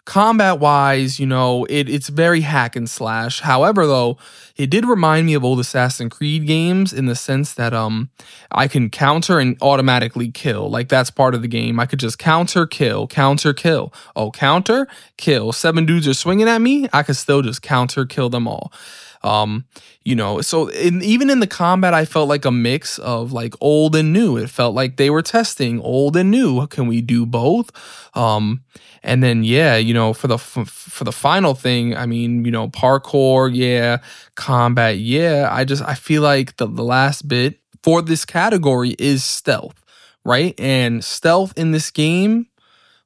combat 0.06 0.60
wise, 0.60 1.20
you 1.20 1.26
know, 1.26 1.66
it, 1.66 1.88
it's 1.90 2.10
very 2.10 2.42
hack 2.42 2.76
and 2.76 2.90
slash. 2.90 3.42
However, 3.42 3.86
though, 3.86 4.18
it 4.58 4.70
did 4.70 4.86
remind 4.86 5.26
me 5.28 5.34
of 5.34 5.44
old 5.44 5.60
Assassin's 5.60 6.14
Creed 6.14 6.46
games 6.48 6.92
in 6.94 7.06
the 7.06 7.16
sense 7.16 7.54
that 7.54 7.74
um 7.74 8.10
I 8.52 8.68
can 8.68 8.90
counter 8.90 9.40
and 9.40 9.58
automatically 9.62 10.32
kill. 10.32 10.70
Like 10.70 10.90
that's 10.90 11.12
part 11.12 11.36
of 11.36 11.42
the 11.42 11.48
game. 11.48 11.80
I 11.80 11.86
could 11.86 12.00
just 12.00 12.20
counter, 12.20 12.66
kill, 12.66 13.08
counter, 13.08 13.54
kill. 13.54 13.94
Oh, 14.16 14.32
counter, 14.32 14.88
kill. 15.18 15.52
Seven 15.52 15.86
dudes 15.86 16.08
are 16.08 16.14
swinging 16.14 16.50
at 16.50 16.60
me. 16.62 16.88
I 16.94 17.04
could 17.04 17.16
still 17.16 17.42
just 17.42 17.62
counter, 17.62 18.06
kill 18.06 18.30
them 18.30 18.48
all. 18.48 18.72
Um, 19.24 19.66
you 20.04 20.16
know, 20.16 20.42
so 20.42 20.68
in, 20.68 21.02
even 21.02 21.30
in 21.30 21.40
the 21.40 21.48
combat, 21.48 21.94
I 21.94 22.06
felt 22.06 22.28
like 22.28 22.46
a 22.46 22.52
mix 22.52 22.98
of 23.00 23.32
like 23.32 23.54
old 23.62 23.96
and 23.96 24.12
new. 24.12 24.38
It 24.38 24.50
felt 24.50 24.74
like 24.74 24.98
they 24.98 25.10
were 25.10 25.22
testing 25.22 25.80
old 25.82 26.16
and 26.18 26.32
new. 26.32 26.66
Can 26.68 26.88
we 26.88 27.02
do 27.02 27.26
both? 27.26 27.70
Um, 28.16 28.64
and 29.04 29.24
then 29.24 29.44
yeah, 29.44 29.78
you 29.78 29.94
know, 29.94 30.14
for 30.14 30.28
the 30.28 30.38
for 30.38 31.04
the 31.04 31.12
final 31.12 31.54
thing, 31.54 31.96
I 31.96 32.06
mean, 32.06 32.46
you 32.46 32.52
know, 32.52 32.70
parkour, 32.70 33.52
yeah, 33.54 33.98
combat, 34.36 34.98
yeah. 34.98 35.50
I 35.52 35.66
just 35.66 35.84
I 35.84 35.96
feel 35.96 36.22
like 36.22 36.58
the 36.58 36.68
the 36.68 36.84
last 36.84 37.28
bit 37.28 37.60
for 37.84 38.02
this 38.02 38.26
category 38.26 38.96
is 39.00 39.24
stealth, 39.24 39.84
right? 40.24 40.60
And 40.60 41.04
stealth 41.04 41.54
in 41.58 41.72
this 41.72 41.90
game 41.90 42.48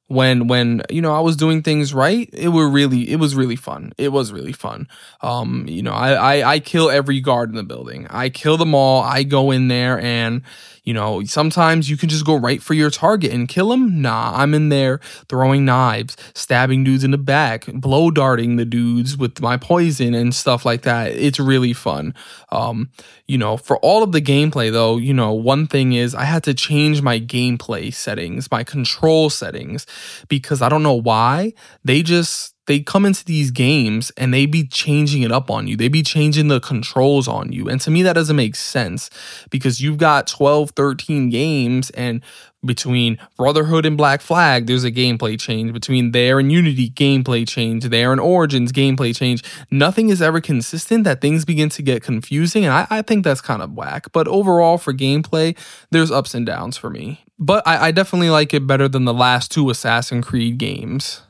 when 0.08 0.46
when 0.48 0.82
you 0.90 1.02
know 1.02 1.12
I 1.14 1.20
was 1.20 1.36
doing 1.36 1.62
things 1.62 1.92
right, 1.92 2.28
it 2.32 2.48
were 2.48 2.68
really 2.68 3.10
it 3.10 3.16
was 3.16 3.34
really 3.34 3.56
fun. 3.56 3.92
It 3.98 4.10
was 4.12 4.32
really 4.32 4.52
fun. 4.52 4.88
Um, 5.20 5.66
you 5.68 5.82
know, 5.82 5.92
I, 5.92 6.12
I 6.40 6.50
I 6.54 6.58
kill 6.60 6.90
every 6.90 7.20
guard 7.20 7.50
in 7.50 7.56
the 7.56 7.62
building. 7.64 8.06
I 8.08 8.28
kill 8.28 8.56
them 8.56 8.74
all. 8.74 9.02
I 9.02 9.22
go 9.24 9.50
in 9.50 9.68
there 9.68 10.00
and 10.00 10.42
you 10.86 10.94
know, 10.94 11.22
sometimes 11.24 11.90
you 11.90 11.96
can 11.96 12.08
just 12.08 12.24
go 12.24 12.36
right 12.36 12.62
for 12.62 12.72
your 12.72 12.90
target 12.90 13.32
and 13.32 13.48
kill 13.48 13.68
them. 13.70 14.00
Nah, 14.00 14.32
I'm 14.34 14.54
in 14.54 14.70
there 14.70 15.00
throwing 15.28 15.64
knives, 15.64 16.16
stabbing 16.34 16.84
dudes 16.84 17.04
in 17.04 17.10
the 17.10 17.18
back, 17.18 17.66
blow 17.66 18.10
darting 18.10 18.56
the 18.56 18.64
dudes 18.64 19.18
with 19.18 19.40
my 19.40 19.56
poison 19.56 20.14
and 20.14 20.34
stuff 20.34 20.64
like 20.64 20.82
that. 20.82 21.10
It's 21.10 21.40
really 21.40 21.72
fun. 21.72 22.14
Um, 22.50 22.90
you 23.26 23.36
know, 23.36 23.56
for 23.56 23.78
all 23.78 24.04
of 24.04 24.12
the 24.12 24.22
gameplay 24.22 24.72
though, 24.72 24.96
you 24.96 25.12
know, 25.12 25.32
one 25.32 25.66
thing 25.66 25.92
is 25.92 26.14
I 26.14 26.24
had 26.24 26.44
to 26.44 26.54
change 26.54 27.02
my 27.02 27.18
gameplay 27.20 27.92
settings, 27.92 28.50
my 28.50 28.62
control 28.64 29.28
settings, 29.28 29.86
because 30.28 30.62
I 30.62 30.68
don't 30.68 30.84
know 30.84 30.94
why 30.94 31.52
they 31.84 32.02
just 32.02 32.55
they 32.66 32.80
come 32.80 33.04
into 33.04 33.24
these 33.24 33.50
games 33.50 34.10
and 34.16 34.32
they 34.32 34.46
be 34.46 34.66
changing 34.66 35.22
it 35.22 35.32
up 35.32 35.50
on 35.50 35.66
you. 35.66 35.76
They 35.76 35.88
be 35.88 36.02
changing 36.02 36.48
the 36.48 36.60
controls 36.60 37.28
on 37.28 37.52
you. 37.52 37.68
And 37.68 37.80
to 37.82 37.90
me, 37.90 38.02
that 38.02 38.14
doesn't 38.14 38.36
make 38.36 38.56
sense 38.56 39.10
because 39.50 39.80
you've 39.80 39.98
got 39.98 40.26
12, 40.26 40.70
13 40.72 41.30
games 41.30 41.90
and 41.90 42.22
between 42.64 43.18
Brotherhood 43.36 43.86
and 43.86 43.96
Black 43.96 44.20
Flag, 44.20 44.66
there's 44.66 44.82
a 44.82 44.90
gameplay 44.90 45.38
change. 45.38 45.72
Between 45.72 46.10
there 46.10 46.38
and 46.40 46.50
Unity, 46.50 46.90
gameplay 46.90 47.46
change. 47.46 47.84
There 47.84 48.10
and 48.10 48.20
Origins, 48.20 48.72
gameplay 48.72 49.14
change. 49.16 49.44
Nothing 49.70 50.08
is 50.08 50.20
ever 50.20 50.40
consistent 50.40 51.04
that 51.04 51.20
things 51.20 51.44
begin 51.44 51.68
to 51.70 51.82
get 51.82 52.02
confusing. 52.02 52.64
And 52.64 52.74
I, 52.74 52.86
I 52.90 53.02
think 53.02 53.24
that's 53.24 53.40
kind 53.40 53.62
of 53.62 53.72
whack. 53.74 54.06
But 54.12 54.26
overall, 54.26 54.78
for 54.78 54.92
gameplay, 54.92 55.56
there's 55.90 56.10
ups 56.10 56.34
and 56.34 56.44
downs 56.44 56.76
for 56.76 56.90
me. 56.90 57.24
But 57.38 57.66
I, 57.66 57.88
I 57.88 57.90
definitely 57.92 58.30
like 58.30 58.52
it 58.52 58.66
better 58.66 58.88
than 58.88 59.04
the 59.04 59.14
last 59.14 59.52
two 59.52 59.70
Assassin's 59.70 60.26
Creed 60.26 60.58
games. 60.58 61.22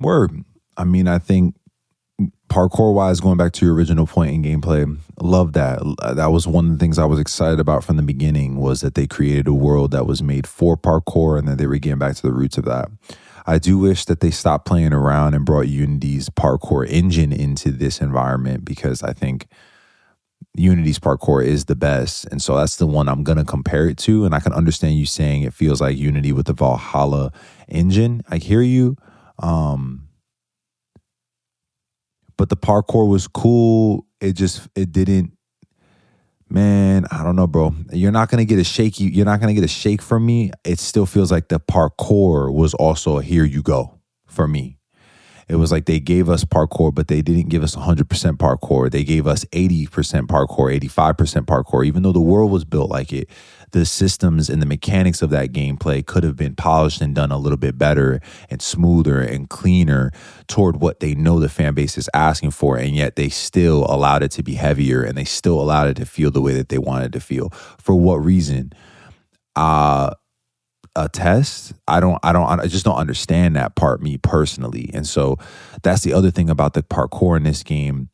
Word. 0.00 0.44
I 0.76 0.84
mean, 0.84 1.08
I 1.08 1.18
think 1.18 1.54
parkour 2.48 2.94
wise, 2.94 3.20
going 3.20 3.36
back 3.36 3.52
to 3.52 3.66
your 3.66 3.74
original 3.74 4.06
point 4.06 4.32
in 4.32 4.42
gameplay, 4.42 4.96
love 5.20 5.52
that. 5.54 5.80
That 6.14 6.28
was 6.28 6.46
one 6.46 6.66
of 6.66 6.72
the 6.72 6.78
things 6.78 6.98
I 6.98 7.04
was 7.04 7.20
excited 7.20 7.60
about 7.60 7.84
from 7.84 7.96
the 7.96 8.02
beginning 8.02 8.56
was 8.56 8.80
that 8.80 8.94
they 8.94 9.06
created 9.06 9.48
a 9.48 9.52
world 9.52 9.90
that 9.90 10.06
was 10.06 10.22
made 10.22 10.46
for 10.46 10.76
parkour 10.76 11.38
and 11.38 11.46
that 11.48 11.58
they 11.58 11.66
were 11.66 11.78
getting 11.78 11.98
back 11.98 12.16
to 12.16 12.22
the 12.22 12.32
roots 12.32 12.58
of 12.58 12.64
that. 12.64 12.88
I 13.46 13.58
do 13.58 13.78
wish 13.78 14.06
that 14.06 14.20
they 14.20 14.30
stopped 14.30 14.66
playing 14.66 14.92
around 14.92 15.34
and 15.34 15.44
brought 15.44 15.68
Unity's 15.68 16.28
parkour 16.30 16.88
engine 16.88 17.32
into 17.32 17.70
this 17.70 18.00
environment 18.00 18.64
because 18.64 19.02
I 19.02 19.12
think 19.12 19.46
Unity's 20.56 20.98
parkour 20.98 21.44
is 21.44 21.66
the 21.66 21.76
best. 21.76 22.26
And 22.26 22.42
so 22.42 22.56
that's 22.56 22.76
the 22.76 22.86
one 22.86 23.08
I'm 23.08 23.22
going 23.22 23.38
to 23.38 23.44
compare 23.44 23.88
it 23.88 23.98
to. 23.98 24.24
And 24.24 24.34
I 24.34 24.40
can 24.40 24.52
understand 24.52 24.94
you 24.96 25.06
saying 25.06 25.42
it 25.42 25.54
feels 25.54 25.80
like 25.80 25.96
Unity 25.96 26.32
with 26.32 26.46
the 26.46 26.54
Valhalla 26.54 27.32
engine. 27.68 28.22
I 28.28 28.38
hear 28.38 28.62
you. 28.62 28.96
Um, 29.38 30.05
but 32.36 32.48
the 32.48 32.56
parkour 32.56 33.08
was 33.08 33.26
cool. 33.28 34.06
It 34.20 34.32
just 34.32 34.68
it 34.74 34.92
didn't 34.92 35.36
man, 36.48 37.06
I 37.10 37.22
don't 37.22 37.36
know, 37.36 37.46
bro. 37.46 37.74
You're 37.92 38.12
not 38.12 38.30
gonna 38.30 38.44
get 38.44 38.58
a 38.58 38.64
shake. 38.64 38.98
You're 38.98 39.24
not 39.24 39.40
gonna 39.40 39.54
get 39.54 39.64
a 39.64 39.68
shake 39.68 40.02
from 40.02 40.24
me. 40.26 40.52
It 40.64 40.78
still 40.78 41.06
feels 41.06 41.30
like 41.32 41.48
the 41.48 41.60
parkour 41.60 42.52
was 42.52 42.74
also 42.74 43.18
a 43.18 43.22
here 43.22 43.44
you 43.44 43.62
go 43.62 43.98
for 44.26 44.46
me. 44.46 44.75
It 45.48 45.56
was 45.56 45.70
like 45.70 45.84
they 45.84 46.00
gave 46.00 46.28
us 46.28 46.44
parkour, 46.44 46.92
but 46.92 47.06
they 47.06 47.22
didn't 47.22 47.50
give 47.50 47.62
us 47.62 47.76
100% 47.76 48.04
parkour. 48.36 48.90
They 48.90 49.04
gave 49.04 49.28
us 49.28 49.44
80% 49.46 49.86
parkour, 50.26 50.76
85% 50.80 51.46
parkour, 51.46 51.86
even 51.86 52.02
though 52.02 52.12
the 52.12 52.20
world 52.20 52.50
was 52.50 52.64
built 52.64 52.90
like 52.90 53.12
it. 53.12 53.30
The 53.70 53.84
systems 53.84 54.50
and 54.50 54.60
the 54.60 54.66
mechanics 54.66 55.22
of 55.22 55.30
that 55.30 55.52
gameplay 55.52 56.04
could 56.04 56.24
have 56.24 56.34
been 56.34 56.56
polished 56.56 57.00
and 57.00 57.14
done 57.14 57.30
a 57.30 57.38
little 57.38 57.56
bit 57.56 57.78
better 57.78 58.20
and 58.50 58.60
smoother 58.60 59.20
and 59.20 59.48
cleaner 59.48 60.10
toward 60.48 60.80
what 60.80 60.98
they 60.98 61.14
know 61.14 61.38
the 61.38 61.48
fan 61.48 61.74
base 61.74 61.96
is 61.96 62.10
asking 62.12 62.50
for. 62.50 62.76
And 62.76 62.96
yet 62.96 63.14
they 63.14 63.28
still 63.28 63.86
allowed 63.88 64.24
it 64.24 64.32
to 64.32 64.42
be 64.42 64.54
heavier 64.54 65.02
and 65.02 65.16
they 65.16 65.24
still 65.24 65.60
allowed 65.60 65.88
it 65.88 65.96
to 65.98 66.06
feel 66.06 66.32
the 66.32 66.42
way 66.42 66.54
that 66.54 66.70
they 66.70 66.78
wanted 66.78 67.12
to 67.12 67.20
feel. 67.20 67.50
For 67.78 67.94
what 67.94 68.16
reason? 68.16 68.72
Uh, 69.54 70.10
a 70.96 71.08
test 71.08 71.74
i 71.86 72.00
don't 72.00 72.18
i 72.22 72.32
don't 72.32 72.48
i 72.60 72.66
just 72.66 72.84
don't 72.84 72.96
understand 72.96 73.54
that 73.54 73.74
part 73.76 74.02
me 74.02 74.16
personally. 74.18 74.90
And 74.94 75.06
so 75.06 75.36
that's 75.82 76.02
the 76.02 76.12
other 76.12 76.30
thing 76.30 76.50
about 76.50 76.74
the 76.74 76.82
parkour 76.82 77.36
in 77.36 77.42
this 77.42 77.62
game. 77.62 78.08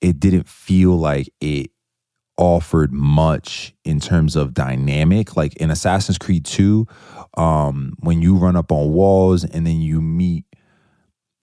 It 0.00 0.20
didn't 0.20 0.48
feel 0.48 0.96
like 0.96 1.32
it 1.40 1.70
offered 2.36 2.92
much 2.92 3.74
in 3.84 4.00
terms 4.00 4.36
of 4.36 4.54
dynamic. 4.54 5.36
Like 5.36 5.54
in 5.56 5.70
assassin's 5.70 6.18
creed 6.18 6.44
2 6.44 6.86
um 7.36 7.94
when 8.00 8.20
you 8.20 8.36
run 8.36 8.56
up 8.56 8.70
on 8.70 8.92
walls 8.92 9.44
and 9.44 9.66
then 9.66 9.80
you 9.80 10.00
meet 10.00 10.44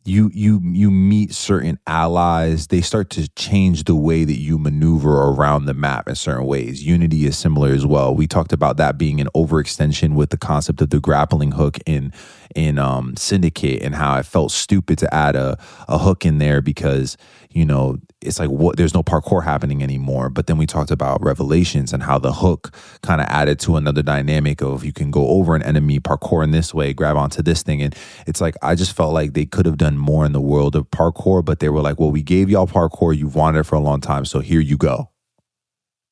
you 0.10 0.32
you 0.34 0.60
you 0.64 0.92
meet 0.92 1.34
certain 1.34 1.80
allies 1.88 2.68
they 2.68 2.82
start 2.82 3.10
to 3.12 3.30
change 3.36 3.84
the 3.84 3.96
way 3.96 4.24
that 4.24 4.40
you 4.40 4.58
maneuver 4.58 5.30
around 5.30 5.66
the 5.66 5.74
map 5.74 6.10
in 6.10 6.16
certain 6.16 6.46
ways. 6.46 6.84
Unity 6.84 7.26
is 7.26 7.38
similar 7.38 7.70
as 7.70 7.86
well. 7.86 8.14
We 8.16 8.28
talked 8.28 8.52
about 8.52 8.78
that 8.78 8.98
being 8.98 9.22
an 9.22 9.30
overextension 9.36 10.16
with 10.16 10.32
the 10.32 10.38
concept 10.38 10.82
of 10.82 10.90
the 10.90 11.00
grappling 11.00 11.52
hook 11.52 11.78
in 11.86 12.12
in 12.56 12.80
um, 12.80 13.16
syndicate 13.16 13.82
and 13.82 13.96
how 13.96 14.14
i 14.14 14.24
felt 14.24 14.52
stupid 14.52 14.98
to 14.98 15.14
add 15.14 15.36
a, 15.36 15.58
a 15.88 15.98
hook 15.98 16.26
in 16.26 16.38
there 16.38 16.62
because 16.62 17.18
you 17.50 17.66
know 17.66 17.98
it's 18.22 18.40
like 18.40 18.50
what 18.50 18.76
there's 18.76 18.94
no 18.94 19.02
parkour 19.02 19.44
happening 19.44 19.82
anymore. 19.82 20.30
But 20.30 20.48
then 20.48 20.58
we 20.58 20.66
talked 20.66 20.92
about 20.92 21.24
revelations 21.24 21.94
and 21.94 22.04
how 22.04 22.20
the 22.20 22.34
hook 22.34 22.76
kind 23.02 23.22
of 23.22 23.28
added 23.28 23.60
to 23.62 23.78
another 23.78 24.02
dynamic 24.02 24.62
of 24.62 24.84
you 24.84 24.92
can 24.92 25.10
go 25.10 25.30
over 25.30 25.56
an 25.56 25.64
enemy 25.64 26.00
parkour 26.00 26.44
in 26.44 26.52
this 26.52 26.74
way 26.74 26.94
grab 26.94 27.16
onto 27.16 27.42
this 27.42 27.64
thing. 27.64 27.82
And 27.82 27.96
it's 28.28 28.42
like 28.42 28.56
i 28.62 28.76
just 28.76 28.96
felt 28.96 29.14
like 29.14 29.34
they 29.34 29.46
could 29.46 29.66
have 29.66 29.78
done 29.78 29.98
more 29.98 30.26
in 30.26 30.34
the 30.34 30.42
world 30.42 30.76
of 30.76 30.90
parkour 30.92 31.44
but 31.44 31.60
they 31.60 31.70
were 31.70 31.82
like 31.82 32.00
well 32.00 32.12
we 32.12 32.24
gave 32.24 32.50
y'all 32.50 32.68
parkour. 32.68 33.16
You've 33.16 33.36
wanted 33.36 33.60
it 33.60 33.64
for 33.64 33.76
a 33.76 33.80
long 33.80 34.02
time 34.02 34.26
so 34.26 34.40
here 34.40 34.62
you 34.62 34.78
go. 34.78 35.10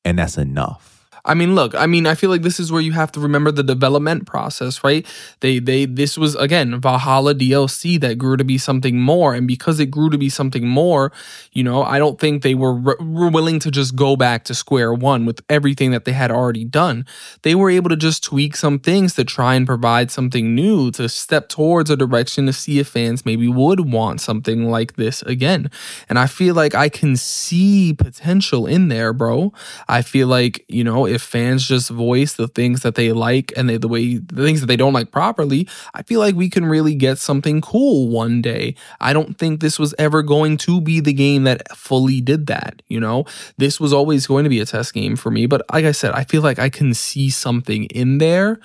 And 0.04 0.18
that's 0.18 0.38
enough 0.38 0.97
I 1.28 1.34
mean, 1.34 1.54
look, 1.54 1.74
I 1.74 1.86
mean, 1.86 2.06
I 2.06 2.14
feel 2.14 2.30
like 2.30 2.42
this 2.42 2.58
is 2.58 2.72
where 2.72 2.80
you 2.80 2.92
have 2.92 3.12
to 3.12 3.20
remember 3.20 3.52
the 3.52 3.62
development 3.62 4.26
process, 4.26 4.82
right? 4.82 5.06
They 5.40 5.58
they 5.58 5.84
this 5.84 6.16
was 6.16 6.34
again 6.36 6.80
Valhalla 6.80 7.34
DLC 7.34 8.00
that 8.00 8.16
grew 8.16 8.38
to 8.38 8.44
be 8.44 8.56
something 8.56 8.98
more, 8.98 9.34
and 9.34 9.46
because 9.46 9.78
it 9.78 9.86
grew 9.90 10.08
to 10.08 10.16
be 10.16 10.30
something 10.30 10.66
more, 10.66 11.12
you 11.52 11.62
know, 11.62 11.82
I 11.82 11.98
don't 11.98 12.18
think 12.18 12.42
they 12.42 12.54
were, 12.54 12.74
were 12.74 13.28
willing 13.28 13.58
to 13.60 13.70
just 13.70 13.94
go 13.94 14.16
back 14.16 14.44
to 14.44 14.54
square 14.54 14.94
one 14.94 15.26
with 15.26 15.42
everything 15.50 15.90
that 15.90 16.06
they 16.06 16.12
had 16.12 16.30
already 16.30 16.64
done. 16.64 17.04
They 17.42 17.54
were 17.54 17.68
able 17.68 17.90
to 17.90 17.96
just 17.96 18.24
tweak 18.24 18.56
some 18.56 18.78
things 18.78 19.14
to 19.16 19.24
try 19.24 19.54
and 19.54 19.66
provide 19.66 20.10
something 20.10 20.54
new 20.54 20.90
to 20.92 21.08
step 21.08 21.48
towards 21.48 21.90
a 21.90 21.96
direction 21.96 22.46
to 22.46 22.52
see 22.52 22.78
if 22.78 22.88
fans 22.88 23.26
maybe 23.26 23.48
would 23.48 23.92
want 23.92 24.22
something 24.22 24.70
like 24.70 24.94
this 24.94 25.20
again. 25.22 25.70
And 26.08 26.18
I 26.18 26.26
feel 26.26 26.54
like 26.54 26.74
I 26.74 26.88
can 26.88 27.16
see 27.16 27.92
potential 27.92 28.66
in 28.66 28.88
there, 28.88 29.12
bro. 29.12 29.52
I 29.88 30.00
feel 30.00 30.28
like, 30.28 30.64
you 30.68 30.84
know, 30.84 31.06
if 31.06 31.17
fans 31.18 31.66
just 31.66 31.90
voice 31.90 32.34
the 32.34 32.48
things 32.48 32.82
that 32.82 32.94
they 32.94 33.12
like 33.12 33.52
and 33.56 33.68
they, 33.68 33.76
the 33.76 33.88
way 33.88 34.18
the 34.18 34.42
things 34.44 34.60
that 34.60 34.66
they 34.66 34.76
don't 34.76 34.92
like 34.92 35.10
properly, 35.10 35.68
I 35.94 36.02
feel 36.02 36.20
like 36.20 36.34
we 36.34 36.50
can 36.50 36.66
really 36.66 36.94
get 36.94 37.18
something 37.18 37.60
cool 37.60 38.08
one 38.08 38.40
day. 38.42 38.74
I 39.00 39.12
don't 39.12 39.38
think 39.38 39.60
this 39.60 39.78
was 39.78 39.94
ever 39.98 40.22
going 40.22 40.56
to 40.58 40.80
be 40.80 41.00
the 41.00 41.12
game 41.12 41.44
that 41.44 41.76
fully 41.76 42.20
did 42.20 42.46
that, 42.46 42.82
you 42.88 43.00
know? 43.00 43.24
This 43.56 43.78
was 43.80 43.92
always 43.92 44.26
going 44.26 44.44
to 44.44 44.50
be 44.50 44.60
a 44.60 44.66
test 44.66 44.94
game 44.94 45.16
for 45.16 45.30
me, 45.30 45.46
but 45.46 45.62
like 45.72 45.84
I 45.84 45.92
said, 45.92 46.12
I 46.12 46.24
feel 46.24 46.42
like 46.42 46.58
I 46.58 46.68
can 46.68 46.94
see 46.94 47.30
something 47.30 47.84
in 47.86 48.18
there 48.18 48.60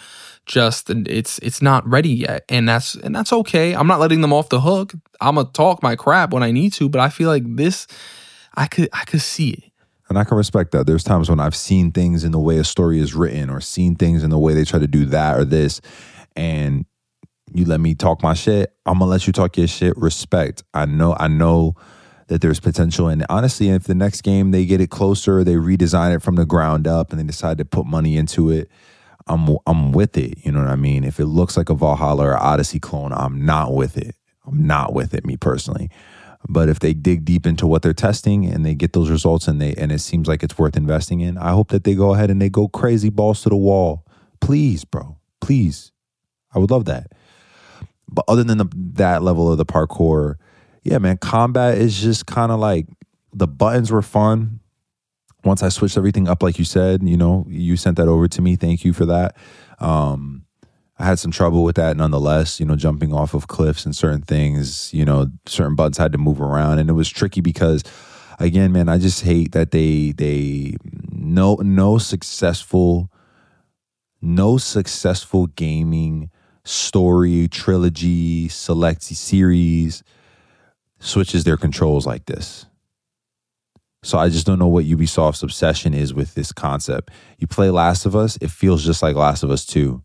just 0.46 0.90
it's 0.90 1.40
it's 1.40 1.62
not 1.62 1.88
ready 1.88 2.10
yet 2.10 2.44
and 2.50 2.68
that's 2.68 2.96
and 2.96 3.16
that's 3.16 3.32
okay 3.32 3.74
i'm 3.74 3.88
not 3.88 4.00
letting 4.00 4.20
them 4.22 4.34
off 4.34 4.50
the 4.50 4.60
hook 4.60 4.94
i'm 5.22 5.36
gonna 5.36 5.48
talk 5.54 5.82
my 5.82 5.96
crap 5.96 6.34
when 6.34 6.44
i 6.44 6.52
need 6.52 6.74
to 6.74 6.90
but 6.90 7.00
i 7.00 7.08
feel 7.08 7.30
like 7.30 7.44
this 7.56 7.88
i 8.56 8.68
could 8.68 8.90
i 8.92 9.06
could 9.06 9.22
see 9.22 9.52
it 9.52 9.64
and 10.14 10.20
I 10.20 10.26
can 10.26 10.38
respect 10.38 10.74
that. 10.74 10.86
There's 10.86 11.04
times 11.04 11.28
when 11.28 11.40
I've 11.40 11.56
seen 11.56 11.92
things 11.92 12.24
in 12.24 12.32
the 12.32 12.40
way 12.40 12.60
a 12.60 12.64
story 12.64 13.00
is 13.00 13.16
written 13.16 13.50
or 13.50 13.60
seen 13.60 13.96
things 13.96 14.24
in 14.24 14.30
the 14.30 14.38
way 14.38 14.54
they 14.54 14.64
try 14.64 14.78
to 14.78 14.86
do 14.86 15.06
that 15.06 15.40
or 15.40 15.44
this. 15.44 15.82
And 16.36 16.86
you 17.52 17.66
let 17.66 17.80
me 17.80 17.96
talk 17.96 18.22
my 18.22 18.36
shit, 18.36 18.76
I'm 18.86 19.00
gonna 19.00 19.10
let 19.10 19.26
you 19.26 19.34
talk 19.34 19.58
your 19.58 19.68
shit. 19.68 19.98
Respect. 19.98 20.62
I 20.72 20.86
know, 20.86 21.16
I 21.20 21.28
know 21.28 21.74
that 22.28 22.42
there's 22.42 22.60
potential. 22.60 23.08
And 23.08 23.26
honestly, 23.28 23.70
if 23.70 23.86
the 23.86 23.96
next 23.96 24.22
game 24.22 24.52
they 24.52 24.68
get 24.68 24.80
it 24.80 24.92
closer, 24.92 25.44
they 25.44 25.56
redesign 25.56 26.16
it 26.16 26.22
from 26.22 26.36
the 26.36 26.46
ground 26.46 26.88
up 26.88 27.10
and 27.10 27.20
they 27.20 27.26
decide 27.26 27.58
to 27.58 27.66
put 27.66 27.88
money 27.88 28.16
into 28.16 28.52
it, 28.52 28.70
I'm 29.26 29.58
I'm 29.66 29.94
with 29.94 30.16
it. 30.16 30.46
You 30.46 30.52
know 30.52 30.60
what 30.60 30.70
I 30.70 30.76
mean? 30.76 31.04
If 31.04 31.20
it 31.20 31.26
looks 31.26 31.58
like 31.58 31.72
a 31.72 31.76
Valhalla 31.76 32.28
or 32.28 32.38
Odyssey 32.38 32.80
clone, 32.80 33.14
I'm 33.14 33.44
not 33.44 33.74
with 33.74 33.98
it. 33.98 34.16
I'm 34.46 34.68
not 34.68 34.94
with 34.94 35.16
it, 35.16 35.26
me 35.26 35.38
personally. 35.38 35.90
But 36.50 36.70
if 36.70 36.80
they 36.80 36.94
dig 36.94 37.24
deep 37.24 37.46
into 37.46 37.66
what 37.66 37.82
they're 37.82 37.94
testing 37.94 38.46
and 38.46 38.66
they 38.66 38.76
get 38.76 38.94
those 38.94 39.10
results 39.10 39.48
and 39.48 39.62
they 39.62 39.74
and 39.76 39.92
it 39.92 40.00
seems 40.00 40.28
like 40.28 40.44
it's 40.44 40.58
worth 40.58 40.76
investing 40.76 41.22
in, 41.22 41.38
I 41.38 41.52
hope 41.52 41.70
that 41.70 41.84
they 41.84 41.96
go 41.96 42.14
ahead 42.14 42.30
and 42.30 42.42
they 42.42 42.50
go 42.50 42.68
crazy 42.68 43.10
balls 43.10 43.42
to 43.44 43.50
the 43.50 43.56
wall. 43.56 44.06
Please, 44.42 44.84
bro. 44.84 45.18
Please. 45.40 45.92
I 46.54 46.60
would 46.60 46.72
love 46.72 46.86
that. 46.86 47.12
But 48.10 48.26
other 48.28 48.44
than 48.44 48.58
the, 48.58 48.70
that 48.94 49.24
level 49.24 49.52
of 49.52 49.58
the 49.58 49.66
parkour, 49.66 50.36
yeah, 50.84 50.98
man, 50.98 51.18
combat 51.18 51.78
is 51.78 52.02
just 52.02 52.26
kind 52.26 52.52
of 52.52 52.60
like 52.60 52.88
the 53.34 53.48
buttons 53.48 53.92
were 53.92 54.02
fun. 54.02 54.60
Once 55.44 55.64
I 55.64 55.70
switched 55.70 55.98
everything 55.98 56.28
up, 56.28 56.44
like 56.44 56.60
you 56.60 56.66
said, 56.66 57.08
you 57.08 57.18
know, 57.18 57.46
you 57.50 57.76
sent 57.76 57.98
that 57.98 58.08
over 58.08 58.28
to 58.28 58.42
me. 58.42 58.56
Thank 58.56 58.86
you 58.86 58.94
for 58.94 59.06
that. 59.06 59.36
Um, 59.80 60.46
I 61.00 61.06
had 61.06 61.20
some 61.20 61.32
trouble 61.32 61.64
with 61.64 61.76
that 61.78 61.98
nonetheless, 61.98 62.60
you 62.60 62.66
know, 62.66 62.76
jumping 62.76 63.14
off 63.14 63.34
of 63.34 63.48
cliffs 63.48 63.86
and 63.86 63.96
certain 63.96 64.22
things, 64.22 64.94
you 64.94 65.06
know, 65.06 65.32
certain 65.48 65.76
buttons 65.76 65.98
had 65.98 66.12
to 66.12 66.18
move 66.18 66.40
around 66.40 66.80
and 66.80 66.90
it 66.90 66.94
was 66.94 67.10
tricky 67.10 67.42
because 67.42 67.84
again, 68.40 68.72
man, 68.72 68.90
I 68.90 68.98
just 69.00 69.24
hate 69.24 69.54
that 69.54 69.72
they 69.72 70.12
they 70.12 70.76
no 71.12 71.56
no 71.56 71.98
successful 71.98 73.12
no 74.22 74.58
successful 74.58 75.48
gaming 75.48 76.30
story 76.64 77.48
trilogy 77.48 78.48
select 78.48 79.04
series 79.04 80.04
switches 81.00 81.44
their 81.44 81.58
controls 81.58 82.06
like 82.06 82.26
this. 82.26 82.68
So 84.04 84.18
I 84.18 84.30
just 84.30 84.46
don't 84.46 84.60
know 84.60 84.68
what 84.68 84.86
Ubisoft's 84.86 85.44
obsession 85.44 85.94
is 85.94 86.14
with 86.14 86.36
this 86.36 86.52
concept. 86.52 87.10
You 87.40 87.48
play 87.48 87.70
Last 87.70 88.06
of 88.06 88.16
Us, 88.16 88.38
it 88.42 88.52
feels 88.52 88.86
just 88.86 89.02
like 89.02 89.16
Last 89.16 89.44
of 89.44 89.50
Us 89.52 89.66
2 89.66 90.04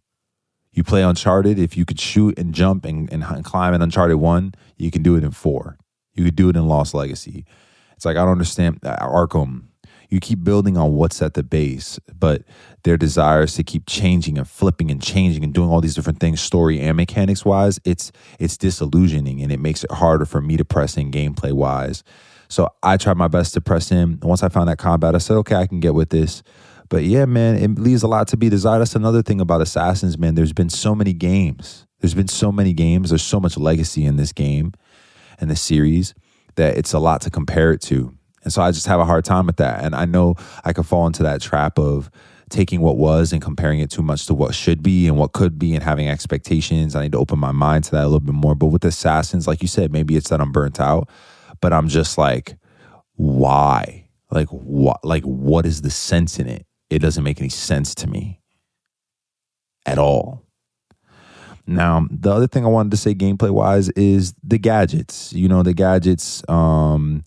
you 0.79 0.85
play 0.85 1.03
Uncharted, 1.03 1.59
if 1.59 1.77
you 1.77 1.85
could 1.85 1.99
shoot 1.99 2.39
and 2.39 2.55
jump 2.55 2.85
and, 2.85 3.13
and, 3.13 3.25
and 3.25 3.45
climb 3.45 3.75
in 3.75 3.83
Uncharted 3.83 4.17
1, 4.17 4.55
you 4.77 4.93
can 4.93 5.03
do 5.03 5.17
it 5.17 5.25
in 5.25 5.33
4. 5.33 5.77
You 6.15 6.25
could 6.25 6.37
do 6.37 6.49
it 6.49 6.57
in 6.57 6.69
Lost 6.69 6.95
Legacy. 6.95 7.45
It's 7.97 8.05
like, 8.05 8.17
I 8.17 8.21
don't 8.21 8.31
understand. 8.31 8.79
Uh, 8.85 8.97
Arkham, 9.01 9.65
you 10.09 10.21
keep 10.21 10.45
building 10.45 10.77
on 10.77 10.95
what's 10.95 11.21
at 11.21 11.35
the 11.35 11.43
base, 11.43 11.99
but 12.17 12.45
their 12.85 12.97
desires 12.97 13.55
to 13.57 13.65
keep 13.65 13.87
changing 13.87 14.39
and 14.39 14.49
flipping 14.49 14.89
and 14.89 15.03
changing 15.03 15.43
and 15.43 15.53
doing 15.53 15.69
all 15.69 15.81
these 15.81 15.97
different 15.97 16.21
things, 16.21 16.41
story 16.41 16.81
and 16.81 16.97
mechanics 16.97 17.45
wise, 17.45 17.81
it's 17.85 18.13
it's 18.39 18.57
disillusioning 18.57 19.43
and 19.43 19.51
it 19.51 19.59
makes 19.59 19.83
it 19.83 19.91
harder 19.91 20.25
for 20.25 20.41
me 20.41 20.57
to 20.57 20.65
press 20.65 20.97
in 20.97 21.11
gameplay 21.11 21.53
wise. 21.53 22.05
So 22.49 22.73
I 22.85 22.97
tried 22.99 23.17
my 23.17 23.29
best 23.29 23.53
to 23.55 23.61
press 23.61 23.91
in. 23.91 24.21
Once 24.23 24.45
I 24.45 24.49
found 24.49 24.69
that 24.69 24.79
combat, 24.79 25.17
I 25.17 25.19
said, 25.19 25.35
okay, 25.39 25.57
I 25.57 25.67
can 25.67 25.81
get 25.81 25.95
with 25.95 26.11
this. 26.11 26.45
But 26.89 27.05
yeah, 27.05 27.27
man, 27.27 27.57
it 27.57 27.79
leaves 27.79 28.03
a 28.03 28.09
lot 28.09 28.29
to 28.29 28.37
be 28.37 28.49
desired. 28.49 28.81
That's 28.81 28.95
another 28.95 29.23
thing 29.23 29.41
about 29.41 29.61
Assassins, 29.61 30.19
man. 30.19 30.35
There's 30.35 30.53
been 30.53 30.71
so 30.71 30.95
many 30.95 31.13
games. 31.13 31.87
There's 32.01 32.15
been 32.15 32.29
so 32.29 32.51
many 32.51 32.73
games. 32.73 33.11
There's 33.11 33.23
so 33.23 33.41
much 33.41 33.57
legacy 33.57 34.05
in 34.05 34.17
this 34.17 34.33
game 34.33 34.73
and 35.41 35.51
this 35.51 35.61
series 35.61 36.15
that 36.57 36.77
it's 36.77 36.93
a 36.93 36.99
lot 36.99 37.21
to 37.23 37.31
compare 37.31 37.73
it 37.73 37.81
to. 37.83 38.15
And 38.45 38.53
so 38.53 38.63
I 38.63 38.71
just 38.71 38.87
have 38.87 39.01
a 39.01 39.05
hard 39.05 39.25
time 39.25 39.47
with 39.47 39.57
that. 39.57 39.85
And 39.85 39.95
I 39.95 40.05
know 40.05 40.37
I 40.65 40.73
could 40.73 40.87
fall 40.87 41.07
into 41.07 41.23
that 41.25 41.41
trap 41.41 41.79
of 41.79 42.11
taking 42.49 42.81
what 42.81 42.97
was 42.97 43.33
and 43.33 43.43
comparing 43.43 43.81
it 43.81 43.91
too 43.91 44.03
much 44.03 44.27
to 44.27 44.35
what 44.35 44.55
should 44.55 44.83
be 44.83 45.07
and 45.07 45.19
what 45.19 45.33
could 45.33 45.59
be 45.59 45.75
and 45.75 45.83
having 45.83 46.09
expectations. 46.09 46.97
I 46.97 47.03
need 47.03 47.13
to 47.13 47.19
open 47.19 47.39
my 47.39 47.53
mind 47.53 47.85
to 47.85 47.91
that 47.93 48.03
a 48.03 48.09
little 48.09 48.21
bit 48.21 48.35
more. 48.35 48.55
But 48.55 48.67
with 48.67 48.85
Assassins, 48.85 49.47
like 49.47 49.61
you 49.61 49.69
said, 49.69 49.93
maybe 49.93 50.17
it's 50.17 50.31
that 50.31 50.41
I'm 50.41 50.53
burnt 50.53 50.81
out, 50.81 51.09
but 51.61 51.73
I'm 51.73 51.89
just 51.89 52.17
like, 52.17 52.57
why? 53.15 54.09
Like 54.31 54.49
what 54.49 55.05
like 55.05 55.25
what 55.25 55.65
is 55.65 55.83
the 55.83 55.91
sense 55.91 56.39
in 56.39 56.49
it? 56.49 56.67
It 56.91 57.01
doesn't 57.01 57.25
make 57.25 57.41
any 57.41 57.49
sense 57.49 57.95
to 57.97 58.07
me 58.07 58.41
at 59.87 59.99
all. 59.99 60.43
Now, 61.67 62.07
the 62.11 62.33
other 62.33 62.47
thing 62.47 62.65
I 62.65 62.69
wanted 62.69 62.93
to 62.93 62.97
say 62.97 63.15
gameplay 63.15 63.51
wise 63.51 63.91
is 63.91 64.35
the 64.43 64.59
gadgets. 64.59 65.33
You 65.35 65.49
know, 65.49 65.63
the 65.63 65.75
gadgets, 65.75 66.43
um, 66.49 67.23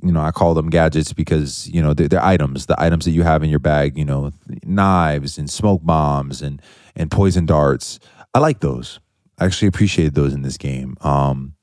you 0.00 0.12
know, 0.12 0.20
I 0.20 0.30
call 0.30 0.54
them 0.54 0.70
gadgets 0.70 1.12
because, 1.12 1.68
you 1.68 1.82
know, 1.82 1.92
they're, 1.92 2.06
they're, 2.06 2.24
items, 2.24 2.66
the 2.66 2.80
items 2.80 3.04
that 3.04 3.10
you 3.10 3.24
have 3.24 3.42
in 3.42 3.50
your 3.50 3.58
bag, 3.58 3.98
you 3.98 4.04
know, 4.04 4.30
knives 4.64 5.38
and 5.38 5.50
smoke 5.50 5.80
bombs 5.84 6.40
and, 6.40 6.62
and 6.94 7.10
poison 7.10 7.44
darts. 7.44 7.98
I 8.32 8.38
like 8.38 8.60
those. 8.60 9.00
I 9.38 9.46
actually 9.46 9.68
appreciated 9.68 10.14
those 10.14 10.34
in 10.34 10.42
this 10.42 10.56
game. 10.56 10.96
Um, 11.00 11.54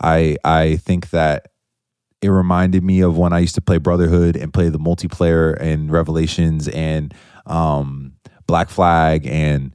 I, 0.00 0.36
I 0.44 0.76
think 0.76 1.10
that 1.10 1.48
it 2.20 2.28
reminded 2.28 2.82
me 2.82 3.00
of 3.00 3.16
when 3.16 3.32
I 3.32 3.38
used 3.38 3.54
to 3.54 3.60
play 3.60 3.78
Brotherhood 3.78 4.36
and 4.36 4.52
play 4.52 4.68
the 4.68 4.78
multiplayer 4.78 5.56
and 5.60 5.90
Revelations 5.90 6.68
and 6.68 7.14
um, 7.46 8.12
Black 8.46 8.70
Flag 8.70 9.26
and 9.26 9.74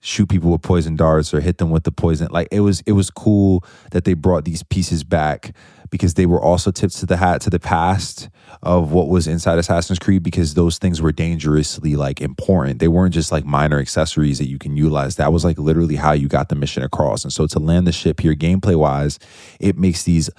shoot 0.00 0.28
people 0.28 0.50
with 0.50 0.62
poison 0.62 0.96
darts 0.96 1.34
or 1.34 1.40
hit 1.40 1.58
them 1.58 1.70
with 1.70 1.84
the 1.84 1.92
poison. 1.92 2.28
Like 2.30 2.48
it 2.50 2.60
was 2.60 2.80
it 2.86 2.92
was 2.92 3.10
cool 3.10 3.64
that 3.90 4.04
they 4.04 4.14
brought 4.14 4.44
these 4.44 4.62
pieces 4.62 5.04
back 5.04 5.54
because 5.90 6.14
they 6.14 6.26
were 6.26 6.40
also 6.40 6.70
tips 6.70 7.00
to 7.00 7.06
the 7.06 7.16
hat 7.16 7.40
to 7.42 7.50
the 7.50 7.58
past 7.58 8.30
of 8.62 8.92
what 8.92 9.08
was 9.08 9.26
inside 9.26 9.58
Assassin's 9.58 9.98
Creed 9.98 10.22
because 10.22 10.54
those 10.54 10.78
things 10.78 11.02
were 11.02 11.12
dangerously 11.12 11.96
like 11.96 12.20
important. 12.20 12.78
They 12.78 12.88
weren't 12.88 13.12
just 13.12 13.32
like 13.32 13.44
minor 13.44 13.78
accessories 13.78 14.38
that 14.38 14.48
you 14.48 14.58
can 14.58 14.76
utilize. 14.76 15.16
That 15.16 15.32
was 15.32 15.44
like 15.44 15.58
literally 15.58 15.96
how 15.96 16.12
you 16.12 16.28
got 16.28 16.48
the 16.48 16.54
mission 16.54 16.82
across. 16.82 17.24
And 17.24 17.32
so 17.32 17.46
to 17.48 17.58
land 17.58 17.86
the 17.86 17.92
ship 17.92 18.20
here 18.20 18.34
gameplay 18.34 18.76
wise, 18.76 19.18
it 19.58 19.76
makes 19.76 20.04
these 20.04 20.30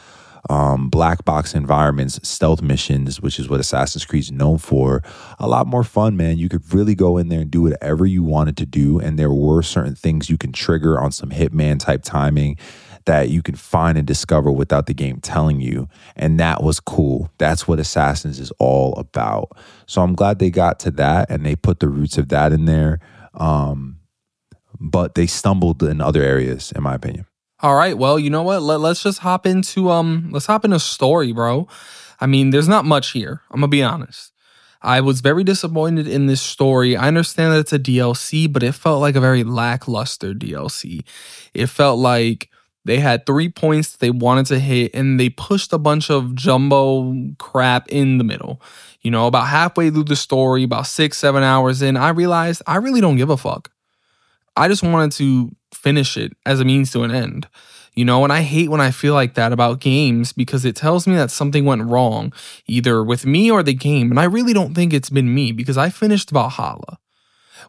um, 0.49 0.89
black 0.89 1.23
box 1.25 1.53
environments, 1.53 2.19
stealth 2.27 2.61
missions, 2.61 3.21
which 3.21 3.39
is 3.39 3.47
what 3.47 3.59
Assassin's 3.59 4.05
Creed 4.05 4.23
is 4.23 4.31
known 4.31 4.57
for, 4.57 5.03
a 5.39 5.47
lot 5.47 5.67
more 5.67 5.83
fun, 5.83 6.17
man. 6.17 6.37
You 6.37 6.49
could 6.49 6.73
really 6.73 6.95
go 6.95 7.17
in 7.17 7.29
there 7.29 7.41
and 7.41 7.51
do 7.51 7.61
whatever 7.61 8.05
you 8.05 8.23
wanted 8.23 8.57
to 8.57 8.65
do. 8.65 8.99
And 8.99 9.17
there 9.19 9.31
were 9.31 9.61
certain 9.61 9.95
things 9.95 10.29
you 10.29 10.37
can 10.37 10.51
trigger 10.51 10.99
on 10.99 11.11
some 11.11 11.29
Hitman 11.29 11.79
type 11.79 12.03
timing 12.03 12.57
that 13.05 13.29
you 13.29 13.41
can 13.41 13.55
find 13.55 13.97
and 13.97 14.05
discover 14.05 14.51
without 14.51 14.85
the 14.85 14.93
game 14.93 15.19
telling 15.19 15.59
you. 15.59 15.87
And 16.15 16.39
that 16.39 16.63
was 16.63 16.79
cool. 16.79 17.31
That's 17.37 17.67
what 17.67 17.79
Assassins 17.79 18.39
is 18.39 18.51
all 18.59 18.93
about. 18.97 19.57
So 19.87 20.01
I'm 20.01 20.13
glad 20.13 20.39
they 20.39 20.49
got 20.51 20.79
to 20.81 20.91
that 20.91 21.29
and 21.29 21.45
they 21.45 21.55
put 21.55 21.79
the 21.79 21.89
roots 21.89 22.17
of 22.17 22.29
that 22.29 22.51
in 22.51 22.65
there. 22.65 22.99
Um, 23.33 23.97
but 24.79 25.15
they 25.15 25.27
stumbled 25.27 25.83
in 25.83 26.01
other 26.01 26.21
areas, 26.21 26.71
in 26.75 26.83
my 26.83 26.95
opinion. 26.95 27.25
All 27.61 27.75
right. 27.75 27.97
Well, 27.97 28.17
you 28.17 28.29
know 28.29 28.41
what? 28.43 28.63
Let, 28.63 28.79
let's 28.79 29.03
just 29.03 29.19
hop 29.19 29.45
into 29.45 29.89
um 29.89 30.29
let's 30.31 30.47
hop 30.47 30.65
into 30.65 30.79
story, 30.79 31.31
bro. 31.31 31.67
I 32.19 32.25
mean, 32.25 32.49
there's 32.49 32.67
not 32.67 32.85
much 32.85 33.11
here. 33.11 33.41
I'm 33.51 33.59
gonna 33.59 33.67
be 33.67 33.83
honest. 33.83 34.31
I 34.81 35.01
was 35.01 35.21
very 35.21 35.43
disappointed 35.43 36.07
in 36.07 36.25
this 36.25 36.41
story. 36.41 36.97
I 36.97 37.07
understand 37.07 37.53
that 37.53 37.59
it's 37.59 37.73
a 37.73 37.77
DLC, 37.77 38.51
but 38.51 38.63
it 38.63 38.71
felt 38.73 38.99
like 38.99 39.15
a 39.15 39.21
very 39.21 39.43
lackluster 39.43 40.33
DLC. 40.33 41.03
It 41.53 41.67
felt 41.67 41.99
like 41.99 42.49
they 42.83 42.99
had 42.99 43.27
three 43.27 43.47
points 43.47 43.95
they 43.95 44.09
wanted 44.09 44.47
to 44.47 44.57
hit 44.57 44.89
and 44.95 45.19
they 45.19 45.29
pushed 45.29 45.71
a 45.71 45.77
bunch 45.77 46.09
of 46.09 46.33
jumbo 46.33 47.13
crap 47.37 47.89
in 47.89 48.17
the 48.17 48.23
middle. 48.23 48.59
You 49.01 49.11
know, 49.11 49.27
about 49.27 49.47
halfway 49.47 49.91
through 49.91 50.05
the 50.05 50.15
story, 50.15 50.63
about 50.63 50.87
six, 50.87 51.19
seven 51.19 51.43
hours 51.43 51.83
in, 51.83 51.95
I 51.95 52.09
realized 52.09 52.63
I 52.65 52.77
really 52.77 53.01
don't 53.01 53.17
give 53.17 53.29
a 53.29 53.37
fuck. 53.37 53.69
I 54.57 54.67
just 54.67 54.81
wanted 54.81 55.11
to 55.13 55.55
finish 55.81 56.17
it 56.17 56.33
as 56.45 56.59
a 56.59 56.65
means 56.65 56.91
to 56.91 57.03
an 57.03 57.11
end. 57.11 57.47
You 57.93 58.05
know, 58.05 58.23
and 58.23 58.31
I 58.31 58.41
hate 58.41 58.69
when 58.69 58.79
I 58.79 58.91
feel 58.91 59.13
like 59.13 59.33
that 59.33 59.51
about 59.51 59.81
games 59.81 60.31
because 60.31 60.63
it 60.63 60.77
tells 60.77 61.07
me 61.07 61.15
that 61.15 61.29
something 61.29 61.65
went 61.65 61.83
wrong, 61.83 62.31
either 62.65 63.03
with 63.03 63.25
me 63.25 63.51
or 63.51 63.63
the 63.63 63.73
game. 63.73 64.11
And 64.11 64.19
I 64.19 64.23
really 64.23 64.53
don't 64.53 64.73
think 64.73 64.93
it's 64.93 65.09
been 65.09 65.33
me 65.33 65.51
because 65.51 65.77
I 65.77 65.89
finished 65.89 66.29
Valhalla, 66.31 66.99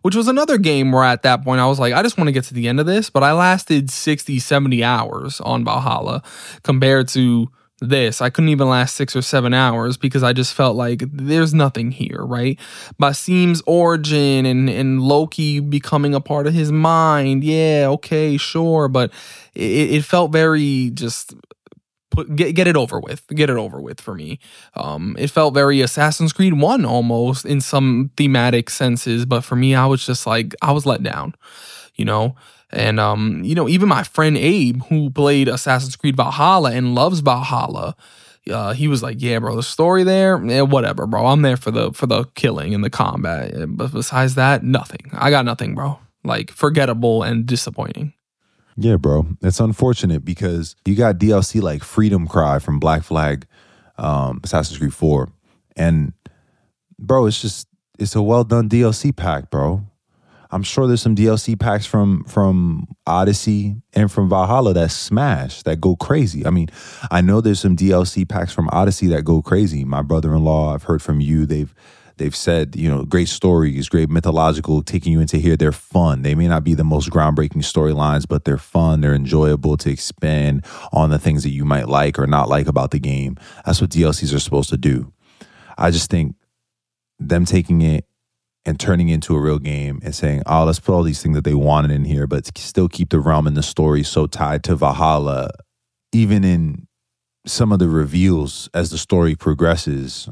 which 0.02 0.14
was 0.14 0.28
another 0.28 0.58
game 0.58 0.92
where 0.92 1.02
at 1.02 1.22
that 1.22 1.42
point 1.42 1.60
I 1.60 1.66
was 1.66 1.80
like, 1.80 1.92
I 1.92 2.04
just 2.04 2.16
want 2.16 2.28
to 2.28 2.32
get 2.32 2.44
to 2.44 2.54
the 2.54 2.68
end 2.68 2.78
of 2.78 2.86
this. 2.86 3.10
But 3.10 3.24
I 3.24 3.32
lasted 3.32 3.90
60, 3.90 4.38
70 4.38 4.84
hours 4.84 5.40
on 5.40 5.64
Valhalla 5.64 6.22
compared 6.62 7.08
to 7.08 7.50
this. 7.88 8.20
I 8.20 8.30
couldn't 8.30 8.50
even 8.50 8.68
last 8.68 8.94
six 8.96 9.14
or 9.16 9.22
seven 9.22 9.52
hours 9.54 9.96
because 9.96 10.22
I 10.22 10.32
just 10.32 10.54
felt 10.54 10.76
like 10.76 11.02
there's 11.12 11.52
nothing 11.52 11.90
here, 11.90 12.24
right? 12.24 12.58
Basim's 12.98 13.62
origin 13.66 14.46
and, 14.46 14.70
and 14.70 15.00
Loki 15.00 15.60
becoming 15.60 16.14
a 16.14 16.20
part 16.20 16.46
of 16.46 16.54
his 16.54 16.72
mind. 16.72 17.44
Yeah, 17.44 17.86
okay, 17.90 18.36
sure. 18.36 18.88
But 18.88 19.12
it, 19.54 19.90
it 19.90 20.04
felt 20.04 20.32
very 20.32 20.90
just 20.94 21.34
put 22.12 22.34
get 22.36 22.52
get 22.52 22.68
it 22.68 22.76
over 22.76 23.00
with. 23.00 23.26
Get 23.28 23.50
it 23.50 23.56
over 23.56 23.80
with 23.80 24.00
for 24.00 24.14
me. 24.14 24.38
Um, 24.74 25.16
it 25.18 25.28
felt 25.28 25.54
very 25.54 25.80
Assassin's 25.80 26.32
Creed 26.32 26.54
One 26.54 26.84
almost 26.84 27.44
in 27.44 27.60
some 27.60 28.10
thematic 28.16 28.70
senses, 28.70 29.26
but 29.26 29.42
for 29.42 29.56
me, 29.56 29.74
I 29.74 29.86
was 29.86 30.06
just 30.06 30.26
like 30.26 30.54
I 30.62 30.70
was 30.70 30.86
let 30.86 31.02
down, 31.02 31.34
you 31.96 32.04
know. 32.04 32.36
And 32.72 32.98
um, 32.98 33.42
you 33.44 33.54
know, 33.54 33.68
even 33.68 33.88
my 33.88 34.02
friend 34.02 34.36
Abe, 34.36 34.82
who 34.84 35.10
played 35.10 35.48
Assassin's 35.48 35.96
Creed 35.96 36.16
Valhalla 36.16 36.72
and 36.72 36.94
loves 36.94 37.20
Valhalla, 37.20 37.94
uh, 38.50 38.72
he 38.72 38.88
was 38.88 39.02
like, 39.02 39.20
"Yeah, 39.20 39.38
bro, 39.38 39.54
the 39.54 39.62
story 39.62 40.04
there, 40.04 40.42
yeah, 40.44 40.62
whatever, 40.62 41.06
bro. 41.06 41.26
I'm 41.26 41.42
there 41.42 41.56
for 41.56 41.70
the 41.70 41.92
for 41.92 42.06
the 42.06 42.24
killing 42.34 42.74
and 42.74 42.82
the 42.82 42.90
combat, 42.90 43.52
but 43.68 43.92
besides 43.92 44.34
that, 44.36 44.62
nothing. 44.62 45.10
I 45.12 45.30
got 45.30 45.44
nothing, 45.44 45.74
bro. 45.74 45.98
Like 46.24 46.50
forgettable 46.50 47.22
and 47.22 47.46
disappointing." 47.46 48.14
Yeah, 48.76 48.96
bro. 48.96 49.26
It's 49.42 49.60
unfortunate 49.60 50.24
because 50.24 50.76
you 50.84 50.94
got 50.94 51.18
DLC 51.18 51.60
like 51.60 51.82
Freedom 51.82 52.26
Cry 52.26 52.58
from 52.58 52.78
Black 52.78 53.02
Flag, 53.02 53.46
um, 53.98 54.40
Assassin's 54.42 54.78
Creed 54.78 54.94
4. 54.94 55.30
And 55.76 56.12
bro, 56.98 57.26
it's 57.26 57.40
just 57.40 57.68
it's 57.98 58.14
a 58.14 58.22
well 58.22 58.44
done 58.44 58.68
DLC 58.68 59.14
pack, 59.14 59.50
bro. 59.50 59.84
I'm 60.52 60.62
sure 60.62 60.86
there's 60.86 61.00
some 61.00 61.16
DLC 61.16 61.58
packs 61.58 61.86
from 61.86 62.24
from 62.24 62.86
Odyssey 63.06 63.74
and 63.94 64.12
from 64.12 64.28
Valhalla 64.28 64.74
that 64.74 64.90
smash, 64.90 65.62
that 65.62 65.80
go 65.80 65.96
crazy. 65.96 66.46
I 66.46 66.50
mean, 66.50 66.68
I 67.10 67.22
know 67.22 67.40
there's 67.40 67.60
some 67.60 67.74
DLC 67.74 68.28
packs 68.28 68.52
from 68.52 68.68
Odyssey 68.70 69.06
that 69.08 69.24
go 69.24 69.40
crazy. 69.40 69.84
My 69.84 70.02
brother-in-law, 70.02 70.74
I've 70.74 70.84
heard 70.84 71.00
from 71.00 71.20
you, 71.20 71.46
they've 71.46 71.74
they've 72.18 72.36
said, 72.36 72.76
you 72.76 72.90
know, 72.90 73.04
great 73.04 73.28
stories, 73.28 73.88
great 73.88 74.10
mythological, 74.10 74.82
taking 74.82 75.12
you 75.12 75.20
into 75.20 75.38
here. 75.38 75.56
They're 75.56 75.72
fun. 75.72 76.20
They 76.20 76.34
may 76.34 76.48
not 76.48 76.64
be 76.64 76.74
the 76.74 76.84
most 76.84 77.08
groundbreaking 77.10 77.62
storylines, 77.62 78.28
but 78.28 78.44
they're 78.44 78.58
fun. 78.58 79.00
They're 79.00 79.14
enjoyable 79.14 79.78
to 79.78 79.90
expand 79.90 80.66
on 80.92 81.08
the 81.08 81.18
things 81.18 81.42
that 81.44 81.50
you 81.50 81.64
might 81.64 81.88
like 81.88 82.18
or 82.18 82.26
not 82.26 82.50
like 82.50 82.66
about 82.66 82.90
the 82.90 82.98
game. 82.98 83.38
That's 83.64 83.80
what 83.80 83.90
DLCs 83.90 84.34
are 84.34 84.38
supposed 84.38 84.68
to 84.68 84.76
do. 84.76 85.12
I 85.78 85.90
just 85.90 86.10
think 86.10 86.36
them 87.18 87.44
taking 87.46 87.80
it 87.80 88.04
and 88.64 88.78
turning 88.78 89.08
into 89.08 89.34
a 89.34 89.40
real 89.40 89.58
game 89.58 90.00
and 90.04 90.14
saying, 90.14 90.42
oh, 90.46 90.64
let's 90.64 90.78
put 90.78 90.94
all 90.94 91.02
these 91.02 91.22
things 91.22 91.34
that 91.34 91.44
they 91.44 91.54
wanted 91.54 91.90
in 91.90 92.04
here, 92.04 92.26
but 92.26 92.56
still 92.56 92.88
keep 92.88 93.10
the 93.10 93.20
realm 93.20 93.46
and 93.46 93.56
the 93.56 93.62
story 93.62 94.02
so 94.02 94.26
tied 94.26 94.62
to 94.64 94.76
Valhalla, 94.76 95.50
even 96.12 96.44
in 96.44 96.86
some 97.44 97.72
of 97.72 97.80
the 97.80 97.88
reveals 97.88 98.68
as 98.72 98.90
the 98.90 98.98
story 98.98 99.34
progresses. 99.34 100.28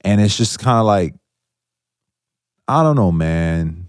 And 0.00 0.20
it's 0.20 0.36
just 0.36 0.58
kind 0.58 0.78
of 0.78 0.86
like, 0.86 1.14
I 2.66 2.82
don't 2.82 2.96
know, 2.96 3.12
man. 3.12 3.86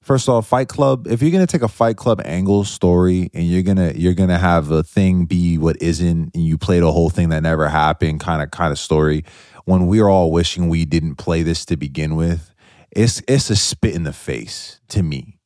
First 0.00 0.28
off, 0.28 0.46
Fight 0.46 0.68
Club, 0.68 1.08
if 1.08 1.20
you're 1.20 1.32
gonna 1.32 1.48
take 1.48 1.62
a 1.62 1.68
Fight 1.68 1.96
Club 1.96 2.22
angle 2.24 2.64
story 2.64 3.28
and 3.34 3.44
you're 3.44 3.64
gonna 3.64 3.92
you're 3.96 4.14
gonna 4.14 4.38
have 4.38 4.70
a 4.70 4.84
thing 4.84 5.24
be 5.24 5.58
what 5.58 5.76
isn't, 5.82 6.30
and 6.32 6.46
you 6.46 6.56
play 6.56 6.78
the 6.78 6.92
whole 6.92 7.10
thing 7.10 7.30
that 7.30 7.42
never 7.42 7.68
happened 7.68 8.20
kind 8.20 8.40
of 8.40 8.52
kind 8.52 8.70
of 8.70 8.78
story, 8.78 9.24
when 9.64 9.88
we're 9.88 10.08
all 10.08 10.30
wishing 10.30 10.68
we 10.68 10.84
didn't 10.84 11.16
play 11.16 11.42
this 11.42 11.64
to 11.64 11.76
begin 11.76 12.14
with, 12.14 12.54
it's 12.90 13.22
it's 13.28 13.50
a 13.50 13.56
spit 13.56 13.94
in 13.94 14.04
the 14.04 14.12
face 14.12 14.80
to 14.88 15.02
me. 15.02 15.38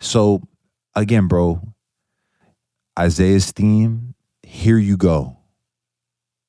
So 0.00 0.42
again, 0.94 1.26
bro, 1.28 1.74
Isaiah's 2.98 3.50
theme, 3.50 4.14
here 4.42 4.78
you 4.78 4.96
go. 4.96 5.38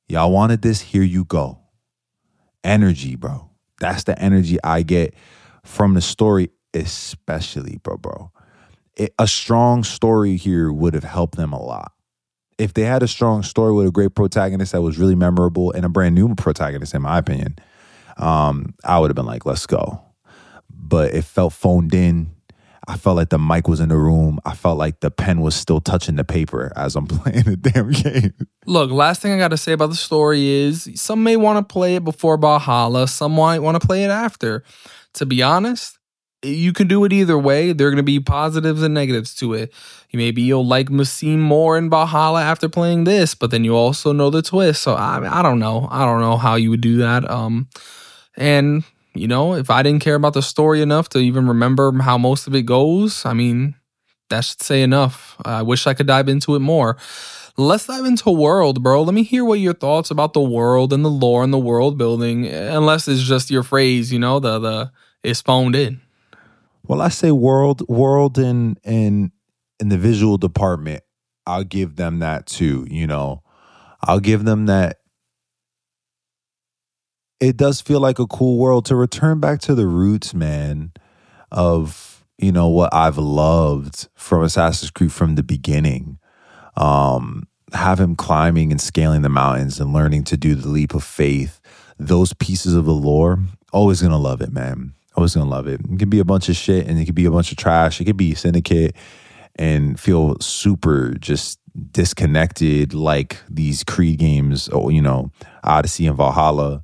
Y'all 0.07 0.31
wanted 0.31 0.61
this, 0.61 0.81
here 0.81 1.03
you 1.03 1.25
go. 1.25 1.59
Energy, 2.63 3.15
bro. 3.15 3.49
That's 3.79 4.03
the 4.03 4.19
energy 4.19 4.57
I 4.63 4.83
get 4.83 5.15
from 5.63 5.93
the 5.93 6.01
story, 6.01 6.51
especially, 6.73 7.79
bro, 7.81 7.97
bro. 7.97 8.31
It, 8.95 9.13
a 9.19 9.27
strong 9.27 9.83
story 9.83 10.37
here 10.37 10.71
would 10.71 10.93
have 10.93 11.03
helped 11.03 11.35
them 11.35 11.53
a 11.53 11.61
lot. 11.61 11.91
If 12.57 12.73
they 12.73 12.83
had 12.83 13.03
a 13.03 13.07
strong 13.07 13.43
story 13.43 13.73
with 13.73 13.87
a 13.87 13.91
great 13.91 14.15
protagonist 14.15 14.71
that 14.71 14.81
was 14.81 14.97
really 14.97 15.15
memorable 15.15 15.71
and 15.71 15.83
a 15.83 15.89
brand 15.89 16.15
new 16.15 16.33
protagonist, 16.35 16.93
in 16.93 17.01
my 17.01 17.17
opinion, 17.17 17.57
um, 18.17 18.75
I 18.85 18.99
would 18.99 19.09
have 19.09 19.15
been 19.15 19.25
like, 19.25 19.45
let's 19.45 19.65
go 19.65 20.04
but 20.87 21.13
it 21.13 21.23
felt 21.23 21.53
phoned 21.53 21.93
in. 21.93 22.31
I 22.87 22.97
felt 22.97 23.15
like 23.15 23.29
the 23.29 23.39
mic 23.39 23.67
was 23.67 23.79
in 23.79 23.89
the 23.89 23.97
room. 23.97 24.39
I 24.45 24.53
felt 24.53 24.77
like 24.77 24.99
the 24.99 25.09
pen 25.09 25.41
was 25.41 25.55
still 25.55 25.81
touching 25.81 26.17
the 26.17 26.23
paper 26.23 26.71
as 26.75 26.95
I'm 26.95 27.07
playing 27.07 27.43
the 27.43 27.57
damn 27.57 27.89
game. 27.91 28.33
Look, 28.67 28.91
last 28.91 29.21
thing 29.21 29.33
I 29.33 29.37
got 29.37 29.49
to 29.49 29.57
say 29.57 29.71
about 29.71 29.89
the 29.89 29.95
story 29.95 30.47
is 30.47 30.89
some 30.95 31.23
may 31.23 31.35
want 31.35 31.67
to 31.67 31.73
play 31.73 31.95
it 31.95 32.03
before 32.03 32.37
Valhalla, 32.37 33.07
some 33.07 33.33
might 33.33 33.59
want 33.59 33.79
to 33.81 33.85
play 33.85 34.03
it 34.03 34.11
after. 34.11 34.63
To 35.15 35.25
be 35.25 35.41
honest, 35.41 35.97
you 36.43 36.73
can 36.73 36.87
do 36.87 37.03
it 37.05 37.13
either 37.13 37.37
way. 37.37 37.73
There 37.73 37.87
are 37.87 37.89
going 37.89 37.97
to 37.97 38.03
be 38.03 38.19
positives 38.19 38.83
and 38.83 38.93
negatives 38.93 39.33
to 39.35 39.53
it. 39.53 39.73
Maybe 40.13 40.43
you'll 40.43 40.65
like 40.65 40.87
Basim 40.89 41.39
more 41.39 41.77
in 41.77 41.89
Valhalla 41.89 42.41
after 42.41 42.69
playing 42.69 43.03
this, 43.03 43.35
but 43.35 43.51
then 43.51 43.63
you 43.63 43.75
also 43.75 44.13
know 44.13 44.29
the 44.29 44.41
twist. 44.41 44.81
So 44.81 44.93
I, 44.93 45.39
I 45.39 45.41
don't 45.41 45.59
know. 45.59 45.87
I 45.91 46.05
don't 46.05 46.21
know 46.21 46.37
how 46.37 46.55
you 46.55 46.69
would 46.69 46.81
do 46.81 46.97
that. 46.97 47.29
Um, 47.29 47.67
and 48.37 48.83
you 49.15 49.27
know, 49.27 49.55
if 49.55 49.69
I 49.69 49.81
didn't 49.81 50.01
care 50.01 50.15
about 50.15 50.33
the 50.33 50.41
story 50.41 50.81
enough 50.81 51.09
to 51.09 51.19
even 51.19 51.47
remember 51.47 51.91
how 52.01 52.17
most 52.17 52.47
of 52.47 52.53
it 52.55 52.63
goes, 52.63 53.25
I 53.25 53.33
mean, 53.33 53.75
that 54.29 54.41
should 54.41 54.61
say 54.61 54.81
enough. 54.81 55.35
I 55.45 55.61
wish 55.61 55.87
I 55.87 55.93
could 55.93 56.07
dive 56.07 56.27
into 56.27 56.55
it 56.55 56.59
more. 56.59 56.97
Let's 57.57 57.87
dive 57.87 58.03
into 58.03 58.31
world, 58.31 58.83
bro. 58.83 59.01
Let 59.01 59.13
me 59.13 59.23
hear 59.23 59.45
what 59.45 59.59
your 59.59 59.73
thoughts 59.73 60.11
about 60.11 60.33
the 60.33 60.41
world 60.41 60.91
and 60.91 61.05
the 61.05 61.09
lore 61.09 61.43
and 61.43 61.53
the 61.53 61.57
world 61.57 61.97
building, 61.97 62.45
unless 62.45 63.07
it's 63.07 63.23
just 63.23 63.49
your 63.49 63.63
phrase, 63.63 64.11
you 64.11 64.19
know, 64.19 64.39
the 64.39 64.59
the 64.59 64.91
is 65.23 65.41
phoned 65.41 65.75
in. 65.75 66.01
Well, 66.83 67.01
I 67.01 67.09
say 67.09 67.31
world, 67.31 67.87
world 67.87 68.37
in 68.37 68.77
in 68.83 69.31
in 69.79 69.89
the 69.89 69.97
visual 69.97 70.37
department, 70.37 71.03
I'll 71.47 71.63
give 71.63 71.95
them 71.95 72.19
that 72.19 72.45
too. 72.45 72.85
You 72.89 73.07
know, 73.07 73.41
I'll 74.01 74.19
give 74.19 74.43
them 74.43 74.65
that 74.65 74.97
it 77.39 77.57
does 77.57 77.81
feel 77.81 77.99
like 77.99 78.19
a 78.19 78.27
cool 78.27 78.57
world 78.57 78.85
to 78.85 78.95
return 78.95 79.39
back 79.39 79.59
to 79.61 79.75
the 79.75 79.87
roots, 79.87 80.33
man, 80.33 80.91
of 81.51 82.25
you 82.37 82.51
know 82.51 82.67
what 82.67 82.93
I've 82.93 83.17
loved 83.17 84.07
from 84.15 84.43
Assassin's 84.43 84.91
Creed 84.91 85.11
from 85.11 85.35
the 85.35 85.43
beginning. 85.43 86.19
Um, 86.75 87.47
have 87.73 87.99
him 87.99 88.15
climbing 88.15 88.71
and 88.71 88.79
scaling 88.79 89.21
the 89.21 89.29
mountains 89.29 89.79
and 89.79 89.93
learning 89.93 90.23
to 90.25 90.37
do 90.37 90.55
the 90.55 90.67
leap 90.67 90.93
of 90.93 91.03
faith. 91.03 91.61
Those 91.97 92.33
pieces 92.33 92.73
of 92.73 92.85
the 92.85 92.93
lore, 92.93 93.39
always 93.71 94.01
gonna 94.01 94.17
love 94.17 94.41
it, 94.41 94.51
man. 94.51 94.93
Always 95.15 95.35
gonna 95.35 95.49
love 95.49 95.67
it. 95.67 95.81
It 95.81 95.99
could 95.99 96.09
be 96.09 96.19
a 96.19 96.25
bunch 96.25 96.49
of 96.49 96.55
shit 96.55 96.87
and 96.87 96.99
it 96.99 97.05
could 97.05 97.15
be 97.15 97.25
a 97.25 97.31
bunch 97.31 97.51
of 97.51 97.57
trash. 97.57 97.99
It 97.99 98.05
could 98.05 98.17
be 98.17 98.35
syndicate 98.35 98.95
and 99.55 99.97
feel 99.99 100.37
super 100.41 101.13
just 101.19 101.59
disconnected 101.91 102.93
like 102.93 103.37
these 103.49 103.83
Creed 103.83 104.19
games, 104.19 104.67
or 104.69 104.85
oh, 104.85 104.89
you 104.89 105.01
know, 105.01 105.31
Odyssey 105.63 106.07
and 106.07 106.17
Valhalla 106.17 106.83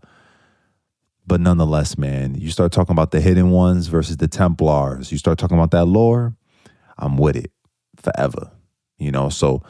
but 1.28 1.40
nonetheless, 1.40 1.98
man, 1.98 2.36
you 2.36 2.50
start 2.50 2.72
talking 2.72 2.94
about 2.94 3.12
the 3.12 3.22
hidden 3.22 3.52
ones 3.52 3.88
versus 3.88 4.18
the 4.18 4.28
Templars. 4.28 5.12
You 5.12 5.18
start 5.18 5.38
talking 5.38 5.58
about 5.58 5.72
that 5.72 5.86
lore, 5.86 6.36
I'm 6.98 7.18
with 7.18 7.36
it 7.36 7.52
forever. 7.98 8.52
You 8.98 9.12
know, 9.12 9.30
so 9.30 9.64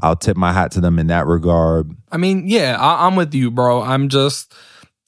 I'll 0.00 0.16
tip 0.16 0.36
my 0.36 0.52
hat 0.52 0.70
to 0.72 0.80
them 0.80 0.98
in 0.98 1.06
that 1.06 1.26
regard. 1.26 1.90
I 2.12 2.16
mean, 2.16 2.46
yeah, 2.46 2.76
I, 2.78 3.06
am 3.06 3.16
with 3.16 3.34
you, 3.34 3.50
bro. 3.50 3.82
I'm 3.82 4.08
just 4.08 4.52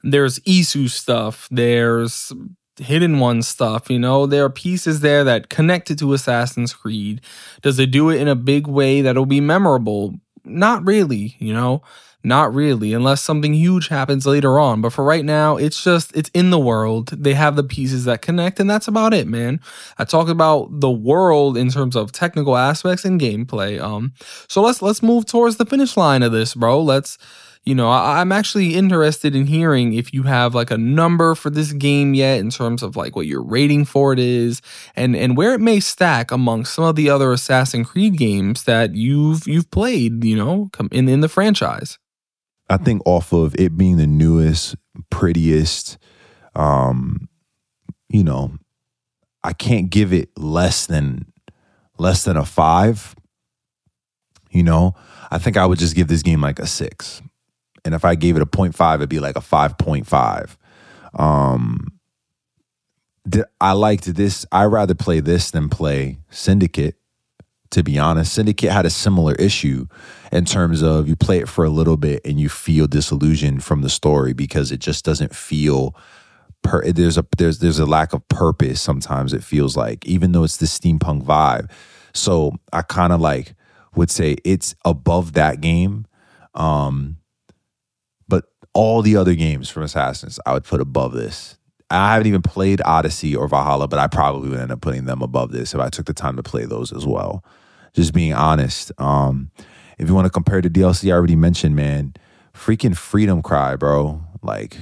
there's 0.02 0.38
Isu 0.40 0.88
stuff, 0.88 1.48
there's 1.50 2.32
hidden 2.78 3.18
one 3.18 3.42
stuff. 3.42 3.90
You 3.90 3.98
know, 3.98 4.26
there 4.26 4.44
are 4.44 4.50
pieces 4.50 5.00
there 5.00 5.24
that 5.24 5.48
connected 5.48 5.98
to 5.98 6.12
Assassin's 6.12 6.72
Creed. 6.72 7.20
Does 7.62 7.78
it 7.78 7.90
do 7.90 8.10
it 8.10 8.20
in 8.20 8.28
a 8.28 8.36
big 8.36 8.66
way 8.66 9.02
that'll 9.02 9.26
be 9.26 9.40
memorable? 9.40 10.14
Not 10.44 10.86
really. 10.86 11.36
You 11.38 11.52
know, 11.52 11.82
not 12.24 12.54
really, 12.54 12.92
unless 12.92 13.22
something 13.22 13.54
huge 13.54 13.88
happens 13.88 14.26
later 14.26 14.58
on. 14.58 14.80
But 14.80 14.92
for 14.92 15.04
right 15.04 15.24
now, 15.24 15.56
it's 15.56 15.82
just, 15.82 16.16
it's 16.16 16.30
in 16.34 16.50
the 16.50 16.58
world. 16.58 17.08
They 17.08 17.34
have 17.34 17.56
the 17.56 17.64
pieces 17.64 18.04
that 18.06 18.22
connect, 18.22 18.58
and 18.60 18.68
that's 18.68 18.88
about 18.88 19.14
it, 19.14 19.26
man. 19.26 19.60
I 19.98 20.04
talked 20.04 20.30
about 20.30 20.68
the 20.80 20.90
world 20.90 21.56
in 21.56 21.70
terms 21.70 21.96
of 21.96 22.12
technical 22.12 22.56
aspects 22.56 23.04
and 23.04 23.20
gameplay. 23.20 23.80
Um, 23.80 24.12
so 24.48 24.62
let's 24.62 24.82
let's 24.82 25.02
move 25.02 25.26
towards 25.26 25.56
the 25.56 25.66
finish 25.66 25.96
line 25.96 26.22
of 26.22 26.32
this, 26.32 26.54
bro. 26.54 26.82
Let's 26.82 27.18
you 27.68 27.74
know, 27.74 27.90
I, 27.90 28.22
am 28.22 28.32
actually 28.32 28.74
interested 28.74 29.36
in 29.36 29.46
hearing 29.46 29.92
if 29.92 30.14
you 30.14 30.22
have 30.22 30.54
like 30.54 30.70
a 30.70 30.78
number 30.78 31.34
for 31.34 31.50
this 31.50 31.72
game 31.72 32.14
yet 32.14 32.40
in 32.40 32.48
terms 32.48 32.82
of 32.82 32.96
like 32.96 33.14
what 33.14 33.26
your 33.26 33.42
rating 33.42 33.84
for 33.84 34.12
it 34.14 34.18
is 34.18 34.62
and 34.96 35.14
and 35.14 35.36
where 35.36 35.52
it 35.52 35.60
may 35.60 35.78
stack 35.78 36.30
among 36.30 36.64
some 36.64 36.84
of 36.84 36.96
the 36.96 37.10
other 37.10 37.30
Assassin's 37.30 37.86
Creed 37.86 38.16
games 38.16 38.64
that 38.64 38.94
you've 38.94 39.46
you've 39.46 39.70
played, 39.70 40.24
you 40.24 40.34
know, 40.34 40.70
in 40.90 41.10
in 41.10 41.20
the 41.20 41.28
franchise. 41.28 41.98
I 42.70 42.76
think 42.76 43.02
off 43.04 43.32
of 43.32 43.54
it 43.58 43.76
being 43.76 43.96
the 43.96 44.06
newest, 44.06 44.76
prettiest, 45.10 45.98
um, 46.54 47.28
you 48.08 48.24
know, 48.24 48.52
I 49.42 49.52
can't 49.52 49.90
give 49.90 50.12
it 50.12 50.30
less 50.36 50.86
than 50.86 51.32
less 51.98 52.24
than 52.24 52.36
a 52.36 52.44
five. 52.44 53.14
You 54.50 54.62
know, 54.62 54.94
I 55.30 55.38
think 55.38 55.56
I 55.56 55.66
would 55.66 55.78
just 55.78 55.94
give 55.94 56.08
this 56.08 56.22
game 56.22 56.40
like 56.40 56.58
a 56.58 56.66
six. 56.66 57.22
And 57.84 57.94
if 57.94 58.04
I 58.04 58.14
gave 58.14 58.36
it 58.36 58.42
a 58.42 58.46
0.5, 58.46 58.94
it'd 58.96 59.08
be 59.08 59.20
like 59.20 59.36
a 59.36 59.40
5.5. 59.40 60.56
Um, 61.18 61.98
I 63.60 63.72
liked 63.72 64.14
this. 64.14 64.46
I'd 64.52 64.66
rather 64.66 64.94
play 64.94 65.20
this 65.20 65.50
than 65.50 65.68
play 65.68 66.18
Syndicate, 66.30 66.96
to 67.70 67.82
be 67.82 67.98
honest. 67.98 68.32
Syndicate 68.32 68.70
had 68.70 68.86
a 68.86 68.90
similar 68.90 69.34
issue 69.34 69.86
in 70.32 70.44
terms 70.44 70.82
of 70.82 71.08
you 71.08 71.16
play 71.16 71.38
it 71.38 71.48
for 71.48 71.64
a 71.64 71.70
little 71.70 71.96
bit 71.96 72.20
and 72.24 72.40
you 72.40 72.48
feel 72.48 72.86
disillusioned 72.86 73.64
from 73.64 73.82
the 73.82 73.90
story 73.90 74.32
because 74.32 74.72
it 74.72 74.80
just 74.80 75.04
doesn't 75.04 75.34
feel 75.34 75.94
per 76.62 76.90
there's 76.90 77.16
a 77.16 77.26
there's 77.36 77.60
there's 77.60 77.78
a 77.78 77.86
lack 77.86 78.12
of 78.12 78.26
purpose 78.28 78.80
sometimes 78.80 79.32
it 79.32 79.44
feels 79.44 79.76
like 79.76 80.04
even 80.06 80.32
though 80.32 80.44
it's 80.44 80.56
the 80.56 80.66
steampunk 80.66 81.22
vibe. 81.22 81.70
So 82.14 82.52
I 82.72 82.82
kind 82.82 83.12
of 83.12 83.20
like 83.20 83.54
would 83.94 84.10
say 84.10 84.36
it's 84.44 84.74
above 84.84 85.34
that 85.34 85.60
game. 85.60 86.06
Um 86.54 87.18
but 88.26 88.46
all 88.74 89.02
the 89.02 89.16
other 89.16 89.34
games 89.34 89.68
from 89.70 89.82
Assassins 89.82 90.40
I 90.46 90.52
would 90.52 90.64
put 90.64 90.80
above 90.80 91.12
this. 91.12 91.57
I 91.90 92.14
haven't 92.14 92.26
even 92.26 92.42
played 92.42 92.82
Odyssey 92.84 93.34
or 93.34 93.48
Valhalla, 93.48 93.88
but 93.88 93.98
I 93.98 94.08
probably 94.08 94.50
would 94.50 94.60
end 94.60 94.72
up 94.72 94.80
putting 94.80 95.06
them 95.06 95.22
above 95.22 95.52
this 95.52 95.74
if 95.74 95.80
I 95.80 95.88
took 95.88 96.06
the 96.06 96.12
time 96.12 96.36
to 96.36 96.42
play 96.42 96.66
those 96.66 96.92
as 96.92 97.06
well. 97.06 97.42
Just 97.94 98.12
being 98.12 98.34
honest. 98.34 98.92
Um, 98.98 99.50
if 99.98 100.08
you 100.08 100.14
want 100.14 100.26
to 100.26 100.30
compare 100.30 100.60
the 100.60 100.68
DLC, 100.68 101.08
I 101.08 101.12
already 101.12 101.36
mentioned, 101.36 101.74
man, 101.74 102.14
freaking 102.54 102.96
Freedom 102.96 103.40
Cry, 103.42 103.76
bro. 103.76 104.22
Like, 104.42 104.76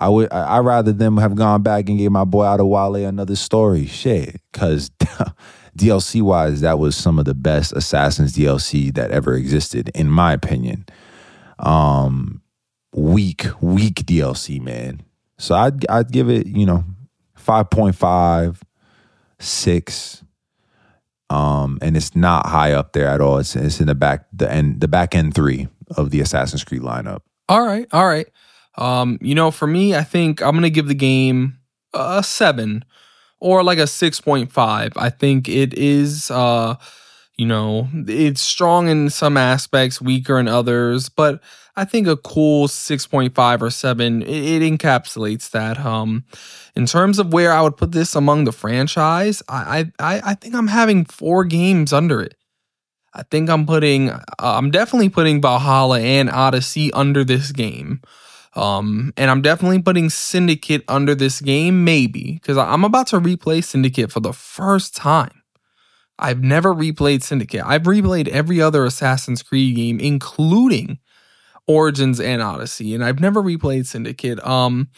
I 0.00 0.08
would, 0.08 0.32
I 0.32 0.58
rather 0.58 0.92
them 0.92 1.16
have 1.16 1.34
gone 1.34 1.62
back 1.62 1.88
and 1.88 1.98
gave 1.98 2.12
my 2.12 2.24
boy 2.24 2.44
Adewale 2.44 3.06
another 3.06 3.36
story, 3.36 3.86
shit. 3.86 4.40
Cause 4.52 4.90
DLC 5.76 6.22
wise, 6.22 6.60
that 6.60 6.78
was 6.78 6.96
some 6.96 7.18
of 7.18 7.24
the 7.24 7.34
best 7.34 7.72
Assassins 7.72 8.36
DLC 8.36 8.94
that 8.94 9.10
ever 9.10 9.34
existed, 9.34 9.90
in 9.94 10.10
my 10.10 10.32
opinion. 10.32 10.86
Um, 11.58 12.42
weak, 12.94 13.46
weak 13.60 13.94
DLC, 14.06 14.60
man. 14.60 15.02
So 15.42 15.56
I'd 15.56 15.84
I'd 15.90 16.12
give 16.12 16.30
it, 16.30 16.46
you 16.46 16.64
know, 16.64 16.84
5.5, 17.36 18.60
6. 19.40 20.24
Um, 21.30 21.78
and 21.82 21.96
it's 21.96 22.14
not 22.14 22.46
high 22.46 22.72
up 22.72 22.92
there 22.92 23.08
at 23.08 23.20
all. 23.20 23.38
It's 23.38 23.56
it's 23.56 23.80
in 23.80 23.88
the 23.88 23.94
back 23.96 24.26
the 24.32 24.50
end 24.50 24.80
the 24.80 24.86
back 24.86 25.16
end 25.16 25.34
three 25.34 25.66
of 25.96 26.10
the 26.10 26.20
Assassin's 26.20 26.62
Creed 26.62 26.82
lineup. 26.82 27.22
All 27.48 27.62
right, 27.62 27.88
all 27.92 28.06
right. 28.06 28.28
Um, 28.76 29.18
you 29.20 29.34
know, 29.34 29.50
for 29.50 29.66
me, 29.66 29.96
I 29.96 30.04
think 30.04 30.42
I'm 30.42 30.54
gonna 30.54 30.70
give 30.70 30.86
the 30.86 30.94
game 30.94 31.58
a 31.92 32.22
seven 32.22 32.84
or 33.40 33.64
like 33.64 33.78
a 33.78 33.86
six 33.88 34.20
point 34.20 34.52
five. 34.52 34.92
I 34.94 35.10
think 35.10 35.48
it 35.48 35.74
is 35.74 36.30
uh 36.30 36.76
you 37.36 37.46
know, 37.46 37.88
it's 37.92 38.42
strong 38.42 38.88
in 38.88 39.10
some 39.10 39.36
aspects, 39.36 40.00
weaker 40.00 40.38
in 40.38 40.46
others, 40.46 41.08
but 41.08 41.40
I 41.74 41.84
think 41.86 42.06
a 42.06 42.16
cool 42.16 42.68
6.5 42.68 43.62
or 43.62 43.70
7 43.70 44.22
it, 44.22 44.28
it, 44.28 44.62
encapsulates 44.62 45.50
that. 45.50 45.78
Um 45.78 46.24
in 46.74 46.86
terms 46.86 47.18
of 47.18 47.32
where 47.32 47.52
I 47.52 47.62
would 47.62 47.76
put 47.76 47.92
this 47.92 48.14
among 48.14 48.44
the 48.44 48.52
franchise, 48.52 49.42
I 49.48 49.90
I 49.98 50.20
I 50.24 50.34
think 50.34 50.54
I'm 50.54 50.68
having 50.68 51.04
four 51.04 51.44
games 51.44 51.92
under 51.92 52.20
it. 52.20 52.34
I 53.14 53.22
think 53.24 53.50
I'm 53.50 53.66
putting 53.66 54.10
uh, 54.10 54.22
I'm 54.38 54.70
definitely 54.70 55.10
putting 55.10 55.40
Valhalla 55.40 56.00
and 56.00 56.30
Odyssey 56.30 56.92
under 56.92 57.24
this 57.24 57.52
game. 57.52 58.00
Um, 58.54 59.12
and 59.16 59.30
I'm 59.30 59.42
definitely 59.42 59.80
putting 59.80 60.10
Syndicate 60.10 60.84
under 60.86 61.14
this 61.14 61.40
game, 61.40 61.84
maybe, 61.84 62.34
because 62.34 62.58
I'm 62.58 62.84
about 62.84 63.06
to 63.08 63.20
replay 63.20 63.64
Syndicate 63.64 64.12
for 64.12 64.20
the 64.20 64.32
first 64.32 64.94
time. 64.94 65.42
I've 66.18 66.42
never 66.42 66.74
replayed 66.74 67.22
Syndicate. 67.22 67.62
I've 67.64 67.84
replayed 67.84 68.28
every 68.28 68.60
other 68.60 68.84
Assassin's 68.84 69.42
Creed 69.42 69.76
game, 69.76 69.98
including 69.98 70.98
Origins 71.66 72.20
and 72.20 72.42
Odyssey, 72.42 72.94
and 72.94 73.04
I've 73.04 73.20
never 73.20 73.42
replayed 73.42 73.86
Syndicate. 73.86 74.44
Um, 74.46 74.88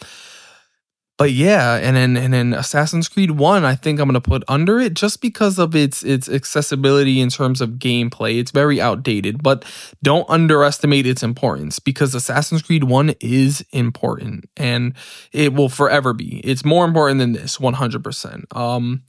but 1.16 1.31
yeah, 1.31 1.77
and 1.77 1.96
then 1.96 2.16
and 2.16 2.35
then 2.35 2.53
Assassin's 2.53 3.09
Creed 3.09 3.33
One, 3.33 3.64
I 3.64 3.77
think 3.77 4.00
I'm 4.00 4.09
gonna 4.09 4.20
put 4.20 4.42
under 4.48 4.81
it 4.81 4.94
just 4.94 5.20
because 5.20 5.61
of 5.61 5.77
its 5.77 6.03
its 6.03 6.29
accessibility 6.29 7.20
in 7.20 7.29
terms 7.29 7.61
of 7.61 7.72
gameplay. 7.72 8.40
It's 8.40 8.50
very 8.50 8.81
outdated, 8.81 9.40
but 9.40 9.64
don't 10.03 10.29
underestimate 10.29 11.07
its 11.07 11.22
importance 11.22 11.79
because 11.79 12.16
Assassin's 12.16 12.62
Creed 12.62 12.85
One 12.85 13.14
is 13.20 13.64
important 13.70 14.46
and 14.57 14.94
it 15.33 15.55
will 15.55 15.68
forever 15.68 16.14
be. 16.14 16.38
It's 16.40 16.64
more 16.64 16.85
important 16.85 17.20
than 17.20 17.33
this, 17.33 17.61
100. 17.61 18.03
percent 18.03 18.46
Um, 18.57 19.03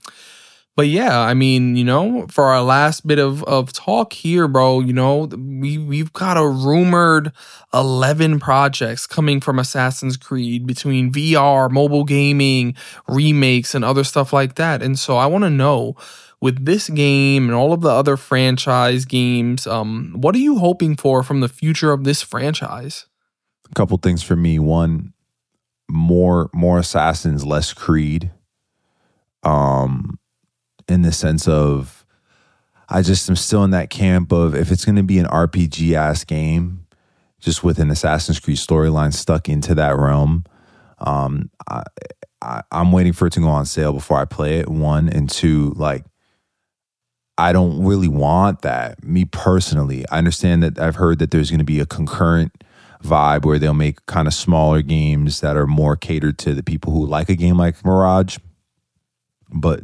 but 0.76 0.88
yeah, 0.88 1.18
I 1.20 1.32
mean, 1.32 1.74
you 1.74 1.84
know, 1.84 2.26
for 2.28 2.44
our 2.44 2.62
last 2.62 3.06
bit 3.06 3.18
of, 3.18 3.42
of 3.44 3.72
talk 3.72 4.12
here, 4.12 4.46
bro, 4.46 4.80
you 4.80 4.92
know, 4.92 5.24
we 5.24 5.78
we've 5.78 6.12
got 6.12 6.36
a 6.36 6.46
rumored 6.46 7.32
11 7.72 8.38
projects 8.40 9.06
coming 9.06 9.40
from 9.40 9.58
Assassin's 9.58 10.18
Creed 10.18 10.66
between 10.66 11.10
VR, 11.10 11.70
mobile 11.70 12.04
gaming, 12.04 12.74
remakes 13.08 13.74
and 13.74 13.86
other 13.86 14.04
stuff 14.04 14.34
like 14.34 14.56
that. 14.56 14.82
And 14.82 14.98
so 14.98 15.16
I 15.16 15.24
want 15.24 15.44
to 15.44 15.50
know 15.50 15.96
with 16.42 16.66
this 16.66 16.90
game 16.90 17.46
and 17.46 17.54
all 17.54 17.72
of 17.72 17.80
the 17.80 17.88
other 17.88 18.18
franchise 18.18 19.06
games, 19.06 19.66
um 19.66 20.12
what 20.14 20.34
are 20.34 20.38
you 20.38 20.58
hoping 20.58 20.94
for 20.94 21.22
from 21.22 21.40
the 21.40 21.48
future 21.48 21.90
of 21.90 22.04
this 22.04 22.20
franchise? 22.20 23.06
A 23.70 23.74
couple 23.74 23.96
things 23.96 24.22
for 24.22 24.36
me. 24.36 24.58
One, 24.58 25.14
more 25.88 26.50
more 26.52 26.78
assassins, 26.78 27.46
less 27.46 27.72
creed. 27.72 28.30
Um 29.42 30.18
in 30.88 31.02
the 31.02 31.12
sense 31.12 31.48
of 31.48 32.04
I 32.88 33.02
just 33.02 33.28
am 33.28 33.36
still 33.36 33.64
in 33.64 33.70
that 33.70 33.90
camp 33.90 34.32
of 34.32 34.54
if 34.54 34.70
it's 34.70 34.84
going 34.84 34.96
to 34.96 35.02
be 35.02 35.18
an 35.18 35.26
RPG 35.26 35.94
ass 35.94 36.24
game, 36.24 36.86
just 37.40 37.64
with 37.64 37.78
an 37.78 37.90
Assassin's 37.90 38.38
Creed 38.38 38.58
storyline 38.58 39.12
stuck 39.12 39.48
into 39.48 39.74
that 39.74 39.96
realm. 39.96 40.44
Um, 40.98 41.50
I, 41.68 41.82
I, 42.40 42.62
I'm 42.70 42.92
waiting 42.92 43.12
for 43.12 43.26
it 43.26 43.32
to 43.34 43.40
go 43.40 43.48
on 43.48 43.66
sale 43.66 43.92
before 43.92 44.18
I 44.18 44.24
play 44.24 44.58
it. 44.58 44.68
One 44.68 45.08
and 45.08 45.28
two, 45.28 45.72
like 45.76 46.04
I 47.36 47.52
don't 47.52 47.84
really 47.84 48.08
want 48.08 48.62
that. 48.62 49.02
Me 49.02 49.24
personally, 49.24 50.04
I 50.10 50.18
understand 50.18 50.62
that 50.62 50.78
I've 50.78 50.96
heard 50.96 51.18
that 51.18 51.30
there's 51.30 51.50
going 51.50 51.58
to 51.58 51.64
be 51.64 51.80
a 51.80 51.86
concurrent 51.86 52.64
vibe 53.02 53.44
where 53.44 53.58
they'll 53.58 53.74
make 53.74 54.04
kind 54.06 54.26
of 54.26 54.34
smaller 54.34 54.80
games 54.80 55.40
that 55.40 55.56
are 55.56 55.66
more 55.66 55.96
catered 55.96 56.38
to 56.38 56.54
the 56.54 56.62
people 56.62 56.92
who 56.92 57.04
like 57.04 57.28
a 57.28 57.34
game 57.34 57.58
like 57.58 57.84
Mirage. 57.84 58.38
But 59.50 59.82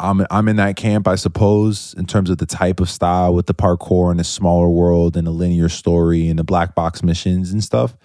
I'm 0.00 0.24
I'm 0.30 0.48
in 0.48 0.56
that 0.56 0.76
camp, 0.76 1.08
I 1.08 1.16
suppose, 1.16 1.94
in 1.98 2.06
terms 2.06 2.30
of 2.30 2.38
the 2.38 2.46
type 2.46 2.80
of 2.80 2.88
style 2.88 3.34
with 3.34 3.46
the 3.46 3.54
parkour 3.54 4.10
and 4.10 4.20
the 4.20 4.24
smaller 4.24 4.68
world 4.68 5.16
and 5.16 5.26
the 5.26 5.32
linear 5.32 5.68
story 5.68 6.28
and 6.28 6.38
the 6.38 6.44
black 6.44 6.74
box 6.74 7.02
missions 7.02 7.52
and 7.52 7.62
stuff. 7.64 7.96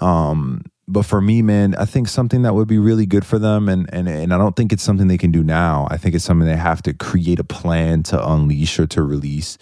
Um, 0.00 0.64
but 0.88 1.04
for 1.04 1.20
me, 1.20 1.42
man, 1.42 1.74
I 1.76 1.84
think 1.84 2.08
something 2.08 2.42
that 2.42 2.54
would 2.54 2.66
be 2.66 2.78
really 2.78 3.06
good 3.06 3.26
for 3.26 3.38
them, 3.38 3.68
and 3.68 3.92
and 3.92 4.08
and 4.08 4.32
I 4.32 4.38
don't 4.38 4.56
think 4.56 4.72
it's 4.72 4.82
something 4.82 5.06
they 5.06 5.18
can 5.18 5.30
do 5.30 5.42
now. 5.42 5.86
I 5.90 5.98
think 5.98 6.14
it's 6.14 6.24
something 6.24 6.46
they 6.46 6.56
have 6.56 6.82
to 6.84 6.94
create 6.94 7.38
a 7.38 7.44
plan 7.44 8.02
to 8.04 8.30
unleash 8.30 8.78
or 8.78 8.86
to 8.88 9.02
release. 9.02 9.58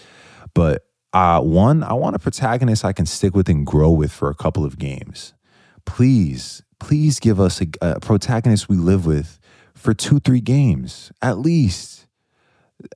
But 0.54 0.86
uh, 1.12 1.40
one, 1.40 1.82
I 1.82 1.94
want 1.94 2.14
a 2.14 2.20
protagonist 2.20 2.84
I 2.84 2.92
can 2.92 3.06
stick 3.06 3.34
with 3.34 3.48
and 3.48 3.66
grow 3.66 3.90
with 3.90 4.12
for 4.12 4.30
a 4.30 4.34
couple 4.34 4.64
of 4.64 4.78
games. 4.78 5.34
Please, 5.84 6.62
please 6.78 7.18
give 7.18 7.40
us 7.40 7.60
a, 7.60 7.66
a 7.80 8.00
protagonist 8.00 8.68
we 8.68 8.76
live 8.76 9.04
with 9.04 9.39
for 9.80 9.94
two, 9.94 10.20
three 10.20 10.40
games 10.40 11.10
at 11.22 11.38
least. 11.38 12.06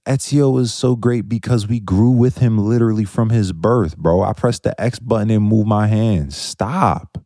Ezio 0.07 0.53
was 0.53 0.73
so 0.73 0.97
great 0.97 1.29
because 1.29 1.67
we 1.67 1.81
grew 1.81 2.11
with 2.11 2.39
him 2.39 2.59
literally 2.59 3.05
from 3.05 3.31
his 3.31 3.53
birth, 3.53 3.97
bro. 3.97 4.23
I 4.23 4.33
pressed 4.33 4.63
the 4.63 4.79
X 4.81 4.99
button 4.99 5.31
and 5.31 5.45
moved 5.45 5.69
my 5.69 5.87
hands. 5.87 6.37
Stop. 6.37 7.19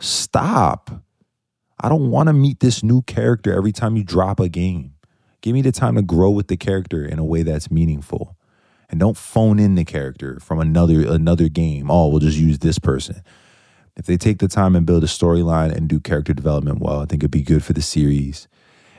Stop. 0.00 1.02
I 1.80 1.88
don't 1.88 2.10
want 2.10 2.28
to 2.28 2.32
meet 2.32 2.60
this 2.60 2.82
new 2.82 3.02
character 3.02 3.52
every 3.54 3.72
time 3.72 3.96
you 3.96 4.04
drop 4.04 4.40
a 4.40 4.48
game. 4.48 4.94
Give 5.42 5.52
me 5.52 5.60
the 5.60 5.72
time 5.72 5.96
to 5.96 6.02
grow 6.02 6.30
with 6.30 6.48
the 6.48 6.56
character 6.56 7.04
in 7.04 7.18
a 7.18 7.24
way 7.24 7.42
that's 7.42 7.70
meaningful. 7.70 8.36
And 8.88 9.00
don't 9.00 9.16
phone 9.16 9.58
in 9.58 9.74
the 9.74 9.84
character 9.84 10.38
from 10.40 10.60
another 10.60 11.06
another 11.06 11.48
game. 11.48 11.90
Oh, 11.90 12.08
we'll 12.08 12.20
just 12.20 12.38
use 12.38 12.60
this 12.60 12.78
person. 12.78 13.22
If 13.96 14.06
they 14.06 14.16
take 14.16 14.38
the 14.38 14.48
time 14.48 14.74
and 14.74 14.86
build 14.86 15.04
a 15.04 15.08
storyline 15.08 15.74
and 15.74 15.88
do 15.88 16.00
character 16.00 16.32
development 16.32 16.80
well, 16.80 17.00
I 17.00 17.06
think 17.06 17.22
it'd 17.22 17.30
be 17.30 17.42
good 17.42 17.62
for 17.62 17.72
the 17.72 17.82
series. 17.82 18.48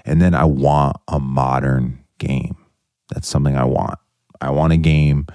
And 0.06 0.22
then 0.22 0.36
I 0.36 0.46
want 0.46 0.98
a 1.08 1.20
modern 1.20 2.04
game. 2.20 2.56
That's 3.14 3.28
something 3.28 3.56
I 3.56 3.66
want. 3.66 4.00
I 4.42 4.52
want 4.52 4.74
a 4.74 4.78
game 4.78 5.28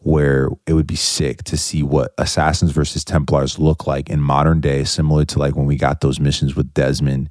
where 0.00 0.48
it 0.66 0.72
would 0.72 0.86
be 0.86 0.96
sick 0.96 1.42
to 1.44 1.56
see 1.56 1.82
what 1.82 2.12
Assassins 2.18 2.70
versus 2.70 3.04
Templars 3.04 3.58
look 3.58 3.86
like 3.86 4.08
in 4.08 4.20
modern 4.20 4.60
day, 4.60 4.84
similar 4.84 5.24
to 5.26 5.38
like 5.38 5.56
when 5.56 5.66
we 5.66 5.76
got 5.76 6.00
those 6.00 6.20
missions 6.20 6.54
with 6.54 6.72
Desmond 6.72 7.28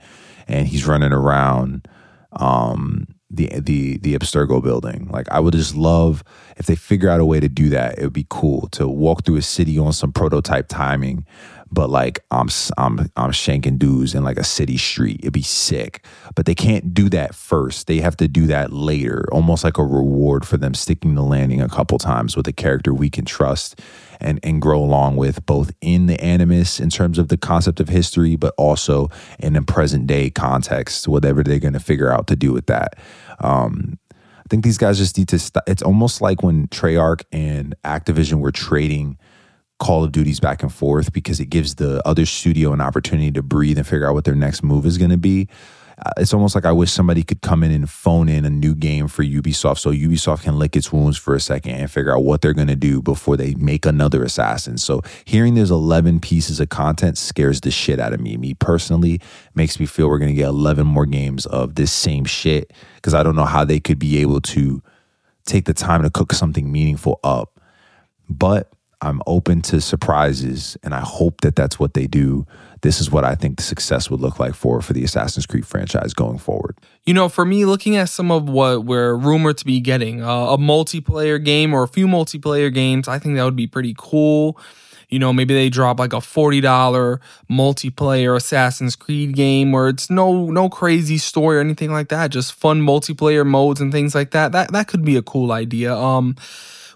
and 0.47 0.67
he's 0.67 0.85
running 0.85 1.13
around 1.13 1.87
um, 2.33 3.07
the 3.29 3.47
the 3.59 3.97
the 3.99 4.15
Abstergo 4.15 4.61
building. 4.63 5.09
Like 5.11 5.29
I 5.29 5.39
would 5.39 5.53
just 5.53 5.75
love 5.75 6.23
if 6.57 6.65
they 6.65 6.75
figure 6.75 7.09
out 7.09 7.19
a 7.19 7.25
way 7.25 7.39
to 7.39 7.49
do 7.49 7.69
that. 7.69 7.97
It 7.97 8.03
would 8.03 8.13
be 8.13 8.27
cool 8.29 8.67
to 8.69 8.87
walk 8.87 9.25
through 9.25 9.37
a 9.37 9.41
city 9.41 9.77
on 9.77 9.93
some 9.93 10.11
prototype 10.11 10.67
timing 10.67 11.25
but 11.71 11.89
like 11.89 12.19
I'm 12.31 12.49
I'm 12.77 13.11
I'm 13.15 13.31
shanking 13.31 13.77
dudes 13.77 14.15
in 14.15 14.23
like 14.23 14.37
a 14.37 14.43
city 14.43 14.77
street. 14.77 15.19
It'd 15.21 15.33
be 15.33 15.41
sick. 15.41 16.05
But 16.35 16.45
they 16.45 16.55
can't 16.55 16.93
do 16.93 17.09
that 17.09 17.35
first. 17.35 17.87
They 17.87 17.97
have 17.97 18.17
to 18.17 18.27
do 18.27 18.47
that 18.47 18.71
later, 18.71 19.25
almost 19.31 19.63
like 19.63 19.77
a 19.77 19.83
reward 19.83 20.45
for 20.45 20.57
them 20.57 20.73
sticking 20.73 21.15
the 21.15 21.23
landing 21.23 21.61
a 21.61 21.69
couple 21.69 21.97
times 21.97 22.35
with 22.35 22.47
a 22.47 22.53
character 22.53 22.93
we 22.93 23.09
can 23.09 23.25
trust 23.25 23.79
and 24.19 24.39
and 24.43 24.61
grow 24.61 24.79
along 24.79 25.15
with 25.15 25.45
both 25.45 25.71
in 25.81 26.07
the 26.07 26.19
animus 26.21 26.79
in 26.79 26.89
terms 26.89 27.17
of 27.17 27.27
the 27.27 27.37
concept 27.37 27.79
of 27.79 27.89
history, 27.89 28.35
but 28.35 28.53
also 28.57 29.09
in 29.39 29.53
the 29.53 29.61
present 29.61 30.07
day 30.07 30.29
context, 30.29 31.07
whatever 31.07 31.43
they're 31.43 31.59
gonna 31.59 31.79
figure 31.79 32.11
out 32.11 32.27
to 32.27 32.35
do 32.35 32.53
with 32.53 32.67
that. 32.67 32.97
Um, 33.39 33.99
I 34.11 34.49
think 34.49 34.63
these 34.63 34.77
guys 34.77 34.97
just 34.97 35.17
need 35.17 35.27
to. 35.29 35.39
St- 35.39 35.63
it's 35.67 35.83
almost 35.83 36.21
like 36.21 36.41
when 36.41 36.67
Treyarch 36.67 37.23
and 37.33 37.75
Activision 37.83 38.39
were 38.39 38.51
trading 38.51 39.17
Call 39.79 40.03
of 40.03 40.11
Duties 40.11 40.39
back 40.39 40.63
and 40.63 40.73
forth 40.73 41.13
because 41.13 41.39
it 41.39 41.47
gives 41.47 41.75
the 41.75 42.01
other 42.07 42.25
studio 42.25 42.73
an 42.73 42.81
opportunity 42.81 43.31
to 43.31 43.43
breathe 43.43 43.77
and 43.77 43.85
figure 43.85 44.07
out 44.07 44.13
what 44.13 44.25
their 44.25 44.35
next 44.35 44.63
move 44.63 44.85
is 44.85 44.97
going 44.97 45.11
to 45.11 45.17
be. 45.17 45.47
Uh, 45.99 46.11
it's 46.17 46.33
almost 46.33 46.53
like 46.53 46.65
I 46.65 46.71
wish 46.71 46.91
somebody 46.91 47.23
could 47.23 47.41
come 47.41 47.63
in 47.63 47.71
and 47.71 47.89
phone 47.89 48.29
in 48.29 48.45
a 48.45 48.51
new 48.51 48.75
game 48.75 49.07
for 49.07 49.23
Ubisoft 49.23 49.79
so 49.79 49.91
Ubisoft 49.91 50.43
can 50.43 50.59
lick 50.59 50.75
its 50.75 50.91
wounds 50.91 51.17
for 51.17 51.33
a 51.33 51.39
second 51.39 51.71
and 51.71 51.89
figure 51.89 52.15
out 52.15 52.23
what 52.23 52.41
they're 52.41 52.53
going 52.53 52.67
to 52.67 52.75
do 52.75 53.01
before 53.01 53.35
they 53.35 53.55
make 53.55 53.83
another 53.83 54.23
Assassin. 54.23 54.77
So 54.77 55.01
hearing 55.25 55.55
there's 55.55 55.71
11 55.71 56.19
pieces 56.19 56.59
of 56.59 56.69
content 56.69 57.17
scares 57.17 57.61
the 57.61 57.71
shit 57.71 57.99
out 57.99 58.13
of 58.13 58.19
me. 58.19 58.37
Me 58.37 58.53
personally 58.53 59.19
makes 59.55 59.79
me 59.79 59.87
feel 59.87 60.07
we're 60.07 60.19
going 60.19 60.29
to 60.29 60.35
get 60.35 60.49
11 60.49 60.85
more 60.85 61.07
games 61.07 61.47
of 61.47 61.73
this 61.73 61.91
same 61.91 62.25
shit 62.25 62.71
because 62.95 63.15
I 63.15 63.23
don't 63.23 63.35
know 63.35 63.45
how 63.45 63.65
they 63.65 63.79
could 63.79 63.97
be 63.97 64.19
able 64.19 64.41
to 64.41 64.83
take 65.45 65.65
the 65.65 65.73
time 65.73 66.03
to 66.03 66.11
cook 66.11 66.31
something 66.31 66.71
meaningful 66.71 67.19
up. 67.23 67.59
But 68.29 68.71
I'm 69.01 69.21
open 69.27 69.61
to 69.63 69.79
surprises 69.81 70.77
and 70.83 70.93
I 70.93 71.01
hope 71.01 71.41
that 71.41 71.55
that's 71.55 71.79
what 71.79 71.93
they 71.93 72.07
do 72.07 72.47
this 72.81 72.99
is 72.99 73.11
what 73.11 73.23
I 73.23 73.35
think 73.35 73.57
the 73.57 73.63
success 73.63 74.09
would 74.09 74.19
look 74.19 74.39
like 74.39 74.53
for 74.53 74.81
for 74.81 74.93
the 74.93 75.03
Assassin's 75.03 75.45
Creed 75.45 75.65
franchise 75.65 76.13
going 76.13 76.37
forward. 76.37 76.77
You 77.05 77.13
know, 77.13 77.29
for 77.29 77.45
me, 77.45 77.65
looking 77.65 77.95
at 77.95 78.09
some 78.09 78.31
of 78.31 78.49
what 78.49 78.85
we're 78.85 79.15
rumored 79.15 79.57
to 79.59 79.65
be 79.65 79.79
getting, 79.79 80.23
uh, 80.23 80.47
a 80.51 80.57
multiplayer 80.57 81.43
game 81.43 81.73
or 81.73 81.83
a 81.83 81.87
few 81.87 82.07
multiplayer 82.07 82.73
games, 82.73 83.07
I 83.07 83.19
think 83.19 83.35
that 83.35 83.43
would 83.43 83.55
be 83.55 83.67
pretty 83.67 83.95
cool. 83.97 84.59
You 85.09 85.19
know, 85.19 85.31
maybe 85.31 85.53
they 85.53 85.69
drop 85.69 85.99
like 85.99 86.11
a 86.11 86.17
$40 86.17 87.19
multiplayer 87.49 88.35
Assassin's 88.35 88.97
Creed 88.97 89.35
game 89.35 89.71
where 89.71 89.87
it's 89.87 90.09
no 90.09 90.45
no 90.47 90.69
crazy 90.69 91.17
story 91.17 91.57
or 91.57 91.61
anything 91.61 91.91
like 91.91 92.09
that, 92.09 92.31
just 92.31 92.53
fun 92.53 92.81
multiplayer 92.81 93.45
modes 93.45 93.79
and 93.79 93.91
things 93.91 94.13
like 94.13 94.31
that. 94.31 94.51
That 94.51 94.71
that 94.73 94.87
could 94.87 95.05
be 95.05 95.15
a 95.15 95.21
cool 95.21 95.51
idea. 95.51 95.95
Um 95.95 96.35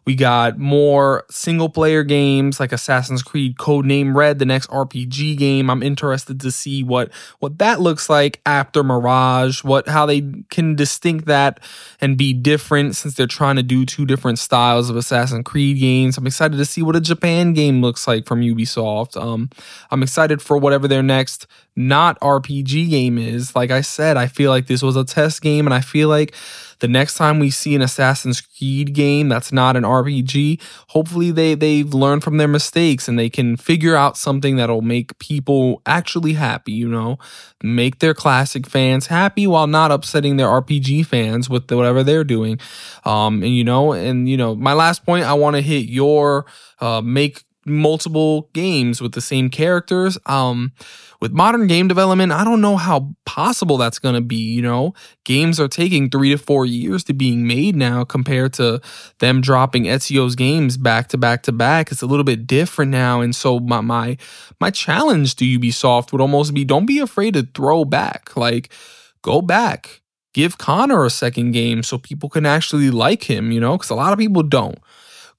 we 0.06 0.16
got 0.16 0.58
more 0.58 1.26
single 1.30 1.70
player 1.70 2.04
games 2.04 2.60
like 2.60 2.72
Assassin's 2.72 3.22
Creed 3.22 3.58
Codename 3.58 4.16
Red, 4.16 4.40
the 4.40 4.46
next 4.46 4.70
RPG 4.70 5.38
game. 5.38 5.70
I'm 5.70 5.84
interested 5.84 6.40
to 6.42 6.52
see 6.52 6.84
what 6.84 7.12
what 7.40 7.60
that 7.60 7.80
looks 7.82 8.10
like 8.10 8.42
after 8.46 8.84
Mirage, 8.84 9.64
what 9.64 9.88
how 9.88 10.06
they 10.06 10.22
can 10.50 10.76
distinct 10.76 11.26
that 11.28 11.60
and 12.00 12.18
be 12.18 12.34
different 12.34 12.96
since 12.96 13.14
they're 13.14 13.28
trying 13.28 13.58
to 13.58 13.64
do 13.64 13.86
two 13.86 14.06
different 14.06 14.40
styles 14.40 14.90
of 14.90 14.96
Assassin's 14.96 15.44
Creed 15.46 15.80
games. 15.80 16.18
I'm 16.18 16.28
excited 16.28 16.58
to 16.58 16.66
see 16.66 16.82
what 16.82 16.96
a 16.96 17.02
Japan 17.02 17.54
game 17.54 17.82
looks 17.82 18.08
like 18.08 18.26
from 18.26 18.42
Ubisoft. 18.42 19.22
Um, 19.22 19.50
I'm 19.92 20.02
excited 20.02 20.42
for 20.42 20.58
whatever 20.58 20.88
their 20.88 21.04
next 21.04 21.46
not 21.76 22.20
RPG 22.20 22.90
game 22.90 23.18
is. 23.18 23.56
Like 23.56 23.72
I 23.72 23.82
said, 23.82 24.18
I 24.18 24.28
feel 24.28 24.52
like 24.52 24.68
this 24.68 24.82
was 24.82 24.96
a 24.96 25.06
test 25.06 25.42
game, 25.42 25.68
and 25.68 25.74
I 25.74 25.82
feel 25.82 26.10
like 26.10 26.36
the 26.82 26.88
next 26.88 27.16
time 27.16 27.40
we 27.40 27.50
see 27.50 27.76
an 27.76 27.82
Assassin's 27.82 28.42
Creed 28.42 28.94
game 28.94 29.30
that's 29.30 29.52
not 29.52 29.78
an 29.78 29.84
RPG, 29.84 30.60
hopefully 30.90 31.32
they 31.32 31.54
they've 31.54 31.94
learned 31.94 32.24
from 32.24 32.38
their 32.38 32.48
mistakes 32.48 33.08
and 33.08 33.18
they 33.18 33.30
can 33.30 33.56
figure 33.56 33.96
out 33.96 34.18
something 34.18 34.58
that'll 34.58 34.82
make 34.82 35.18
people 35.20 35.82
actually 35.86 36.34
happy, 36.34 36.74
you 36.74 36.90
know, 36.90 37.20
make 37.64 38.00
their 38.00 38.16
classic 38.16 38.68
fans 38.68 39.08
happy 39.08 39.46
while 39.46 39.68
not 39.68 39.92
upsetting 39.92 40.38
their 40.38 40.48
RPG 40.48 41.06
fans 41.06 41.50
with 41.50 41.72
whatever 41.72 42.04
they're 42.04 42.24
doing. 42.24 42.60
Um 43.06 43.44
and 43.44 43.56
you 43.56 43.64
know, 43.64 43.94
and 43.94 44.28
you 44.28 44.36
know, 44.36 44.56
my 44.56 44.74
last 44.74 45.06
point 45.06 45.26
I 45.26 45.34
want 45.34 45.56
to 45.56 45.62
hit 45.62 45.86
your 45.86 46.48
uh 46.80 47.02
make 47.02 47.44
multiple 47.66 48.50
games 48.54 49.02
with 49.02 49.14
the 49.14 49.22
same 49.22 49.50
characters. 49.50 50.18
Um, 50.26 50.74
with 51.20 51.32
modern 51.32 51.68
game 51.68 51.88
development, 51.88 52.32
I 52.32 52.44
don't 52.44 52.62
know 52.62 52.78
how 52.78 53.14
possible 53.26 53.78
that's 53.78 54.00
going 54.00 54.16
to 54.16 54.22
be. 54.22 54.38
You 54.38 54.62
know, 54.64 54.94
games 55.24 55.60
are 55.60 55.68
taking 55.68 56.10
three 56.10 56.32
to 56.32 56.38
four 56.38 56.66
years 56.66 57.04
to 57.06 57.14
being 57.14 57.46
made 57.46 57.76
now 57.76 58.04
compared 58.04 58.54
to 58.54 58.82
them 59.20 59.42
dropping 59.42 59.84
Ezio's 59.84 60.36
games 60.36 60.78
back 60.78 61.08
to 61.10 61.18
back 61.18 61.44
to 61.44 61.52
back. 61.52 61.92
It's 61.92 62.02
a 62.02 62.08
little 62.08 62.24
bit 62.24 62.48
different 62.48 62.92
now, 62.92 63.22
and 63.22 63.36
so 63.36 63.60
my 63.60 63.82
my 63.82 64.18
my 64.60 64.72
challenge 64.72 65.36
to 65.36 65.46
Ubisoft 65.46 66.12
would 66.12 66.22
almost 66.22 66.54
be: 66.54 66.66
don't 66.66 66.88
be 66.88 67.00
afraid 67.00 67.36
to 67.36 67.48
throw 67.54 67.86
back. 67.86 68.36
Like, 68.36 68.74
go 69.22 69.42
back. 69.42 70.02
Give 70.34 70.58
Connor 70.58 71.04
a 71.04 71.10
second 71.10 71.52
game 71.52 71.84
so 71.84 71.98
people 71.98 72.30
can 72.30 72.46
actually 72.46 72.90
like 72.90 73.24
him, 73.30 73.52
you 73.52 73.60
know, 73.60 73.74
because 73.74 73.90
a 73.90 73.96
lot 73.96 74.14
of 74.14 74.20
people 74.20 74.44
don't 74.44 74.80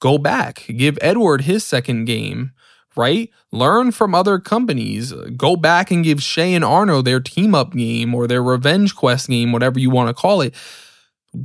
go 0.02 0.18
back, 0.18 0.64
give 0.76 0.98
Edward 1.00 1.42
his 1.42 1.62
second 1.64 2.06
game, 2.06 2.50
right? 2.96 3.30
Learn 3.52 3.92
from 3.92 4.16
other 4.16 4.40
companies. 4.40 5.12
Go 5.36 5.54
back 5.54 5.92
and 5.92 6.02
give 6.02 6.20
Shay 6.20 6.54
and 6.54 6.64
Arno 6.64 7.02
their 7.02 7.20
team 7.20 7.54
up 7.54 7.72
game 7.72 8.12
or 8.12 8.26
their 8.26 8.42
revenge 8.42 8.96
quest 8.96 9.28
game, 9.28 9.52
whatever 9.52 9.78
you 9.78 9.90
want 9.90 10.08
to 10.08 10.20
call 10.20 10.40
it. 10.40 10.56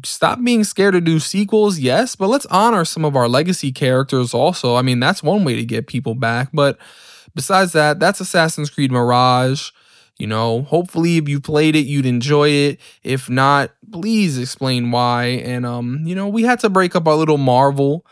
Stop 0.04 0.44
being 0.44 0.64
scared 0.64 0.94
to 0.94 1.02
do 1.02 1.20
sequels, 1.20 1.78
yes, 1.78 2.16
but 2.16 2.30
let's 2.30 2.48
honor 2.48 2.84
some 2.84 3.06
of 3.06 3.16
our 3.16 3.30
legacy 3.30 3.72
characters 3.72 4.34
also. 4.34 4.76
I 4.76 4.82
mean, 4.82 5.00
that's 5.00 5.22
one 5.22 5.44
way 5.44 5.56
to 5.56 5.64
get 5.64 5.86
people 5.86 6.16
back. 6.16 6.50
But 6.52 6.80
besides 7.36 7.74
that, 7.74 8.00
that's 8.00 8.20
Assassin's 8.20 8.72
Creed 8.72 8.92
Mirage. 8.92 9.70
You 10.18 10.26
know, 10.26 10.64
hopefully 10.64 11.18
if 11.18 11.30
you 11.30 11.40
played 11.40 11.76
it, 11.76 11.86
you'd 11.86 12.08
enjoy 12.08 12.50
it. 12.50 12.80
If 13.04 13.30
not, 13.30 13.70
please 13.92 14.40
explain 14.40 14.90
why. 14.90 15.26
And 15.46 15.64
um, 15.64 16.02
you 16.06 16.16
know, 16.16 16.28
we 16.28 16.42
had 16.42 16.60
to 16.62 16.70
break 16.70 16.96
up 16.96 17.08
our 17.08 17.14
little 17.14 17.38
Marvel 17.38 18.04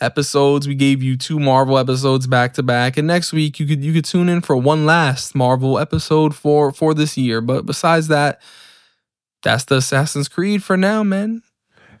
episodes. 0.00 0.68
We 0.68 0.74
gave 0.74 1.02
you 1.02 1.16
two 1.16 1.38
Marvel 1.38 1.78
episodes 1.78 2.26
back 2.26 2.54
to 2.54 2.62
back, 2.62 2.96
and 2.96 3.06
next 3.06 3.32
week 3.32 3.58
you 3.60 3.66
could 3.66 3.82
you 3.82 3.92
could 3.92 4.04
tune 4.04 4.28
in 4.28 4.40
for 4.40 4.56
one 4.56 4.86
last 4.86 5.34
Marvel 5.34 5.78
episode 5.78 6.34
for 6.34 6.72
for 6.72 6.94
this 6.94 7.16
year. 7.16 7.40
But 7.40 7.66
besides 7.66 8.08
that, 8.08 8.40
that's 9.42 9.64
the 9.64 9.76
Assassin's 9.76 10.28
Creed 10.28 10.62
for 10.62 10.76
now, 10.76 11.02
man. 11.02 11.42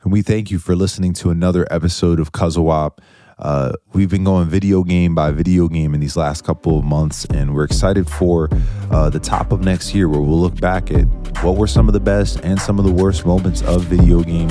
And 0.02 0.12
we 0.12 0.22
thank 0.22 0.50
you 0.50 0.58
for 0.58 0.76
listening 0.76 1.12
to 1.14 1.30
another 1.30 1.66
episode 1.70 2.20
of 2.20 2.32
Cuzzo-op. 2.32 3.00
Uh, 3.38 3.72
we've 3.92 4.10
been 4.10 4.24
going 4.24 4.48
video 4.48 4.82
game 4.82 5.14
by 5.14 5.30
video 5.30 5.68
game 5.68 5.94
in 5.94 6.00
these 6.00 6.16
last 6.16 6.44
couple 6.44 6.78
of 6.78 6.84
months, 6.84 7.24
and 7.26 7.54
we're 7.54 7.64
excited 7.64 8.08
for 8.08 8.48
uh, 8.90 9.08
the 9.10 9.20
top 9.20 9.52
of 9.52 9.60
next 9.60 9.94
year 9.94 10.08
where 10.08 10.20
we'll 10.20 10.40
look 10.40 10.60
back 10.60 10.90
at 10.90 11.04
what 11.44 11.56
were 11.56 11.68
some 11.68 11.88
of 11.88 11.94
the 11.94 12.00
best 12.00 12.40
and 12.42 12.60
some 12.60 12.78
of 12.78 12.84
the 12.84 12.92
worst 12.92 13.24
moments 13.24 13.62
of 13.62 13.84
video 13.84 14.22
gaming. 14.22 14.50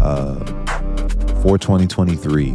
Uh, 0.00 0.63
for 1.44 1.58
2023. 1.58 2.52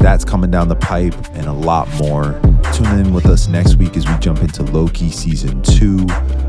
That's 0.00 0.24
coming 0.24 0.50
down 0.50 0.66
the 0.66 0.74
pipe 0.74 1.14
and 1.34 1.46
a 1.46 1.52
lot 1.52 1.88
more. 1.94 2.38
Tune 2.72 2.98
in 2.98 3.14
with 3.14 3.26
us 3.26 3.46
next 3.46 3.76
week 3.76 3.96
as 3.96 4.08
we 4.08 4.18
jump 4.18 4.40
into 4.40 4.64
Loki 4.64 5.10
season 5.10 5.62
two. 5.62 6.04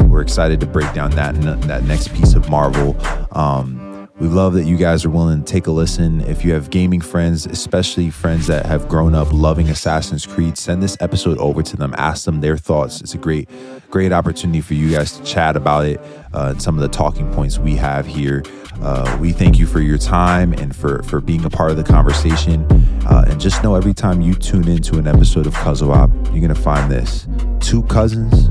We're 0.07 0.21
excited 0.21 0.59
to 0.61 0.65
break 0.65 0.91
down 0.93 1.11
that 1.11 1.39
that 1.67 1.83
next 1.83 2.11
piece 2.15 2.33
of 2.33 2.49
Marvel. 2.49 2.97
Um, 3.31 4.09
we 4.17 4.27
love 4.27 4.53
that 4.53 4.63
you 4.63 4.77
guys 4.77 5.05
are 5.05 5.09
willing 5.09 5.43
to 5.43 5.45
take 5.45 5.67
a 5.67 5.71
listen. 5.71 6.21
If 6.21 6.43
you 6.43 6.53
have 6.53 6.71
gaming 6.71 7.01
friends, 7.01 7.45
especially 7.45 8.09
friends 8.09 8.47
that 8.47 8.65
have 8.65 8.87
grown 8.87 9.13
up 9.13 9.31
loving 9.31 9.69
Assassin's 9.69 10.25
Creed, 10.25 10.57
send 10.57 10.81
this 10.81 10.97
episode 11.01 11.37
over 11.37 11.61
to 11.61 11.77
them. 11.77 11.93
Ask 11.97 12.25
them 12.25 12.41
their 12.41 12.57
thoughts. 12.57 13.01
It's 13.01 13.13
a 13.13 13.17
great, 13.19 13.47
great 13.91 14.11
opportunity 14.11 14.61
for 14.61 14.73
you 14.73 14.89
guys 14.89 15.11
to 15.19 15.23
chat 15.23 15.55
about 15.55 15.85
it 15.85 15.99
uh, 16.33 16.51
and 16.51 16.61
some 16.61 16.75
of 16.75 16.81
the 16.81 16.87
talking 16.87 17.31
points 17.33 17.59
we 17.59 17.75
have 17.75 18.07
here. 18.07 18.43
Uh, 18.81 19.17
we 19.19 19.31
thank 19.31 19.57
you 19.57 19.65
for 19.65 19.79
your 19.79 19.97
time 19.97 20.53
and 20.53 20.75
for 20.75 21.01
for 21.03 21.21
being 21.21 21.45
a 21.45 21.49
part 21.49 21.71
of 21.71 21.77
the 21.77 21.83
conversation. 21.83 22.65
Uh, 23.07 23.25
and 23.27 23.39
just 23.39 23.63
know 23.63 23.75
every 23.75 23.93
time 23.93 24.21
you 24.21 24.33
tune 24.33 24.67
into 24.67 24.97
an 24.97 25.07
episode 25.07 25.47
of 25.47 25.53
Cuzzo-op, 25.53 26.09
you're 26.31 26.41
gonna 26.41 26.55
find 26.55 26.91
this: 26.91 27.27
two 27.59 27.83
cousins, 27.83 28.49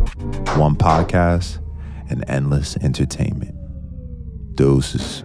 one 0.56 0.76
podcast, 0.76 1.58
and 2.10 2.24
endless 2.28 2.76
entertainment. 2.78 3.54
Doses. 4.54 5.24